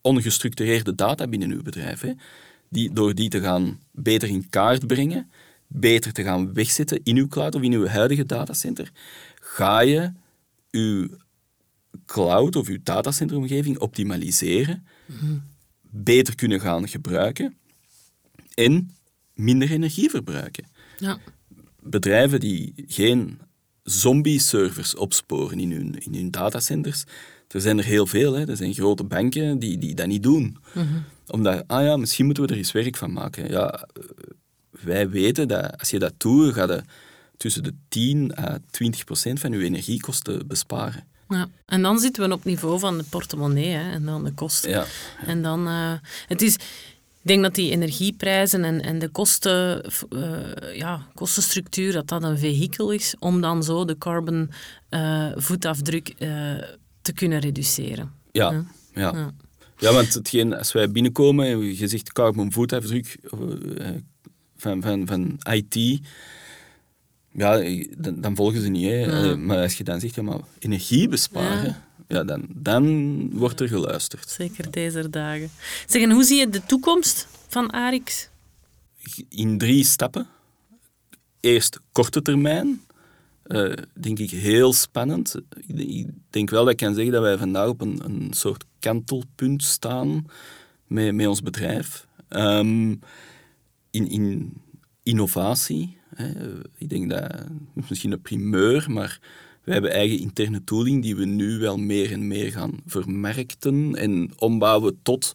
ongestructureerde 0.00 0.94
data 0.94 1.26
binnen 1.26 1.50
uw 1.50 1.62
bedrijf, 1.62 2.00
hè, 2.00 2.12
die, 2.68 2.92
door 2.92 3.14
die 3.14 3.28
te 3.28 3.40
gaan 3.40 3.80
beter 3.92 4.28
in 4.28 4.48
kaart 4.48 4.86
brengen, 4.86 5.30
beter 5.66 6.12
te 6.12 6.22
gaan 6.22 6.52
wegzetten 6.54 7.00
in 7.02 7.16
uw 7.16 7.28
cloud 7.28 7.54
of 7.54 7.62
in 7.62 7.72
uw 7.72 7.86
huidige 7.86 8.26
datacenter, 8.26 8.90
ga 9.40 9.80
je 9.80 10.12
uw 10.70 11.08
cloud 12.06 12.56
of 12.56 12.68
uw 12.68 12.78
datacenteromgeving 12.82 13.78
optimaliseren, 13.78 14.86
beter 15.90 16.34
kunnen 16.34 16.60
gaan 16.60 16.88
gebruiken 16.88 17.56
en 18.54 18.90
minder 19.34 19.70
energie 19.70 20.10
verbruiken 20.10 20.64
Ja. 20.98 21.18
bedrijven 21.82 22.40
die 22.40 22.72
geen 22.86 23.38
zombie-servers 23.82 24.94
opsporen 24.94 25.60
in 25.60 25.72
hun, 25.72 25.98
in 25.98 26.14
hun 26.14 26.30
datacenters, 26.30 27.04
er 27.48 27.60
zijn 27.60 27.78
er 27.78 27.84
heel 27.84 28.06
veel. 28.06 28.32
Hè. 28.32 28.48
Er 28.48 28.56
zijn 28.56 28.74
grote 28.74 29.04
banken 29.04 29.58
die, 29.58 29.78
die 29.78 29.94
dat 29.94 30.06
niet 30.06 30.22
doen. 30.22 30.56
Omdat, 31.30 31.64
ah 31.66 31.84
ja, 31.84 31.96
misschien 31.96 32.24
moeten 32.24 32.44
we 32.44 32.50
er 32.50 32.56
eens 32.56 32.72
werk 32.72 32.96
van 32.96 33.12
maken. 33.12 33.50
Ja, 33.50 33.72
eh, 33.72 34.02
wij 34.70 35.08
weten 35.08 35.48
dat 35.48 35.78
als 35.78 35.90
je 35.90 35.98
dat 35.98 36.12
doet, 36.16 36.54
ga 36.54 36.62
je 36.62 36.82
tussen 37.36 37.62
de 37.62 37.74
10 37.88 38.38
à 38.38 38.58
20 38.70 39.04
procent 39.04 39.40
van 39.40 39.52
je 39.52 39.64
energiekosten 39.64 40.46
besparen. 40.46 41.04
Ja. 41.28 41.48
En 41.66 41.82
dan 41.82 41.98
zitten 41.98 42.22
we 42.22 42.32
op 42.32 42.38
het 42.38 42.48
niveau 42.48 42.78
van 42.78 42.98
de 42.98 43.04
portemonnee 43.04 43.68
hè, 43.68 43.90
en 43.90 44.04
dan 44.04 44.24
de 44.24 44.32
kosten. 44.32 44.70
Ja. 44.70 44.84
En 45.26 45.42
dan, 45.42 45.66
eh, 45.66 45.92
het 46.26 46.42
is, 46.42 46.54
ik 46.54 47.34
denk 47.34 47.42
dat 47.42 47.54
die 47.54 47.70
energieprijzen 47.70 48.64
en, 48.64 48.80
en 48.82 48.98
de 48.98 49.08
kosten, 49.08 49.82
eh, 50.10 50.76
ja, 50.76 51.06
kostenstructuur, 51.14 51.92
dat 51.92 52.08
dat 52.08 52.22
een 52.22 52.38
vehikel 52.38 52.90
is 52.90 53.14
om 53.18 53.40
dan 53.40 53.62
zo 53.62 53.84
de 53.84 53.98
carbon 53.98 54.50
voetafdruk 55.36 56.14
te 57.02 57.12
kunnen 57.14 57.38
reduceren. 57.38 58.12
Ja, 58.32 58.64
Ja. 58.94 59.12
ja. 59.12 59.32
Ja. 59.78 59.88
ja. 59.88 59.94
want 59.94 60.14
hetgeen, 60.14 60.56
als 60.56 60.72
wij 60.72 60.90
binnenkomen 60.90 61.46
en 61.46 61.76
je 61.76 61.88
zegt 61.88 62.12
carbon 62.12 62.52
voetafdruk 62.52 63.18
eh, 63.76 63.88
van, 64.56 64.82
van, 64.82 65.06
van 65.06 65.38
IT, 65.52 66.00
ja, 67.32 67.80
dan, 67.98 68.20
dan 68.20 68.36
volgen 68.36 68.60
ze 68.60 68.68
niet. 68.68 68.84
Hè. 68.84 68.94
Ja. 68.94 69.30
Eh, 69.30 69.36
Maar 69.36 69.58
als 69.58 69.78
je 69.78 69.84
dan 69.84 70.00
zegt, 70.00 70.14
ja, 70.14 70.22
maar 70.22 70.40
energie 70.58 71.08
besparen, 71.08 71.76
ja. 72.08 72.24
dan, 72.24 72.46
dan 72.48 73.30
wordt 73.32 73.60
er 73.60 73.68
geluisterd. 73.68 74.28
Zeker 74.28 74.70
deze 74.70 75.10
dagen. 75.10 75.50
Zeg, 75.86 76.02
en 76.02 76.10
hoe 76.10 76.24
zie 76.24 76.38
je 76.38 76.48
de 76.48 76.62
toekomst 76.66 77.26
van 77.48 77.72
Arix? 77.72 78.28
In 79.28 79.58
drie 79.58 79.84
stappen. 79.84 80.26
Eerst 81.40 81.80
korte 81.92 82.22
termijn. 82.22 82.80
Eh, 83.48 83.72
denk 83.94 84.18
ik 84.18 84.30
heel 84.30 84.72
spannend. 84.72 85.40
Ik- 85.66 86.06
denk 86.30 86.50
wel 86.50 86.62
dat 86.62 86.72
ik 86.72 86.76
kan 86.78 86.94
zeggen 86.94 87.12
dat 87.12 87.22
wij 87.22 87.38
vandaag 87.38 87.68
op 87.68 87.80
een, 87.80 88.00
een 88.04 88.28
soort 88.30 88.64
kantelpunt 88.78 89.62
staan 89.62 90.24
met, 90.86 91.14
met 91.14 91.26
ons 91.26 91.42
bedrijf. 91.42 92.06
Ehm, 92.28 92.94
in, 93.90 94.08
in 94.08 94.52
innovatie. 95.02 95.96
Hè. 96.14 96.32
Ik 96.76 96.88
denk 96.88 97.10
dat, 97.10 97.30
dat 97.30 97.46
is 97.82 97.88
misschien 97.88 98.12
een 98.12 98.20
primeur, 98.22 98.86
maar 98.90 99.20
wij 99.64 99.74
hebben 99.74 99.92
eigen 99.92 100.18
interne 100.18 100.64
tooling 100.64 101.02
die 101.02 101.16
we 101.16 101.24
nu 101.24 101.58
wel 101.58 101.76
meer 101.76 102.12
en 102.12 102.26
meer 102.26 102.52
gaan 102.52 102.72
vermarkten 102.86 103.94
en 103.94 104.30
ombouwen 104.38 104.98
tot 105.02 105.32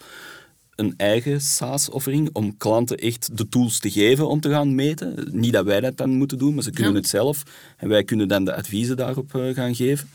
een 0.76 0.94
eigen 0.98 1.42
SaaS-offering 1.42 2.30
om 2.34 2.58
klanten 2.58 2.98
echt 2.98 3.38
de 3.38 3.50
tools 3.50 3.80
te 3.80 3.92
geven 3.92 4.28
om 4.28 4.40
te 4.40 4.50
gaan 4.50 4.76
meten. 4.76 5.28
Niet 5.32 5.54
dat 5.54 5.66
wij 5.66 5.80
dat 5.80 5.98
dan 5.98 6.10
moeten 6.10 6.38
doen, 6.38 6.54
maar 6.54 6.64
ze 6.64 6.72
kunnen 6.72 6.92
Ja. 6.92 6.98
het 7.00 7.08
zelf. 7.08 7.44
En 7.78 7.90
wij 7.90 8.04
kunnen 8.04 8.28
dan 8.28 8.46
de 8.46 8.56
adviezen 8.56 8.98
daarop 8.98 9.36
eh, 9.36 9.54
gaan 9.54 9.76
geven. 9.76 10.10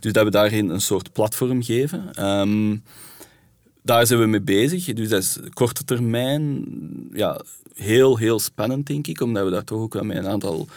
Dus 0.00 0.12
dat 0.12 0.24
we 0.24 0.30
daarin 0.30 0.68
een 0.68 0.80
soort 0.80 1.12
platform 1.12 1.62
geven. 1.62 2.14
Ehm, 2.14 2.76
daar 3.82 4.06
zijn 4.06 4.20
we 4.20 4.26
mee 4.26 4.40
bezig. 4.40 4.84
Dus 4.84 5.08
dat 5.08 5.22
is 5.22 5.38
korte 5.52 5.84
termijn. 5.84 6.64
Ja, 7.12 7.40
heel, 7.74 8.16
heel 8.16 8.38
spannend, 8.38 8.86
denk 8.86 9.06
ik. 9.06 9.20
Omdat 9.20 9.44
we 9.44 9.50
daar 9.50 9.64
toch 9.64 9.80
ook 9.80 9.94
wel 9.94 10.04
met 10.04 10.16
een 10.16 10.26
aantal 10.28 10.68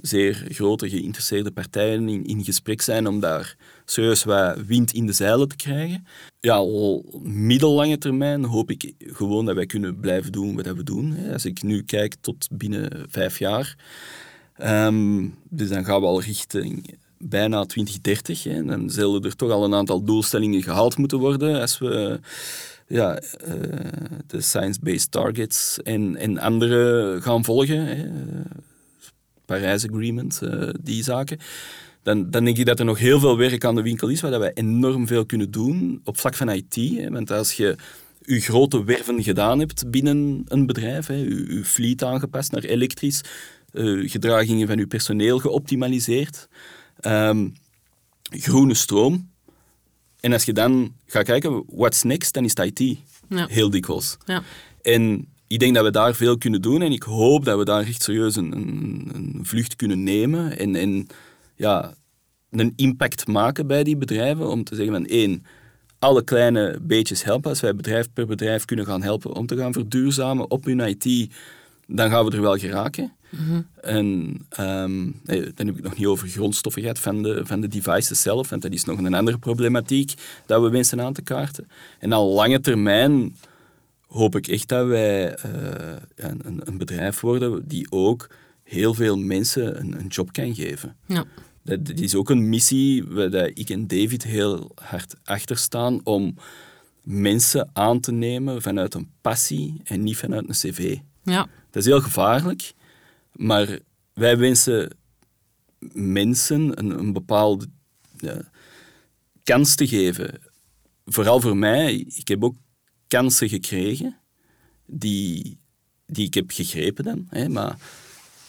zeer 0.00 0.46
grote 0.48 0.88
geïnteresseerde 0.88 1.50
partijen 1.50 2.08
in, 2.08 2.24
in 2.24 2.44
gesprek 2.44 2.80
zijn 2.80 3.06
om 3.06 3.20
daar 3.20 3.56
serieus 3.84 4.24
wat 4.24 4.56
wind 4.66 4.92
in 4.92 5.06
de 5.06 5.12
zeilen 5.12 5.48
te 5.48 5.56
krijgen. 5.56 6.06
Ja, 6.40 6.54
al 6.54 7.04
middellange 7.22 7.98
termijn 7.98 8.44
hoop 8.44 8.70
ik 8.70 8.92
gewoon 8.98 9.44
dat 9.44 9.54
wij 9.54 9.66
kunnen 9.66 10.00
blijven 10.00 10.32
doen 10.32 10.56
wat 10.56 10.66
we 10.66 10.82
doen. 10.82 11.16
Als 11.32 11.44
ik 11.44 11.62
nu 11.62 11.82
kijk 11.82 12.14
tot 12.20 12.48
binnen 12.50 13.06
vijf 13.08 13.38
jaar, 13.38 13.76
Ehm, 14.58 15.26
dus 15.48 15.68
dan 15.68 15.84
gaan 15.84 16.00
we 16.00 16.06
al 16.06 16.22
richting 16.22 16.98
bijna 17.18 17.64
2030. 17.64 18.42
Hè. 18.42 18.64
Dan 18.64 18.90
zullen 18.90 19.22
er 19.22 19.36
toch 19.36 19.50
al 19.50 19.64
een 19.64 19.74
aantal 19.74 20.04
doelstellingen 20.04 20.62
gehaald 20.62 20.96
moeten 20.96 21.18
worden 21.18 21.60
als 21.60 21.78
we 21.78 22.20
ja, 22.86 23.18
eh, 23.18 23.54
de 24.26 24.40
science-based 24.40 25.10
targets 25.10 25.82
en, 25.82 26.16
en 26.16 26.38
andere 26.38 27.16
gaan 27.20 27.44
volgen. 27.44 27.86
Hè. 27.86 28.08
Parijs 29.48 29.88
Agreement, 29.88 30.42
eh, 30.42 30.68
die 30.80 31.02
zaken. 31.02 31.38
Dan, 32.02 32.30
dan 32.30 32.44
denk 32.44 32.56
ik 32.56 32.66
dat 32.66 32.78
er 32.78 32.84
nog 32.84 32.98
heel 32.98 33.20
veel 33.20 33.36
werk 33.36 33.64
aan 33.64 33.74
de 33.74 33.82
winkel 33.82 34.08
is, 34.08 34.20
waar 34.20 34.30
dat 34.30 34.40
wij 34.40 34.52
enorm 34.54 35.06
veel 35.06 35.26
kunnen 35.26 35.50
doen 35.50 36.00
op 36.04 36.18
vlak 36.18 36.34
van 36.34 36.50
IT. 36.50 36.74
Hè. 36.74 37.10
Want 37.10 37.30
als 37.30 37.52
je 37.52 37.76
je 38.20 38.40
grote 38.40 38.84
werven 38.84 39.22
gedaan 39.22 39.58
hebt 39.58 39.90
binnen 39.90 40.44
een 40.48 40.66
bedrijf, 40.66 41.06
hè, 41.06 41.14
je, 41.14 41.54
je 41.54 41.64
fleet 41.64 42.04
aangepast 42.04 42.52
naar 42.52 42.62
elektrisch, 42.62 43.20
eh, 43.72 44.10
gedragingen 44.10 44.66
van 44.66 44.78
je 44.78 44.86
personeel 44.86 45.38
geoptimaliseerd, 45.38 46.48
ehm, 47.00 47.48
groene 48.22 48.74
stroom. 48.74 49.30
En 50.20 50.32
als 50.32 50.44
je 50.44 50.52
dan 50.52 50.94
gaat 51.06 51.24
kijken, 51.24 51.64
what's 51.66 52.02
next, 52.02 52.34
dan 52.34 52.44
is 52.44 52.52
het 52.54 52.80
IT. 52.80 52.98
Ja. 53.28 53.46
Heel 53.46 53.70
dikwijls. 53.70 54.16
Ja. 54.24 54.42
En 54.82 55.28
ik 55.46 55.58
denk 55.58 55.74
dat 55.74 55.84
we 55.84 55.90
daar 55.90 56.14
veel 56.14 56.38
kunnen 56.38 56.62
doen 56.62 56.82
en 56.82 56.92
ik 56.92 57.02
hoop 57.02 57.44
dat 57.44 57.58
we 57.58 57.64
daar 57.64 57.86
echt 57.86 58.02
serieus 58.02 58.36
een 58.36 58.52
vlucht 59.42 59.76
kunnen 59.76 60.02
nemen 60.02 60.58
en, 60.58 60.74
en 60.74 61.06
ja, 61.56 61.94
een 62.50 62.72
impact 62.76 63.26
maken 63.26 63.66
bij 63.66 63.84
die 63.84 63.96
bedrijven 63.96 64.48
om 64.48 64.64
te 64.64 64.74
zeggen 64.74 64.94
van 64.94 65.06
één, 65.06 65.44
alle 65.98 66.24
kleine 66.24 66.78
beetjes 66.82 67.24
helpen. 67.24 67.50
Als 67.50 67.60
wij 67.60 67.74
bedrijf 67.74 68.08
per 68.12 68.26
bedrijf 68.26 68.64
kunnen 68.64 68.86
gaan 68.86 69.02
helpen 69.02 69.34
om 69.34 69.46
te 69.46 69.56
gaan 69.56 69.72
verduurzamen 69.72 70.50
op 70.50 70.64
hun 70.64 70.80
IT, 70.80 71.30
dan 71.86 72.10
gaan 72.10 72.24
we 72.24 72.36
er 72.36 72.40
wel 72.40 72.56
geraken. 72.56 73.12
En 73.80 74.36
ehm, 74.48 75.02
nee, 75.04 75.40
dan 75.54 75.66
heb 75.66 75.68
ik 75.68 75.74
het 75.74 75.82
nog 75.82 75.96
niet 75.96 76.06
over 76.06 76.28
grondstoffen 76.28 76.82
gehad 76.82 76.98
van 76.98 77.22
de, 77.22 77.40
van 77.44 77.60
de 77.60 77.68
devices 77.68 78.22
zelf, 78.22 78.48
want 78.48 78.62
dat 78.62 78.72
is 78.72 78.84
nog 78.84 78.98
een 78.98 79.14
andere 79.14 79.38
problematiek 79.38 80.14
dat 80.46 80.62
we 80.62 80.68
wensen 80.68 81.00
aan 81.00 81.12
te 81.12 81.22
kaarten. 81.22 81.68
En 81.98 82.12
al 82.12 82.32
lange 82.32 82.60
termijn 82.60 83.36
hoop 84.06 84.36
ik 84.36 84.46
echt 84.46 84.68
dat 84.68 84.86
wij 84.86 85.34
eh, 85.34 85.50
een, 86.16 86.60
een, 86.64 86.78
bedrijf 86.78 87.20
worden 87.20 87.68
die 87.68 87.90
ook 87.90 88.28
heel 88.68 88.94
veel 88.94 89.18
mensen 89.18 89.80
een, 89.80 90.00
een 90.00 90.06
job 90.06 90.32
kan 90.32 90.54
geven. 90.54 90.96
Ja. 91.06 91.24
Dat, 91.62 91.86
dat, 91.86 91.98
is 91.98 92.14
ook 92.14 92.30
een 92.30 92.48
missie 92.48 93.04
waar 93.04 93.34
ik 93.34 93.70
en 93.70 93.86
David 93.86 94.24
heel 94.24 94.70
hard 94.74 95.14
achter 95.24 95.56
staan 95.56 96.00
om 96.04 96.34
mensen 97.02 97.70
aan 97.72 98.00
te 98.00 98.12
nemen 98.12 98.62
vanuit 98.62 98.94
een 98.94 99.10
passie 99.20 99.80
en 99.84 100.02
niet 100.02 100.16
vanuit 100.16 100.48
een 100.48 100.72
cv. 100.72 100.98
Ja. 101.22 101.48
Dat 101.70 101.82
is 101.82 101.88
heel 101.88 102.00
gevaarlijk, 102.00 102.72
maar 103.32 103.78
wij 104.12 104.38
wensen 104.38 104.96
mensen 105.92 106.78
een, 106.78 106.98
een 106.98 107.12
bepaalde 107.12 107.66
ja, 108.16 108.40
kans 109.42 109.74
te 109.74 109.86
geven. 109.86 110.40
Vooral 111.04 111.40
voor 111.40 111.56
mij, 111.56 111.94
ik 111.94 112.28
heb 112.28 112.44
ook 112.44 112.56
kansen 113.06 113.48
gekregen 113.48 114.16
die, 114.86 115.58
die 116.06 116.26
ik 116.26 116.34
heb 116.34 116.50
gegrepen 116.50 117.04
dan. 117.04 117.26
Hè, 117.28 117.48
maar 117.48 117.78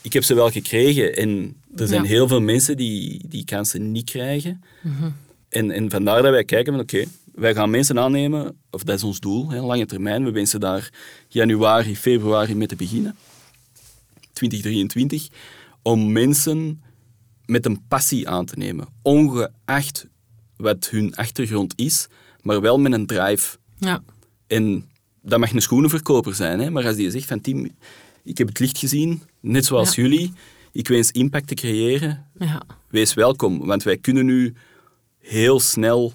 ik 0.01 0.13
heb 0.13 0.23
ze 0.23 0.33
wel 0.33 0.51
gekregen 0.51 1.15
en 1.15 1.55
er 1.75 1.87
zijn 1.87 2.05
heel 2.05 2.27
veel 2.27 2.41
mensen 2.41 2.77
die 2.77 3.21
die 3.27 3.45
kansen 3.45 3.91
niet 3.91 4.09
krijgen. 4.09 4.63
Mhm. 4.81 5.09
en, 5.49 5.71
en 5.71 5.89
vandaar 5.89 6.21
dat 6.21 6.31
wij 6.31 6.43
kijken 6.43 6.73
van 6.73 6.81
oké, 6.81 7.05
wij 7.39 7.53
gaan 7.53 7.69
mensen 7.69 7.99
aannemen, 7.99 8.57
of 8.69 8.83
dat 8.83 8.95
is 8.95 9.03
ons 9.03 9.19
doel, 9.19 9.49
hè, 9.49 9.59
lange 9.61 9.85
termijn. 9.85 10.23
We 10.23 10.31
wensen 10.31 10.59
daar 10.59 10.89
januari, 11.27 11.95
februari 11.95 12.55
mee 12.55 12.67
te 12.67 12.75
beginnen, 12.75 13.15
2023, 14.33 15.27
om 15.81 16.11
mensen 16.11 16.81
met 17.45 17.65
een 17.65 17.87
passie 17.87 18.29
aan 18.29 18.45
te 18.45 18.57
nemen, 18.57 18.87
ongeacht 19.01 20.07
wat 20.57 20.89
hun 20.89 21.15
achtergrond 21.15 21.73
is, 21.75 22.07
maar 22.41 22.61
wel 22.61 22.79
met 22.79 22.91
een 22.91 23.05
drive. 23.05 23.57
Ja. 23.77 24.03
En 24.47 24.89
dat 25.21 25.39
mag 25.39 25.53
een 25.53 25.61
schoenenverkoper 25.61 26.35
zijn, 26.35 26.59
hè, 26.59 26.69
maar 26.69 26.85
als 26.85 26.95
die 26.95 27.11
zegt 27.11 27.25
van 27.27 27.41
Tim, 27.41 27.71
ik 28.23 28.37
heb 28.37 28.47
het 28.47 28.59
licht 28.59 28.77
gezien, 28.77 29.21
net 29.39 29.65
zoals 29.65 29.95
Ja. 29.95 30.03
jullie, 30.03 30.33
ik 30.71 30.87
wens 30.87 31.11
impact 31.11 31.47
te 31.47 31.53
creëren, 31.55 32.25
Ja. 32.39 32.61
wees 32.89 33.13
welkom, 33.13 33.65
want 33.65 33.83
wij 33.83 33.97
kunnen 33.97 34.25
nu 34.25 34.53
heel 35.19 35.59
snel 35.59 36.13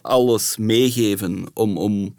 alles 0.00 0.56
meegeven 0.56 1.46
om, 1.54 1.76
om 1.76 2.14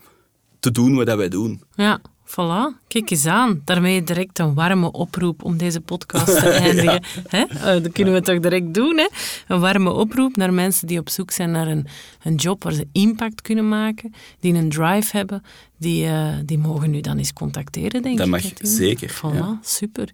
te 0.59 0.71
doen 0.71 0.95
wat 0.95 1.15
wij 1.15 1.29
doen. 1.29 1.61
Ja, 1.75 2.01
voilà. 2.31 2.77
Kijk 2.87 3.09
eens 3.09 3.25
aan. 3.25 3.61
Daarmee 3.65 4.03
direct 4.03 4.39
een 4.39 4.53
warme 4.53 4.91
oproep 4.91 5.43
om 5.43 5.57
deze 5.57 5.81
podcast 5.81 6.25
te 6.25 6.49
eindigen. 6.65 7.03
Hè? 7.27 7.41
Eh, 7.43 7.83
dat 7.83 7.91
kunnen 7.91 8.13
we 8.13 8.21
toch 8.21 8.39
direct 8.39 8.73
doen. 8.73 8.97
Hè? 8.97 9.07
Een 9.47 9.59
warme 9.59 9.91
oproep 9.91 10.35
naar 10.35 10.53
mensen 10.53 10.87
die 10.87 10.99
op 10.99 11.09
zoek 11.09 11.31
zijn 11.31 11.51
naar 11.51 11.67
een, 11.67 11.87
een 12.23 12.35
job 12.35 12.63
waar 12.63 12.73
ze 12.73 12.87
impact 12.91 13.41
kunnen 13.41 13.69
maken, 13.69 14.13
die 14.39 14.53
een 14.53 14.69
drive 14.69 15.17
hebben, 15.17 15.41
die, 15.77 16.05
eh, 16.05 16.33
die 16.45 16.57
mogen 16.57 16.89
nu 16.91 17.01
dan 17.01 17.17
eens 17.17 17.33
contacteren, 17.33 18.01
denk 18.01 18.17
Dat 18.17 18.25
ik. 18.25 18.31
mag 18.31 18.41
hè, 18.41 18.49
Tim? 18.51 18.65
zeker, 18.71 19.09
Voilà, 19.11 19.35
ja. 19.37 19.59
super. 19.63 20.09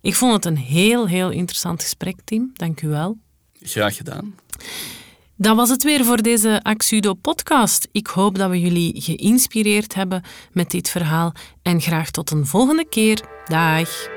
Ik 0.00 0.14
vond 0.14 0.32
het 0.32 0.44
een 0.44 0.56
heel, 0.56 1.08
heel 1.08 1.30
interessant 1.30 1.82
gesprek, 1.82 2.16
Tim. 2.24 2.50
Dank 2.54 2.82
u 2.82 2.88
wel. 2.88 3.16
Graag 3.62 3.96
gedaan. 3.96 4.34
Dat 5.42 5.56
was 5.56 5.68
het 5.68 5.82
weer 5.82 6.04
voor 6.04 6.22
deze 6.22 6.60
Axudo 6.62 7.14
podcast. 7.14 7.88
Ik 7.92 8.06
hoop 8.06 8.38
dat 8.38 8.50
we 8.50 8.60
jullie 8.60 9.00
geïnspireerd 9.00 9.94
hebben 9.94 10.22
met 10.52 10.70
dit 10.70 10.90
verhaal 10.90 11.32
en 11.62 11.80
graag 11.80 12.10
tot 12.10 12.30
een 12.30 12.46
volgende 12.46 12.84
keer. 12.88 13.20
Dag. 13.46 14.08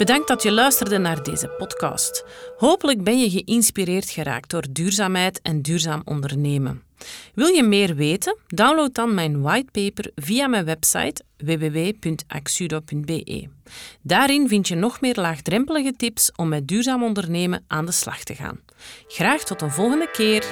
Bedankt 0.00 0.28
dat 0.28 0.42
je 0.42 0.52
luisterde 0.52 0.98
naar 0.98 1.22
deze 1.22 1.48
podcast. 1.48 2.24
Hopelijk 2.56 3.04
ben 3.04 3.20
je 3.20 3.30
geïnspireerd 3.30 4.10
geraakt 4.10 4.50
door 4.50 4.64
duurzaamheid 4.70 5.40
en 5.42 5.62
duurzaam 5.62 6.02
ondernemen. 6.04 6.82
Wil 7.34 7.46
je 7.46 7.62
meer 7.62 7.94
weten? 7.94 8.36
Download 8.46 8.94
dan 8.94 9.14
mijn 9.14 9.40
whitepaper 9.40 10.10
via 10.14 10.46
mijn 10.46 10.64
website 10.64 11.22
www.axudo.be. 11.36 13.48
Daarin 14.02 14.48
vind 14.48 14.68
je 14.68 14.74
nog 14.74 15.00
meer 15.00 15.14
laagdrempelige 15.14 15.92
tips 15.96 16.32
om 16.36 16.48
met 16.48 16.68
duurzaam 16.68 17.02
ondernemen 17.02 17.64
aan 17.66 17.86
de 17.86 17.92
slag 17.92 18.22
te 18.22 18.34
gaan. 18.34 18.60
Graag 19.08 19.44
tot 19.44 19.62
een 19.62 19.70
volgende 19.70 20.10
keer. 20.10 20.44